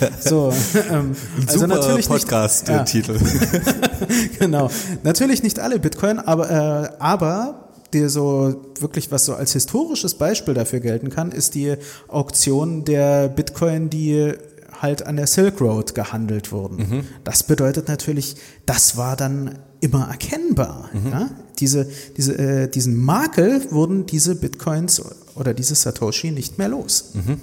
Ja. 0.00 0.08
So, 0.20 0.52
ähm, 0.90 1.14
also 1.46 1.60
Super 1.60 1.74
natürlich 1.76 2.08
Podcast-Titel. 2.08 3.16
Ja. 3.16 4.08
genau. 4.38 4.70
Natürlich 5.04 5.42
nicht 5.42 5.60
alle 5.60 5.78
Bitcoin, 5.78 6.18
aber, 6.18 6.50
äh, 6.50 6.96
aber 6.98 7.68
die 7.92 8.08
so 8.08 8.72
wirklich 8.78 9.10
was 9.10 9.24
so 9.24 9.34
als 9.34 9.52
historisches 9.52 10.14
Beispiel 10.14 10.54
dafür 10.54 10.80
gelten 10.80 11.10
kann, 11.10 11.32
ist 11.32 11.54
die 11.54 11.74
Auktion 12.08 12.84
der 12.84 13.28
Bitcoin, 13.28 13.90
die 13.90 14.32
halt 14.80 15.06
an 15.06 15.16
der 15.16 15.26
Silk 15.26 15.60
Road 15.60 15.94
gehandelt 15.94 16.52
wurden. 16.52 16.76
Mhm. 16.76 17.04
Das 17.24 17.42
bedeutet 17.42 17.88
natürlich, 17.88 18.36
das 18.66 18.96
war 18.96 19.16
dann 19.16 19.58
immer 19.80 20.08
erkennbar. 20.10 20.90
Mhm. 20.92 21.10
Ja? 21.10 21.30
Diese, 21.58 21.86
diese, 22.16 22.38
äh, 22.38 22.68
diesen 22.68 22.96
Makel 22.96 23.70
wurden 23.70 24.06
diese 24.06 24.34
Bitcoins 24.34 25.02
oder 25.40 25.54
diese 25.54 25.74
Satoshi 25.74 26.30
nicht 26.30 26.58
mehr 26.58 26.68
los. 26.68 27.12
Mhm. 27.14 27.40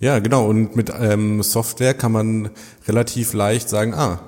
Ja, 0.00 0.18
genau. 0.18 0.48
Und 0.48 0.74
mit 0.74 0.92
ähm, 0.98 1.42
Software 1.42 1.94
kann 1.94 2.12
man 2.12 2.50
relativ 2.88 3.34
leicht 3.34 3.68
sagen, 3.68 3.94
ah, 3.94 4.20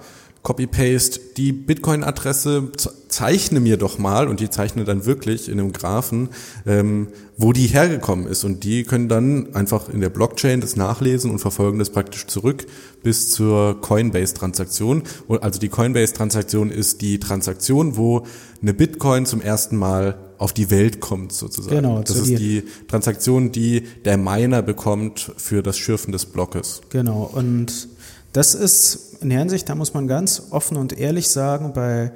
Copy-Paste 0.44 1.20
die 1.38 1.52
Bitcoin-Adresse, 1.52 2.70
zeichne 3.08 3.60
mir 3.60 3.78
doch 3.78 3.98
mal, 3.98 4.28
und 4.28 4.40
die 4.40 4.50
zeichne 4.50 4.84
dann 4.84 5.06
wirklich 5.06 5.48
in 5.48 5.58
einem 5.58 5.72
Graphen, 5.72 6.28
ähm, 6.66 7.08
wo 7.38 7.54
die 7.54 7.66
hergekommen 7.66 8.26
ist. 8.26 8.44
Und 8.44 8.62
die 8.62 8.84
können 8.84 9.08
dann 9.08 9.54
einfach 9.54 9.88
in 9.88 10.02
der 10.02 10.10
Blockchain 10.10 10.60
das 10.60 10.76
nachlesen 10.76 11.30
und 11.30 11.38
verfolgen 11.38 11.78
das 11.78 11.90
praktisch 11.90 12.26
zurück 12.26 12.66
bis 13.02 13.30
zur 13.30 13.80
Coinbase-Transaktion. 13.80 15.04
Also 15.40 15.58
die 15.58 15.70
Coinbase-Transaktion 15.70 16.70
ist 16.70 17.00
die 17.00 17.18
Transaktion, 17.18 17.96
wo 17.96 18.26
eine 18.60 18.74
Bitcoin 18.74 19.24
zum 19.24 19.40
ersten 19.40 19.76
Mal 19.76 20.18
auf 20.38 20.52
die 20.52 20.70
Welt 20.70 21.00
kommt 21.00 21.32
sozusagen. 21.32 21.76
Genau, 21.76 22.02
das 22.02 22.16
ist 22.16 22.38
die 22.38 22.64
Transaktion, 22.88 23.52
die 23.52 23.82
der 24.04 24.16
Miner 24.16 24.62
bekommt 24.62 25.32
für 25.36 25.62
das 25.62 25.78
Schürfen 25.78 26.12
des 26.12 26.26
Blockes. 26.26 26.80
Genau, 26.90 27.30
und 27.32 27.88
das 28.32 28.54
ist 28.54 29.18
in 29.20 29.30
der 29.30 29.38
Hinsicht, 29.38 29.68
da 29.68 29.74
muss 29.74 29.94
man 29.94 30.06
ganz 30.06 30.48
offen 30.50 30.76
und 30.76 30.98
ehrlich 30.98 31.28
sagen, 31.28 31.72
bei 31.72 32.12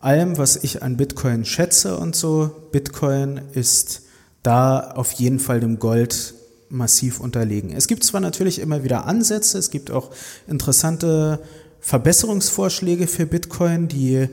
allem, 0.00 0.36
was 0.36 0.56
ich 0.56 0.82
an 0.82 0.96
Bitcoin 0.96 1.44
schätze 1.44 1.96
und 1.96 2.16
so, 2.16 2.50
Bitcoin 2.72 3.40
ist 3.52 4.02
da 4.42 4.80
auf 4.80 5.12
jeden 5.12 5.38
Fall 5.38 5.60
dem 5.60 5.78
Gold 5.78 6.34
massiv 6.68 7.20
unterlegen. 7.20 7.70
Es 7.70 7.86
gibt 7.86 8.02
zwar 8.02 8.20
natürlich 8.20 8.58
immer 8.58 8.82
wieder 8.82 9.06
Ansätze, 9.06 9.58
es 9.58 9.70
gibt 9.70 9.90
auch 9.90 10.10
interessante 10.48 11.38
Verbesserungsvorschläge 11.80 13.06
für 13.06 13.26
Bitcoin, 13.26 13.88
die 13.88 14.28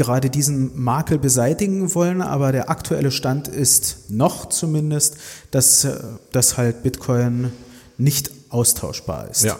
gerade 0.00 0.30
diesen 0.30 0.82
Makel 0.82 1.18
beseitigen 1.18 1.94
wollen, 1.94 2.22
aber 2.22 2.52
der 2.52 2.70
aktuelle 2.70 3.10
Stand 3.10 3.48
ist 3.48 4.08
noch 4.08 4.48
zumindest, 4.48 5.18
dass, 5.50 5.86
dass 6.32 6.56
halt 6.56 6.82
Bitcoin 6.82 7.52
nicht 7.98 8.30
austauschbar 8.48 9.28
ist. 9.30 9.44
Ja. 9.44 9.58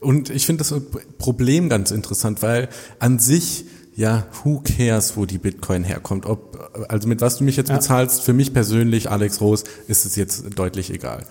Und 0.00 0.30
ich 0.30 0.46
finde 0.46 0.64
das 0.64 0.74
Problem 1.18 1.68
ganz 1.68 1.92
interessant, 1.92 2.42
weil 2.42 2.68
an 2.98 3.20
sich 3.20 3.66
ja, 3.94 4.26
who 4.42 4.62
cares, 4.64 5.16
wo 5.16 5.26
die 5.26 5.38
Bitcoin 5.38 5.84
herkommt? 5.84 6.26
Ob, 6.26 6.70
also 6.88 7.06
mit 7.06 7.20
was 7.20 7.38
du 7.38 7.44
mich 7.44 7.56
jetzt 7.56 7.68
ja. 7.68 7.76
bezahlst, 7.76 8.22
für 8.22 8.32
mich 8.32 8.52
persönlich, 8.52 9.10
Alex 9.10 9.40
Rose, 9.40 9.64
ist 9.86 10.06
es 10.06 10.16
jetzt 10.16 10.44
deutlich 10.56 10.90
egal. 10.90 11.24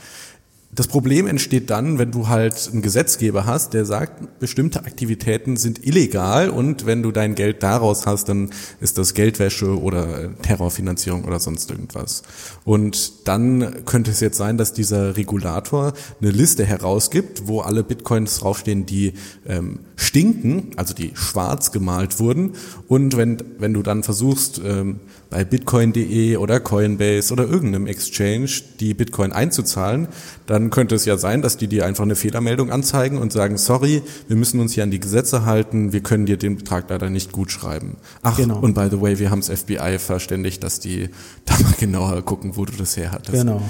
Das 0.70 0.88
Problem 0.88 1.28
entsteht 1.28 1.70
dann, 1.70 1.98
wenn 1.98 2.12
du 2.12 2.28
halt 2.28 2.70
einen 2.72 2.82
Gesetzgeber 2.82 3.46
hast, 3.46 3.74
der 3.74 3.86
sagt, 3.86 4.40
bestimmte 4.40 4.84
Aktivitäten 4.84 5.56
sind 5.56 5.88
illegal 5.88 6.50
und 6.50 6.86
wenn 6.86 7.02
du 7.02 7.12
dein 7.12 7.36
Geld 7.36 7.64
daraus 7.64 8.06
hast, 8.06 8.28
dann 8.28 8.50
ist 8.82 8.98
das 8.98 9.14
Geldwäsche 9.14 9.80
oder 9.80 10.36
Terrorfinanzierung 10.42 11.24
oder 11.24 11.40
sonst 11.40 11.72
irgendwas. 11.72 12.24
Und 12.66 13.28
dann 13.30 13.86
könnte 13.86 14.12
es 14.12 14.20
jetzt 14.20 14.38
sein, 14.38 14.58
dass 14.58 14.74
dieser 14.74 15.16
Regulator 15.16 15.94
eine 16.22 16.32
Liste 16.32 16.66
herausgibt, 16.66 17.48
wo 17.48 17.62
alle 17.62 17.84
Bitcoins 17.84 18.38
draufstehen, 18.40 18.86
die 18.86 19.14
ähm, 19.48 19.80
stinken, 19.96 20.72
also 20.76 20.94
die 20.94 21.12
schwarz 21.16 21.72
gemalt 21.72 22.20
wurden. 22.20 22.52
Und 22.90 23.16
wenn, 23.16 23.42
wenn 23.58 23.74
du 23.74 23.84
dann 23.84 24.04
versuchst, 24.04 24.62
ähm, 24.64 25.00
bei 25.30 25.44
bitcoin.de 25.44 26.38
oder 26.38 26.60
Coinbase 26.60 27.34
oder 27.34 27.46
irgendeinem 27.46 27.88
Exchange 27.88 28.50
die 28.80 28.94
Bitcoin 28.94 29.32
einzuzahlen, 29.32 30.08
dann 30.46 30.70
könnte 30.70 30.96
es 30.96 31.06
ja 31.06 31.18
sein, 31.18 31.42
dass 31.42 31.58
die 31.58 31.68
dir 31.68 31.86
einfach 31.86 32.04
eine 32.04 32.16
Fehlermeldung 32.16 32.72
anzeigen 32.72 33.18
und 33.18 33.34
sagen, 33.34 33.58
sorry, 33.58 34.02
wir 34.28 34.38
müssen 34.38 34.60
uns 34.60 34.74
hier 34.74 34.84
an 34.84 34.92
die 34.92 35.00
Gesetze 35.00 35.46
halten, 35.46 35.92
wir 35.92 36.02
können 36.02 36.26
dir 36.26 36.38
den 36.38 36.58
Betrag 36.58 36.90
leider 36.90 37.10
nicht 37.10 37.32
gut 37.32 37.52
schreiben. 37.52 37.98
Ach, 38.24 38.38
genau. 38.38 38.60
und 38.60 38.74
by 38.74 38.88
the 38.90 39.02
way, 39.02 39.20
wir 39.20 39.30
haben 39.30 39.42
das 39.42 39.50
FBI 39.62 40.00
verständigt, 40.00 40.64
dass 40.64 40.80
die 40.80 41.10
da 41.46 41.54
mal 41.60 41.74
genauer 41.80 42.22
gucken, 42.24 42.56
wo 42.56 42.66
du 42.66 42.74
das 42.78 42.96
her 42.98 43.12
hattest. 43.12 43.34
Genau. 43.34 43.62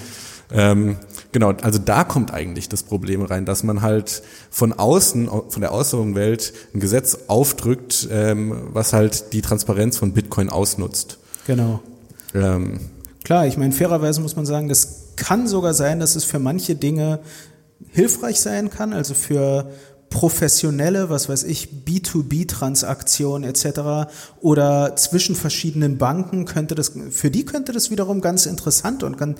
Ähm, 0.49 0.95
genau, 1.33 1.51
also 1.61 1.77
da 1.77 2.03
kommt 2.03 2.33
eigentlich 2.33 2.69
das 2.69 2.83
Problem 2.83 3.21
rein, 3.21 3.45
dass 3.45 3.63
man 3.63 3.81
halt 3.81 4.23
von 4.49 4.71
außen, 4.71 5.27
von 5.49 5.61
der 5.61 5.71
Außenwelt 5.73 6.53
ein 6.73 6.79
Gesetz 6.79 7.19
aufdrückt, 7.27 8.07
ähm, 8.11 8.55
was 8.71 8.93
halt 8.93 9.33
die 9.33 9.41
Transparenz 9.41 9.97
von 9.97 10.13
Bitcoin 10.13 10.49
ausnutzt. 10.49 11.19
Genau. 11.47 11.79
Ähm, 12.35 12.79
Klar, 13.27 13.45
ich 13.45 13.57
meine, 13.57 13.73
fairerweise 13.73 14.21
muss 14.21 14.37
man 14.37 14.45
sagen, 14.45 14.69
das 14.69 15.07
kann 15.17 15.49
sogar 15.49 15.73
sein, 15.73 15.99
dass 15.99 16.15
es 16.15 16.23
für 16.23 16.39
manche 16.39 16.75
Dinge 16.75 17.19
hilfreich 17.89 18.39
sein 18.39 18.69
kann, 18.69 18.93
also 18.93 19.13
für 19.13 19.69
professionelle, 20.09 21.09
was 21.09 21.27
weiß 21.27 21.43
ich, 21.43 21.69
B2B-Transaktionen 21.85 23.47
etc. 23.47 24.09
oder 24.41 24.95
zwischen 24.95 25.35
verschiedenen 25.35 25.97
Banken 25.97 26.45
könnte 26.45 26.75
das, 26.75 26.93
für 27.11 27.29
die 27.29 27.45
könnte 27.45 27.71
das 27.71 27.91
wiederum 27.91 28.21
ganz 28.21 28.45
interessant 28.45 29.03
und 29.03 29.17
ganz, 29.17 29.39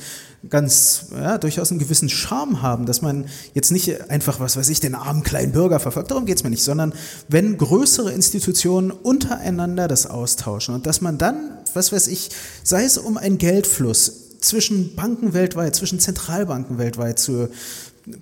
ganz 0.50 1.06
ja, 1.16 1.38
durchaus 1.38 1.72
einen 1.72 1.80
gewissen 1.80 2.10
Charme 2.10 2.62
haben, 2.62 2.86
dass 2.86 3.02
man 3.02 3.26
jetzt 3.54 3.72
nicht 3.72 4.10
einfach, 4.12 4.40
was 4.40 4.58
weiß 4.58 4.70
ich, 4.70 4.80
den 4.80 4.96
armen 4.96 5.24
kleinen 5.24 5.54
Bürger 5.54 5.80
verfolgt, 5.80 6.12
darum 6.12 6.26
geht's 6.26 6.44
mir 6.44 6.50
nicht, 6.50 6.64
sondern 6.64 6.94
wenn 7.30 7.58
größere 7.58 8.12
Institutionen 8.12 8.92
untereinander 8.92 9.88
das 9.88 10.06
austauschen 10.06 10.76
und 10.76 10.86
dass 10.86 11.02
man 11.02 11.18
dann, 11.18 11.58
was 11.74 11.92
weiß 11.92 12.08
ich, 12.08 12.30
sei 12.64 12.84
es 12.84 12.98
um 12.98 13.18
einen 13.18 13.38
Geldfluss 13.38 14.28
zwischen 14.42 14.96
Banken 14.96 15.34
weltweit, 15.34 15.76
zwischen 15.76 16.00
Zentralbanken 16.00 16.78
weltweit 16.78 17.20
zu 17.20 17.50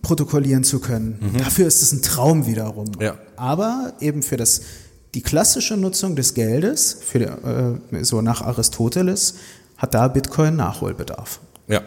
protokollieren 0.02 0.64
zu 0.64 0.80
können. 0.80 1.20
Mhm. 1.20 1.38
Dafür 1.38 1.68
ist 1.68 1.82
es 1.82 1.92
ein 1.92 2.02
Traum 2.02 2.48
wiederum. 2.48 2.92
Ja. 3.00 3.18
Aber 3.36 3.94
eben 4.00 4.24
für 4.24 4.38
das, 4.38 4.62
die 5.14 5.22
klassische 5.22 5.78
Nutzung 5.78 6.16
des 6.16 6.34
Geldes, 6.34 6.98
für 7.02 7.80
äh, 7.92 8.04
so 8.04 8.22
nach 8.22 8.42
Aristoteles, 8.42 9.36
hat 9.78 9.94
da 9.94 10.08
Bitcoin 10.08 10.56
Nachholbedarf. 10.56 11.40
Ja. 11.68 11.82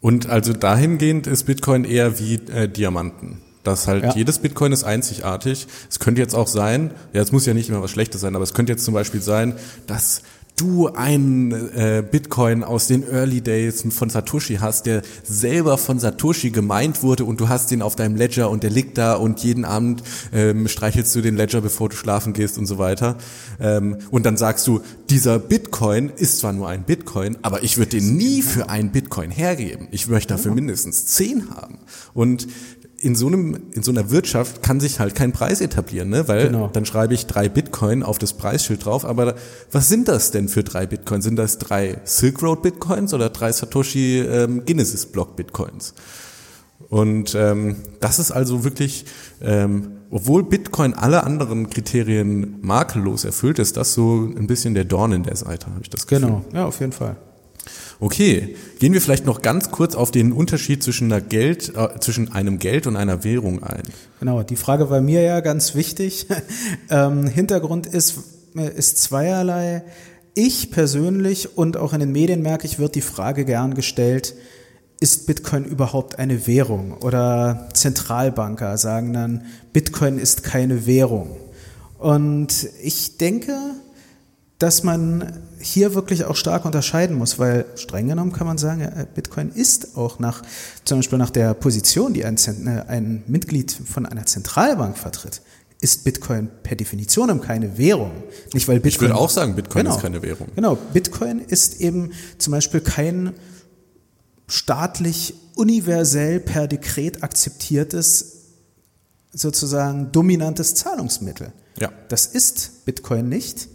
Und 0.00 0.28
also 0.28 0.52
dahingehend 0.52 1.26
ist 1.26 1.44
Bitcoin 1.44 1.84
eher 1.84 2.18
wie 2.18 2.34
äh, 2.34 2.68
Diamanten. 2.68 3.40
Das 3.62 3.88
halt 3.88 4.04
ja. 4.04 4.14
jedes 4.14 4.38
Bitcoin 4.38 4.72
ist 4.72 4.84
einzigartig. 4.84 5.66
Es 5.88 5.98
könnte 5.98 6.20
jetzt 6.20 6.34
auch 6.34 6.48
sein, 6.48 6.90
ja, 7.14 7.22
es 7.22 7.32
muss 7.32 7.46
ja 7.46 7.54
nicht 7.54 7.70
immer 7.70 7.80
was 7.80 7.90
Schlechtes 7.90 8.20
sein, 8.20 8.36
aber 8.36 8.42
es 8.42 8.52
könnte 8.52 8.72
jetzt 8.72 8.84
zum 8.84 8.92
Beispiel 8.92 9.22
sein, 9.22 9.54
dass 9.86 10.20
du 10.56 10.88
einen 10.88 11.52
äh, 11.52 12.04
Bitcoin 12.08 12.62
aus 12.62 12.86
den 12.86 13.02
Early 13.02 13.40
Days 13.40 13.84
von 13.90 14.08
Satoshi 14.08 14.56
hast, 14.56 14.86
der 14.86 15.02
selber 15.24 15.78
von 15.78 15.98
Satoshi 15.98 16.50
gemeint 16.50 17.02
wurde 17.02 17.24
und 17.24 17.40
du 17.40 17.48
hast 17.48 17.70
den 17.70 17.82
auf 17.82 17.96
deinem 17.96 18.14
Ledger 18.14 18.50
und 18.50 18.62
der 18.62 18.70
liegt 18.70 18.96
da 18.96 19.14
und 19.14 19.42
jeden 19.42 19.64
Abend 19.64 20.04
ähm, 20.32 20.68
streichelst 20.68 21.14
du 21.14 21.22
den 21.22 21.36
Ledger, 21.36 21.60
bevor 21.60 21.88
du 21.88 21.96
schlafen 21.96 22.32
gehst 22.32 22.56
und 22.56 22.66
so 22.66 22.78
weiter. 22.78 23.16
Ähm, 23.60 23.98
und 24.10 24.26
dann 24.26 24.36
sagst 24.36 24.66
du, 24.66 24.80
dieser 25.10 25.40
Bitcoin 25.40 26.12
ist 26.16 26.38
zwar 26.38 26.52
nur 26.52 26.68
ein 26.68 26.84
Bitcoin, 26.84 27.36
aber 27.42 27.64
ich 27.64 27.76
würde 27.76 27.98
den 27.98 28.16
nie 28.16 28.42
für 28.42 28.68
einen 28.68 28.92
Bitcoin 28.92 29.32
hergeben. 29.32 29.88
Ich 29.90 30.06
möchte 30.06 30.34
dafür 30.34 30.54
mindestens 30.54 31.06
zehn 31.06 31.50
haben. 31.50 31.78
Und 32.14 32.46
in 33.04 33.14
so 33.14 33.26
einem, 33.26 33.58
in 33.72 33.82
so 33.82 33.90
einer 33.90 34.10
Wirtschaft 34.10 34.62
kann 34.62 34.80
sich 34.80 34.98
halt 34.98 35.14
kein 35.14 35.32
Preis 35.32 35.60
etablieren, 35.60 36.08
ne? 36.08 36.26
Weil 36.26 36.46
genau. 36.46 36.70
dann 36.72 36.86
schreibe 36.86 37.12
ich 37.12 37.26
drei 37.26 37.50
Bitcoin 37.50 38.02
auf 38.02 38.18
das 38.18 38.32
Preisschild 38.32 38.86
drauf, 38.86 39.04
aber 39.04 39.34
was 39.70 39.88
sind 39.88 40.08
das 40.08 40.30
denn 40.30 40.48
für 40.48 40.64
drei 40.64 40.86
Bitcoin? 40.86 41.20
Sind 41.20 41.36
das 41.36 41.58
drei 41.58 41.98
Silk 42.04 42.42
Road 42.42 42.62
Bitcoins 42.62 43.12
oder 43.12 43.28
drei 43.28 43.52
Satoshi 43.52 44.20
ähm, 44.20 44.64
Genesis 44.64 45.04
Block 45.04 45.36
Bitcoins? 45.36 45.92
Und 46.88 47.34
ähm, 47.34 47.76
das 48.00 48.18
ist 48.18 48.30
also 48.30 48.64
wirklich, 48.64 49.04
ähm, 49.42 49.98
obwohl 50.10 50.42
Bitcoin 50.42 50.94
alle 50.94 51.24
anderen 51.24 51.68
Kriterien 51.68 52.56
makellos 52.62 53.24
erfüllt, 53.26 53.58
ist 53.58 53.76
das 53.76 53.92
so 53.92 54.32
ein 54.34 54.46
bisschen 54.46 54.72
der 54.72 54.84
Dorn 54.84 55.12
in 55.12 55.24
der 55.24 55.36
Seite, 55.36 55.66
habe 55.66 55.80
ich 55.82 55.90
das 55.90 56.06
Gefühl. 56.06 56.26
Genau, 56.26 56.44
ja, 56.54 56.64
auf 56.64 56.80
jeden 56.80 56.92
Fall. 56.92 57.16
Okay, 58.00 58.56
gehen 58.78 58.92
wir 58.92 59.00
vielleicht 59.00 59.26
noch 59.26 59.42
ganz 59.42 59.70
kurz 59.70 59.94
auf 59.94 60.10
den 60.10 60.32
Unterschied 60.32 60.82
zwischen, 60.82 61.12
einer 61.12 61.20
Geld, 61.20 61.72
äh, 61.76 61.98
zwischen 62.00 62.32
einem 62.32 62.58
Geld 62.58 62.86
und 62.86 62.96
einer 62.96 63.24
Währung 63.24 63.62
ein. 63.62 63.82
Genau, 64.20 64.42
die 64.42 64.56
Frage 64.56 64.90
war 64.90 65.00
mir 65.00 65.22
ja 65.22 65.40
ganz 65.40 65.74
wichtig. 65.74 66.26
ähm, 66.90 67.26
Hintergrund 67.26 67.86
ist, 67.86 68.18
ist 68.54 68.98
zweierlei. 68.98 69.84
Ich 70.34 70.70
persönlich 70.70 71.56
und 71.56 71.76
auch 71.76 71.92
in 71.92 72.00
den 72.00 72.12
Medien 72.12 72.42
merke 72.42 72.66
ich, 72.66 72.78
wird 72.78 72.96
die 72.96 73.00
Frage 73.00 73.44
gern 73.44 73.74
gestellt, 73.74 74.34
ist 75.00 75.26
Bitcoin 75.26 75.64
überhaupt 75.64 76.18
eine 76.18 76.46
Währung? 76.46 76.92
Oder 76.92 77.68
Zentralbanker 77.74 78.78
sagen 78.78 79.12
dann, 79.12 79.44
Bitcoin 79.72 80.18
ist 80.18 80.42
keine 80.42 80.86
Währung. 80.86 81.36
Und 81.98 82.68
ich 82.82 83.16
denke, 83.18 83.56
dass 84.58 84.82
man 84.82 85.42
hier 85.64 85.94
wirklich 85.94 86.24
auch 86.24 86.36
stark 86.36 86.64
unterscheiden 86.64 87.16
muss, 87.16 87.38
weil 87.38 87.64
streng 87.76 88.08
genommen 88.08 88.32
kann 88.32 88.46
man 88.46 88.58
sagen, 88.58 88.88
Bitcoin 89.14 89.50
ist 89.50 89.96
auch 89.96 90.18
nach, 90.18 90.42
zum 90.84 90.98
Beispiel 90.98 91.18
nach 91.18 91.30
der 91.30 91.54
Position, 91.54 92.12
die 92.12 92.24
ein, 92.24 92.36
äh, 92.36 92.84
ein 92.86 93.24
Mitglied 93.26 93.72
von 93.72 94.04
einer 94.06 94.26
Zentralbank 94.26 94.98
vertritt, 94.98 95.40
ist 95.80 96.04
Bitcoin 96.04 96.50
per 96.62 96.76
Definition 96.76 97.40
keine 97.40 97.76
Währung. 97.78 98.12
Nicht, 98.52 98.68
weil 98.68 98.80
Bitcoin, 98.80 98.90
ich 98.90 99.00
würde 99.00 99.16
auch 99.16 99.30
sagen, 99.30 99.54
Bitcoin 99.54 99.84
genau, 99.84 99.96
ist 99.96 100.02
keine 100.02 100.22
Währung. 100.22 100.48
Genau, 100.54 100.76
Bitcoin 100.92 101.40
ist 101.40 101.80
eben 101.80 102.12
zum 102.38 102.52
Beispiel 102.52 102.80
kein 102.80 103.32
staatlich 104.46 105.34
universell 105.56 106.40
per 106.40 106.68
Dekret 106.68 107.22
akzeptiertes 107.22 108.32
sozusagen 109.32 110.12
dominantes 110.12 110.74
Zahlungsmittel. 110.74 111.52
Ja. 111.78 111.90
Das 112.08 112.26
ist 112.26 112.84
Bitcoin 112.84 113.28
nicht. 113.28 113.68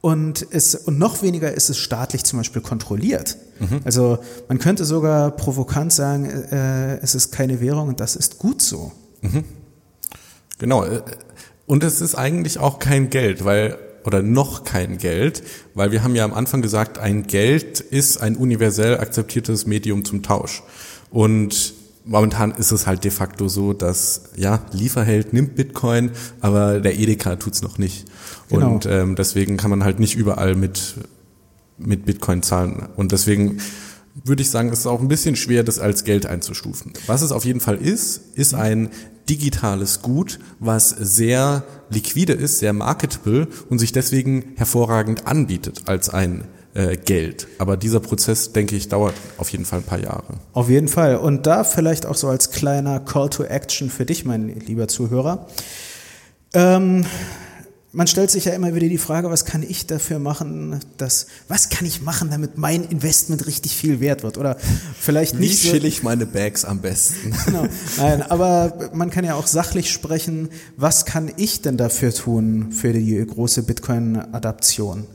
Und, 0.00 0.46
es, 0.50 0.74
und 0.74 0.98
noch 0.98 1.22
weniger 1.22 1.52
ist 1.52 1.68
es 1.68 1.78
staatlich 1.78 2.24
zum 2.24 2.38
Beispiel 2.38 2.62
kontrolliert. 2.62 3.36
Mhm. 3.58 3.80
Also 3.84 4.18
man 4.48 4.58
könnte 4.58 4.84
sogar 4.84 5.30
provokant 5.32 5.92
sagen, 5.92 6.26
äh, 6.26 6.98
es 6.98 7.14
ist 7.14 7.32
keine 7.32 7.60
Währung 7.60 7.88
und 7.88 8.00
das 8.00 8.14
ist 8.14 8.38
gut 8.38 8.62
so. 8.62 8.92
Mhm. 9.22 9.44
Genau. 10.58 10.84
Äh, 10.84 11.02
und 11.66 11.82
es 11.82 12.00
ist 12.00 12.14
eigentlich 12.14 12.58
auch 12.58 12.78
kein 12.78 13.10
Geld, 13.10 13.44
weil 13.44 13.78
oder 14.04 14.22
noch 14.22 14.62
kein 14.62 14.98
Geld, 14.98 15.42
weil 15.74 15.90
wir 15.90 16.04
haben 16.04 16.14
ja 16.14 16.24
am 16.24 16.32
Anfang 16.32 16.62
gesagt, 16.62 16.98
ein 16.98 17.26
Geld 17.26 17.80
ist 17.80 18.18
ein 18.18 18.36
universell 18.36 18.98
akzeptiertes 18.98 19.66
Medium 19.66 20.04
zum 20.04 20.22
Tausch. 20.22 20.62
Und 21.10 21.74
momentan 22.04 22.52
ist 22.52 22.70
es 22.70 22.86
halt 22.86 23.02
de 23.02 23.10
facto 23.10 23.48
so, 23.48 23.72
dass 23.72 24.30
ja, 24.36 24.64
Lieferheld 24.72 25.32
nimmt 25.32 25.56
Bitcoin, 25.56 26.12
aber 26.40 26.78
der 26.78 26.96
Edeka 26.96 27.34
tut's 27.36 27.62
noch 27.62 27.78
nicht. 27.78 28.06
Genau. 28.48 28.74
Und 28.74 28.86
ähm, 28.86 29.16
deswegen 29.16 29.56
kann 29.56 29.70
man 29.70 29.84
halt 29.84 30.00
nicht 30.00 30.16
überall 30.16 30.54
mit, 30.54 30.94
mit 31.78 32.06
Bitcoin 32.06 32.42
zahlen. 32.42 32.88
Und 32.96 33.12
deswegen 33.12 33.58
würde 34.24 34.42
ich 34.42 34.50
sagen, 34.50 34.70
es 34.70 34.80
ist 34.80 34.86
auch 34.86 35.00
ein 35.00 35.08
bisschen 35.08 35.36
schwer, 35.36 35.62
das 35.62 35.78
als 35.78 36.04
Geld 36.04 36.26
einzustufen. 36.26 36.92
Was 37.06 37.22
es 37.22 37.32
auf 37.32 37.44
jeden 37.44 37.60
Fall 37.60 37.76
ist, 37.76 38.22
ist 38.34 38.54
ein 38.54 38.90
digitales 39.28 40.02
Gut, 40.02 40.38
was 40.60 40.90
sehr 40.90 41.64
liquide 41.90 42.32
ist, 42.32 42.58
sehr 42.58 42.72
marketable 42.72 43.48
und 43.68 43.78
sich 43.78 43.92
deswegen 43.92 44.52
hervorragend 44.56 45.26
anbietet 45.26 45.82
als 45.86 46.08
ein 46.08 46.44
äh, 46.74 46.96
Geld. 46.96 47.48
Aber 47.58 47.76
dieser 47.76 48.00
Prozess, 48.00 48.52
denke 48.52 48.76
ich, 48.76 48.88
dauert 48.88 49.14
auf 49.38 49.48
jeden 49.50 49.64
Fall 49.64 49.80
ein 49.80 49.84
paar 49.84 50.00
Jahre. 50.00 50.34
Auf 50.52 50.68
jeden 50.68 50.88
Fall. 50.88 51.16
Und 51.16 51.46
da 51.46 51.64
vielleicht 51.64 52.06
auch 52.06 52.14
so 52.14 52.28
als 52.28 52.50
kleiner 52.50 53.00
Call 53.00 53.30
to 53.30 53.44
Action 53.44 53.90
für 53.90 54.06
dich, 54.06 54.24
mein 54.24 54.48
lieber 54.60 54.86
Zuhörer. 54.86 55.46
Ähm, 56.54 57.04
man 57.96 58.06
stellt 58.06 58.30
sich 58.30 58.44
ja 58.44 58.52
immer 58.52 58.74
wieder 58.74 58.90
die 58.90 58.98
Frage, 58.98 59.30
was 59.30 59.46
kann 59.46 59.62
ich 59.62 59.86
dafür 59.86 60.18
machen, 60.18 60.80
dass, 60.98 61.28
was 61.48 61.70
kann 61.70 61.86
ich 61.86 62.02
machen, 62.02 62.28
damit 62.30 62.58
mein 62.58 62.84
Investment 62.84 63.46
richtig 63.46 63.74
viel 63.74 64.00
wert 64.00 64.22
wird? 64.22 64.36
Oder 64.36 64.58
vielleicht 65.00 65.38
nicht. 65.38 65.64
Wie 65.64 65.70
chill 65.70 65.84
ich 65.86 66.02
meine 66.02 66.26
Bags 66.26 66.66
am 66.66 66.80
besten? 66.80 67.34
Genau. 67.46 67.66
Nein, 67.96 68.22
aber 68.22 68.90
man 68.92 69.08
kann 69.10 69.24
ja 69.24 69.34
auch 69.34 69.46
sachlich 69.46 69.90
sprechen, 69.90 70.50
was 70.76 71.06
kann 71.06 71.32
ich 71.36 71.62
denn 71.62 71.78
dafür 71.78 72.12
tun 72.12 72.70
für 72.70 72.92
die 72.92 73.24
große 73.24 73.62
Bitcoin-Adaption? 73.62 75.06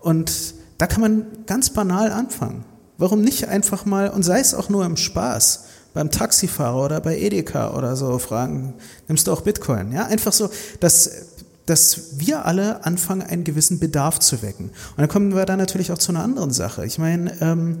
Und 0.00 0.54
da 0.78 0.88
kann 0.88 1.02
man 1.02 1.26
ganz 1.46 1.70
banal 1.70 2.10
anfangen. 2.10 2.64
Warum 2.98 3.20
nicht 3.20 3.46
einfach 3.46 3.84
mal, 3.84 4.08
und 4.08 4.24
sei 4.24 4.40
es 4.40 4.54
auch 4.54 4.68
nur 4.68 4.84
im 4.84 4.96
Spaß, 4.96 5.66
beim 5.92 6.10
Taxifahrer 6.10 6.84
oder 6.84 7.00
bei 7.00 7.16
Edeka 7.16 7.76
oder 7.76 7.94
so 7.94 8.18
fragen, 8.18 8.74
nimmst 9.06 9.28
du 9.28 9.32
auch 9.32 9.42
Bitcoin? 9.42 9.92
Ja, 9.92 10.06
einfach 10.06 10.32
so, 10.32 10.50
dass 10.80 11.33
dass 11.66 12.18
wir 12.18 12.44
alle 12.44 12.84
anfangen, 12.84 13.22
einen 13.22 13.44
gewissen 13.44 13.78
Bedarf 13.78 14.18
zu 14.18 14.42
wecken. 14.42 14.66
Und 14.66 14.98
dann 14.98 15.08
kommen 15.08 15.34
wir 15.34 15.46
dann 15.46 15.58
natürlich 15.58 15.92
auch 15.92 15.98
zu 15.98 16.12
einer 16.12 16.22
anderen 16.22 16.50
Sache. 16.50 16.84
Ich 16.84 16.98
meine, 16.98 17.40
ähm, 17.40 17.78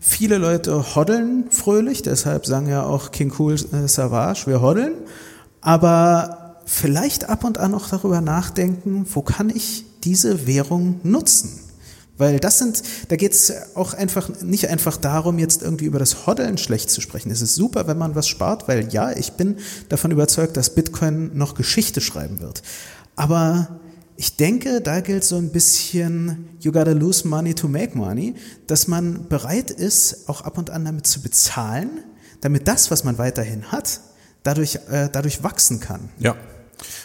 viele 0.00 0.38
Leute 0.38 0.94
hoddeln 0.94 1.50
fröhlich, 1.50 2.02
deshalb 2.02 2.46
sagen 2.46 2.68
ja 2.68 2.84
auch 2.84 3.10
King 3.10 3.32
Cool 3.38 3.54
äh, 3.54 3.88
Savage, 3.88 4.46
wir 4.46 4.60
hoddeln. 4.60 4.94
Aber 5.60 6.56
vielleicht 6.64 7.28
ab 7.28 7.44
und 7.44 7.58
an 7.58 7.74
auch 7.74 7.88
darüber 7.88 8.20
nachdenken, 8.20 9.06
wo 9.12 9.22
kann 9.22 9.50
ich 9.50 9.84
diese 10.04 10.46
Währung 10.46 11.00
nutzen? 11.02 11.60
Weil 12.18 12.40
das 12.40 12.58
sind, 12.58 12.82
da 13.08 13.16
geht 13.16 13.32
es 13.32 13.52
auch 13.74 13.92
einfach 13.92 14.30
nicht 14.40 14.68
einfach 14.68 14.96
darum, 14.96 15.38
jetzt 15.38 15.62
irgendwie 15.62 15.84
über 15.84 15.98
das 15.98 16.26
Hoddeln 16.26 16.56
schlecht 16.56 16.90
zu 16.90 17.02
sprechen. 17.02 17.30
Es 17.30 17.42
ist 17.42 17.54
super, 17.54 17.86
wenn 17.86 17.98
man 17.98 18.14
was 18.14 18.26
spart, 18.26 18.68
weil 18.68 18.90
ja, 18.90 19.12
ich 19.12 19.32
bin 19.32 19.56
davon 19.90 20.10
überzeugt, 20.10 20.56
dass 20.56 20.74
Bitcoin 20.74 21.36
noch 21.36 21.54
Geschichte 21.54 22.00
schreiben 22.00 22.40
wird. 22.40 22.62
Aber 23.16 23.80
ich 24.16 24.36
denke, 24.36 24.80
da 24.80 25.00
gilt 25.00 25.24
so 25.24 25.36
ein 25.36 25.50
bisschen, 25.50 26.48
you 26.60 26.72
gotta 26.72 26.92
lose 26.92 27.26
money 27.26 27.54
to 27.54 27.68
make 27.68 27.96
money, 27.96 28.34
dass 28.66 28.88
man 28.88 29.28
bereit 29.28 29.70
ist, 29.70 30.28
auch 30.28 30.42
ab 30.42 30.58
und 30.58 30.70
an 30.70 30.84
damit 30.84 31.06
zu 31.06 31.20
bezahlen, 31.22 31.90
damit 32.40 32.68
das, 32.68 32.90
was 32.90 33.04
man 33.04 33.18
weiterhin 33.18 33.72
hat, 33.72 34.00
dadurch, 34.42 34.76
äh, 34.90 35.08
dadurch 35.10 35.42
wachsen 35.42 35.80
kann. 35.80 36.08
Ja. 36.18 36.36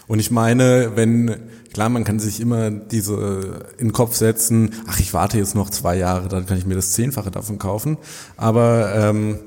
Und 0.07 0.20
ich 0.20 0.32
meine, 0.32 0.95
wenn, 0.95 1.36
klar, 1.74 1.89
man 1.89 2.03
kann 2.03 2.20
sich 2.20 2.41
immer 2.41 2.70
diese 2.70 3.70
in 3.78 3.88
den 3.88 3.93
Kopf 3.93 4.16
setzen, 4.16 4.72
ach, 4.88 4.99
ich 4.99 5.14
warte 5.14 5.38
jetzt 5.38 5.55
noch 5.55 5.70
zwei 5.70 5.95
Jahre, 5.97 6.28
dann 6.28 6.45
kann 6.45 6.57
ich 6.57 6.66
mir 6.66 6.76
das 6.76 6.91
Zehnfache 6.91 7.32
davon 7.32 7.57
kaufen. 7.57 7.97
Aber 8.36 8.93
ähm, 8.93 9.39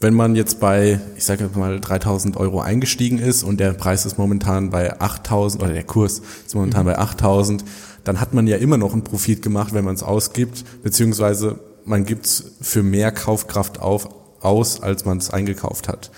wenn 0.00 0.14
man 0.14 0.34
jetzt 0.34 0.60
bei, 0.60 1.00
ich 1.16 1.24
sage 1.24 1.44
jetzt 1.44 1.56
mal 1.56 1.78
3000 1.78 2.36
Euro 2.36 2.60
eingestiegen 2.60 3.18
ist 3.18 3.42
und 3.42 3.60
der 3.60 3.72
Preis 3.74 4.06
ist 4.06 4.18
momentan 4.18 4.70
bei 4.70 4.98
8000 4.98 5.62
oder 5.62 5.72
der 5.72 5.84
Kurs 5.84 6.22
ist 6.46 6.54
momentan 6.54 6.82
mhm. 6.82 6.90
bei 6.90 6.98
8000, 6.98 7.64
dann 8.04 8.20
hat 8.20 8.32
man 8.32 8.46
ja 8.46 8.56
immer 8.56 8.78
noch 8.78 8.94
einen 8.94 9.04
Profit 9.04 9.42
gemacht, 9.42 9.74
wenn 9.74 9.84
man 9.84 9.94
es 9.94 10.02
ausgibt, 10.02 10.64
beziehungsweise 10.82 11.60
man 11.84 12.04
gibt 12.04 12.26
es 12.26 12.52
für 12.62 12.82
mehr 12.82 13.12
Kaufkraft 13.12 13.78
auf, 13.78 14.08
aus, 14.40 14.82
als 14.82 15.04
man 15.04 15.18
es 15.18 15.30
eingekauft 15.30 15.88
hat. 15.88 16.10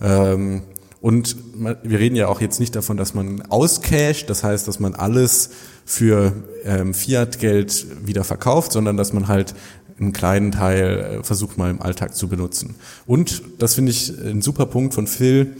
Ähm, 0.00 0.62
und 1.00 1.36
wir 1.82 1.98
reden 1.98 2.14
ja 2.14 2.28
auch 2.28 2.40
jetzt 2.40 2.60
nicht 2.60 2.76
davon, 2.76 2.96
dass 2.96 3.12
man 3.12 3.42
auscasht, 3.48 4.30
das 4.30 4.44
heißt, 4.44 4.68
dass 4.68 4.78
man 4.78 4.94
alles 4.94 5.50
für 5.84 6.32
ähm, 6.64 6.94
Fiat-Geld 6.94 8.06
wieder 8.06 8.22
verkauft, 8.22 8.70
sondern 8.70 8.96
dass 8.96 9.12
man 9.12 9.26
halt 9.26 9.54
einen 10.02 10.12
kleinen 10.12 10.52
Teil 10.52 11.18
äh, 11.20 11.24
versucht 11.24 11.58
mal 11.58 11.70
im 11.70 11.80
Alltag 11.80 12.14
zu 12.14 12.28
benutzen. 12.28 12.74
Und 13.06 13.42
das 13.58 13.74
finde 13.74 13.92
ich 13.92 14.10
ein 14.10 14.42
super 14.42 14.66
Punkt 14.66 14.94
von 14.94 15.06
Phil, 15.06 15.56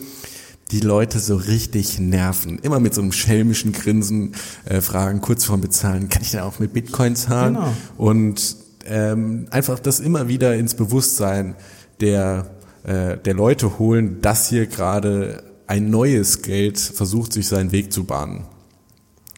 die 0.70 0.80
Leute 0.80 1.20
so 1.20 1.36
richtig 1.36 1.98
nerven. 1.98 2.58
Immer 2.58 2.80
mit 2.80 2.94
so 2.94 3.02
einem 3.02 3.12
schelmischen 3.12 3.72
Grinsen 3.72 4.34
äh, 4.64 4.80
fragen, 4.80 5.20
kurz 5.20 5.44
vorm 5.44 5.60
Bezahlen, 5.60 6.08
kann 6.08 6.22
ich 6.22 6.30
denn 6.30 6.40
auch 6.40 6.58
mit 6.58 6.72
Bitcoin 6.72 7.14
zahlen? 7.14 7.54
Genau. 7.54 7.72
Und 7.98 8.56
ähm, 8.86 9.46
einfach 9.50 9.78
das 9.78 10.00
immer 10.00 10.28
wieder 10.28 10.54
ins 10.56 10.74
Bewusstsein 10.74 11.54
der, 12.00 12.50
äh, 12.84 13.18
der 13.18 13.34
Leute 13.34 13.78
holen, 13.78 14.20
dass 14.22 14.48
hier 14.48 14.66
gerade 14.66 15.44
ein 15.66 15.90
neues 15.90 16.42
Geld 16.42 16.78
versucht, 16.78 17.32
sich 17.32 17.46
seinen 17.46 17.70
Weg 17.72 17.92
zu 17.92 18.04
bahnen. 18.04 18.44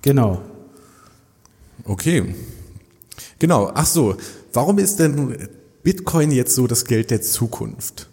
Genau. 0.03 0.41
Okay. 1.85 2.35
Genau. 3.39 3.71
Ach 3.75 3.87
so. 3.87 4.17
Warum 4.55 4.79
ist 4.79 5.01
denn 5.01 5.37
Bitcoin 5.83 6.31
jetzt 6.31 6.55
so 6.55 6.69
das 6.69 6.85
Geld 6.85 7.11
der 7.11 7.21
Zukunft? 7.21 8.09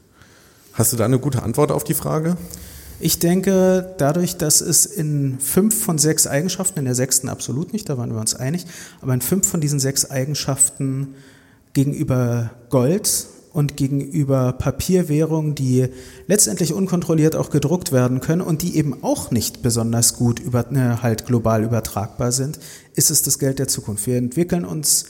Hast 0.73 0.91
du 0.91 0.97
da 0.97 1.05
eine 1.05 1.19
gute 1.19 1.43
Antwort 1.43 1.71
auf 1.71 1.83
die 1.83 1.93
Frage? 1.93 2.35
Ich 2.99 3.19
denke, 3.19 3.93
dadurch, 3.99 4.37
dass 4.37 4.59
es 4.59 4.87
in 4.87 5.39
fünf 5.39 5.79
von 5.79 5.99
sechs 5.99 6.25
Eigenschaften, 6.25 6.79
in 6.79 6.85
der 6.85 6.95
sechsten 6.95 7.29
absolut 7.29 7.73
nicht, 7.73 7.87
da 7.89 7.99
waren 7.99 8.11
wir 8.11 8.19
uns 8.19 8.33
einig, 8.33 8.65
aber 9.01 9.13
in 9.13 9.21
fünf 9.21 9.47
von 9.47 9.61
diesen 9.61 9.79
sechs 9.79 10.09
Eigenschaften 10.09 11.13
gegenüber 11.73 12.49
Gold 12.71 13.27
und 13.53 13.77
gegenüber 13.77 14.53
Papierwährungen, 14.53 15.53
die 15.53 15.89
letztendlich 16.25 16.73
unkontrolliert 16.73 17.35
auch 17.35 17.51
gedruckt 17.51 17.91
werden 17.91 18.19
können 18.19 18.41
und 18.41 18.63
die 18.63 18.77
eben 18.77 19.03
auch 19.03 19.29
nicht 19.29 19.61
besonders 19.61 20.15
gut 20.15 20.39
über, 20.39 20.65
ne, 20.71 21.03
halt 21.03 21.27
global 21.27 21.63
übertragbar 21.63 22.31
sind, 22.31 22.59
ist 22.95 23.11
es 23.11 23.21
das 23.21 23.37
Geld 23.37 23.59
der 23.59 23.67
Zukunft. 23.67 24.07
Wir 24.07 24.17
entwickeln 24.17 24.65
uns 24.65 25.05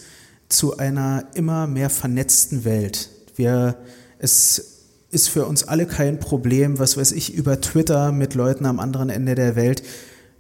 zu 0.51 0.77
einer 0.77 1.25
immer 1.33 1.67
mehr 1.67 1.89
vernetzten 1.89 2.63
Welt. 2.65 3.09
Wir, 3.35 3.77
es 4.19 4.79
ist 5.09 5.29
für 5.29 5.45
uns 5.45 5.63
alle 5.63 5.85
kein 5.85 6.19
Problem, 6.19 6.79
was 6.79 6.97
weiß 6.97 7.11
ich, 7.11 7.33
über 7.33 7.59
Twitter 7.61 8.11
mit 8.11 8.33
Leuten 8.33 8.65
am 8.65 8.79
anderen 8.79 9.09
Ende 9.09 9.35
der 9.35 9.55
Welt 9.55 9.83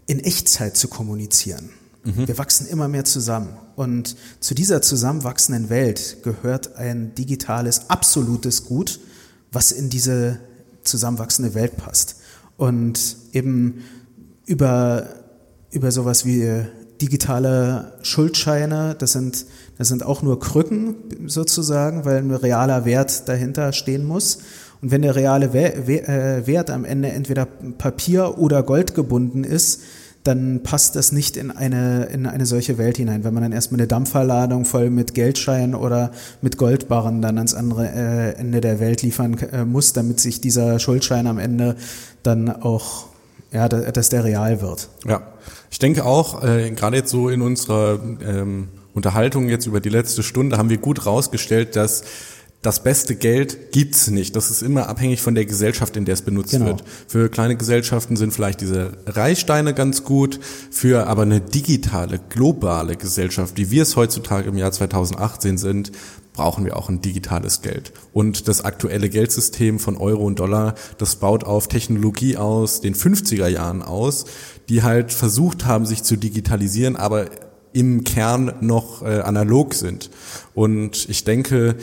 in 0.07 0.19
Echtzeit 0.19 0.77
zu 0.77 0.87
kommunizieren. 0.87 1.69
Mhm. 2.03 2.27
Wir 2.27 2.37
wachsen 2.37 2.67
immer 2.67 2.87
mehr 2.87 3.05
zusammen. 3.05 3.49
Und 3.75 4.15
zu 4.39 4.53
dieser 4.53 4.81
zusammenwachsenden 4.81 5.69
Welt 5.69 6.17
gehört 6.23 6.75
ein 6.75 7.15
digitales, 7.15 7.89
absolutes 7.89 8.65
Gut, 8.65 8.99
was 9.51 9.71
in 9.71 9.89
diese 9.89 10.39
zusammenwachsende 10.83 11.53
Welt 11.53 11.77
passt. 11.77 12.15
Und 12.57 13.17
eben 13.33 13.83
über, 14.45 15.07
über 15.71 15.91
sowas 15.91 16.25
wie 16.25 16.65
digitale 17.01 17.97
Schuldscheine, 18.03 18.95
das 18.97 19.13
sind, 19.13 19.45
das 19.81 19.87
sind 19.87 20.05
auch 20.05 20.21
nur 20.21 20.39
Krücken 20.39 20.93
sozusagen, 21.25 22.05
weil 22.05 22.17
ein 22.17 22.29
realer 22.29 22.85
Wert 22.85 23.27
dahinter 23.27 23.73
stehen 23.73 24.05
muss. 24.05 24.37
Und 24.79 24.91
wenn 24.91 25.01
der 25.01 25.15
reale 25.15 25.47
äh, 25.47 26.45
Wert 26.45 26.69
am 26.69 26.85
Ende 26.85 27.09
entweder 27.09 27.47
Papier 27.47 28.37
oder 28.37 28.61
Gold 28.61 28.93
gebunden 28.93 29.43
ist, 29.43 29.81
dann 30.23 30.61
passt 30.61 30.95
das 30.95 31.11
nicht 31.11 31.35
in 31.35 31.49
eine, 31.49 32.03
in 32.13 32.27
eine 32.27 32.45
solche 32.45 32.77
Welt 32.77 32.97
hinein. 32.97 33.23
Wenn 33.23 33.33
man 33.33 33.41
dann 33.41 33.53
erstmal 33.53 33.79
eine 33.79 33.87
Dampferladung 33.87 34.65
voll 34.65 34.91
mit 34.91 35.15
Geldscheinen 35.15 35.73
oder 35.73 36.11
mit 36.43 36.57
Goldbarren 36.59 37.23
dann 37.23 37.39
ans 37.39 37.55
andere 37.55 37.87
äh, 37.87 38.35
Ende 38.35 38.61
der 38.61 38.79
Welt 38.79 39.01
liefern 39.01 39.35
äh, 39.51 39.65
muss, 39.65 39.93
damit 39.93 40.19
sich 40.19 40.41
dieser 40.41 40.77
Schuldschein 40.77 41.25
am 41.25 41.39
Ende 41.39 41.75
dann 42.21 42.49
auch, 42.49 43.07
ja, 43.51 43.67
dass 43.67 44.09
der 44.09 44.25
real 44.25 44.61
wird. 44.61 44.89
Ja. 45.07 45.23
Ich 45.71 45.79
denke 45.79 46.05
auch, 46.05 46.43
äh, 46.43 46.69
gerade 46.69 46.97
jetzt 46.97 47.09
so 47.09 47.29
in 47.29 47.41
unserer 47.41 47.99
ähm, 48.23 48.67
Unterhaltung 48.93 49.49
jetzt 49.49 49.65
über 49.65 49.79
die 49.79 49.89
letzte 49.89 50.23
Stunde 50.23 50.57
haben 50.57 50.69
wir 50.69 50.77
gut 50.77 51.05
rausgestellt, 51.05 51.75
dass 51.75 52.03
das 52.61 52.83
beste 52.83 53.15
Geld 53.15 53.71
gibt's 53.71 54.09
nicht. 54.11 54.35
Das 54.35 54.51
ist 54.51 54.61
immer 54.61 54.87
abhängig 54.87 55.21
von 55.21 55.33
der 55.33 55.45
Gesellschaft, 55.45 55.97
in 55.97 56.05
der 56.05 56.13
es 56.13 56.21
benutzt 56.21 56.51
genau. 56.51 56.67
wird. 56.67 56.83
Für 57.07 57.27
kleine 57.29 57.55
Gesellschaften 57.55 58.17
sind 58.17 58.33
vielleicht 58.33 58.61
diese 58.61 58.97
Reichsteine 59.07 59.73
ganz 59.73 60.03
gut, 60.03 60.39
für 60.69 61.07
aber 61.07 61.23
eine 61.23 61.41
digitale, 61.41 62.19
globale 62.29 62.95
Gesellschaft, 62.97 63.57
wie 63.57 63.71
wir 63.71 63.81
es 63.81 63.95
heutzutage 63.95 64.49
im 64.49 64.57
Jahr 64.57 64.71
2018 64.71 65.57
sind, 65.57 65.91
brauchen 66.33 66.63
wir 66.63 66.77
auch 66.77 66.87
ein 66.87 67.01
digitales 67.01 67.61
Geld. 67.61 67.93
Und 68.13 68.47
das 68.47 68.63
aktuelle 68.63 69.09
Geldsystem 69.09 69.79
von 69.79 69.97
Euro 69.97 70.23
und 70.23 70.39
Dollar, 70.39 70.75
das 70.99 71.15
baut 71.15 71.43
auf 71.43 71.67
Technologie 71.67 72.37
aus 72.37 72.79
den 72.79 72.93
50er 72.93 73.47
Jahren 73.47 73.81
aus, 73.81 74.25
die 74.69 74.83
halt 74.83 75.11
versucht 75.11 75.65
haben, 75.65 75.85
sich 75.85 76.03
zu 76.03 76.15
digitalisieren, 76.15 76.95
aber 76.95 77.27
im 77.73 78.03
Kern 78.03 78.53
noch 78.61 79.01
äh, 79.01 79.19
analog 79.19 79.73
sind. 79.73 80.09
Und 80.53 81.09
ich 81.09 81.23
denke, 81.23 81.75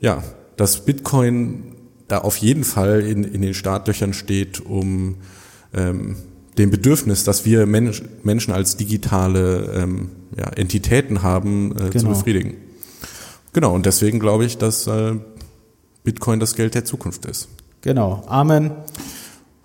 ja, 0.00 0.22
dass 0.56 0.84
Bitcoin 0.84 1.76
da 2.08 2.18
auf 2.18 2.36
jeden 2.38 2.64
Fall 2.64 3.00
in, 3.00 3.24
in 3.24 3.42
den 3.42 3.54
Startlöchern 3.54 4.12
steht, 4.12 4.60
um 4.60 5.16
ähm, 5.72 6.16
dem 6.58 6.70
Bedürfnis, 6.70 7.24
dass 7.24 7.44
wir 7.44 7.66
Mensch, 7.66 8.02
Menschen 8.22 8.52
als 8.52 8.76
digitale 8.76 9.72
ähm, 9.74 10.10
ja, 10.36 10.48
Entitäten 10.48 11.22
haben, 11.22 11.72
äh, 11.72 11.74
genau. 11.74 11.92
zu 11.98 12.08
befriedigen. 12.08 12.54
Genau, 13.52 13.74
und 13.74 13.86
deswegen 13.86 14.20
glaube 14.20 14.44
ich, 14.44 14.58
dass 14.58 14.86
äh, 14.86 15.14
Bitcoin 16.04 16.40
das 16.40 16.54
Geld 16.54 16.74
der 16.74 16.84
Zukunft 16.84 17.24
ist. 17.24 17.48
Genau. 17.80 18.22
Amen. 18.26 18.72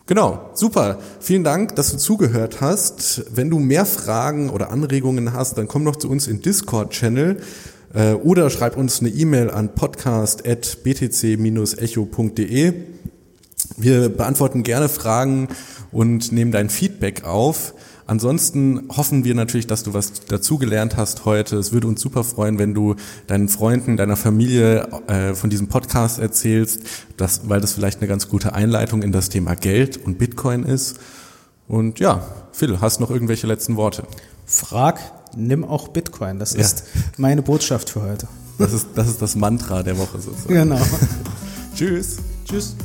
Genau, 0.08 0.52
super. 0.54 1.00
Vielen 1.20 1.44
Dank, 1.44 1.76
dass 1.76 1.92
du 1.92 1.98
zugehört 1.98 2.62
hast. 2.62 3.26
Wenn 3.36 3.50
du 3.50 3.58
mehr 3.58 3.88
Fragen 3.88 4.52
oder 4.52 4.70
Anregungen 4.70 5.34
hast, 5.34 5.58
dann 5.58 5.68
komm 5.68 5.84
doch 5.84 5.96
zu 5.96 6.12
uns 6.12 6.28
in 6.28 6.42
Discord-Channel 6.42 7.38
äh, 7.96 8.14
oder 8.14 8.52
schreib 8.52 8.78
uns 8.78 9.00
eine 9.00 9.10
E-Mail 9.10 9.50
an 9.50 9.74
podcast.btc-echo.de. 9.74 12.74
Wir 13.78 14.10
beantworten 14.10 14.62
gerne 14.62 14.90
Fragen 14.90 15.48
und 15.92 16.32
nehmen 16.32 16.52
dein 16.52 16.70
Feedback 16.70 17.24
auf. 17.24 17.74
Ansonsten 18.08 18.88
hoffen 18.96 19.24
wir 19.24 19.34
natürlich, 19.34 19.66
dass 19.66 19.84
du 19.84 19.94
was 19.94 20.26
dazugelernt 20.28 20.96
hast 20.96 21.26
heute. 21.26 21.58
Es 21.58 21.72
würde 21.72 21.88
uns 21.88 22.02
super 22.02 22.24
freuen, 22.24 22.60
wenn 22.60 22.76
du 22.76 22.96
deinen 23.26 23.50
Freunden, 23.50 23.98
deiner 23.98 24.16
Familie 24.16 24.88
äh, 25.08 25.34
von 25.34 25.50
diesem 25.50 25.68
Podcast 25.68 26.20
erzählst, 26.20 26.82
dass, 27.18 27.50
weil 27.50 27.62
das 27.62 27.74
vielleicht 27.74 28.00
eine 28.00 28.08
ganz 28.08 28.30
gute 28.30 28.54
Einleitung 28.54 29.02
in 29.02 29.12
das 29.12 29.30
Thema 29.30 29.56
Geld 29.56 29.98
und 29.98 30.20
Bitcoin 30.20 30.64
ist. 30.64 31.00
Und 31.68 32.00
ja, 32.00 32.24
Phil, 32.52 32.80
hast 32.80 33.00
noch 33.00 33.10
irgendwelche 33.10 33.48
letzten 33.48 33.76
Worte? 33.76 34.04
Frag, 34.46 35.00
nimm 35.36 35.64
auch 35.64 35.88
Bitcoin. 35.88 36.38
Das 36.38 36.54
ja. 36.54 36.60
ist 36.60 36.84
meine 37.18 37.42
Botschaft 37.42 37.90
für 37.90 38.04
heute. 38.04 38.28
Das 38.60 38.72
ist, 38.72 38.90
das 38.96 39.08
ist 39.08 39.22
das 39.22 39.36
Mantra 39.36 39.82
der 39.82 39.98
Woche 39.98 40.20
sozusagen. 40.20 40.54
Genau. 40.54 40.80
Tschüss. 41.76 42.18
Tschüss. 42.48 42.76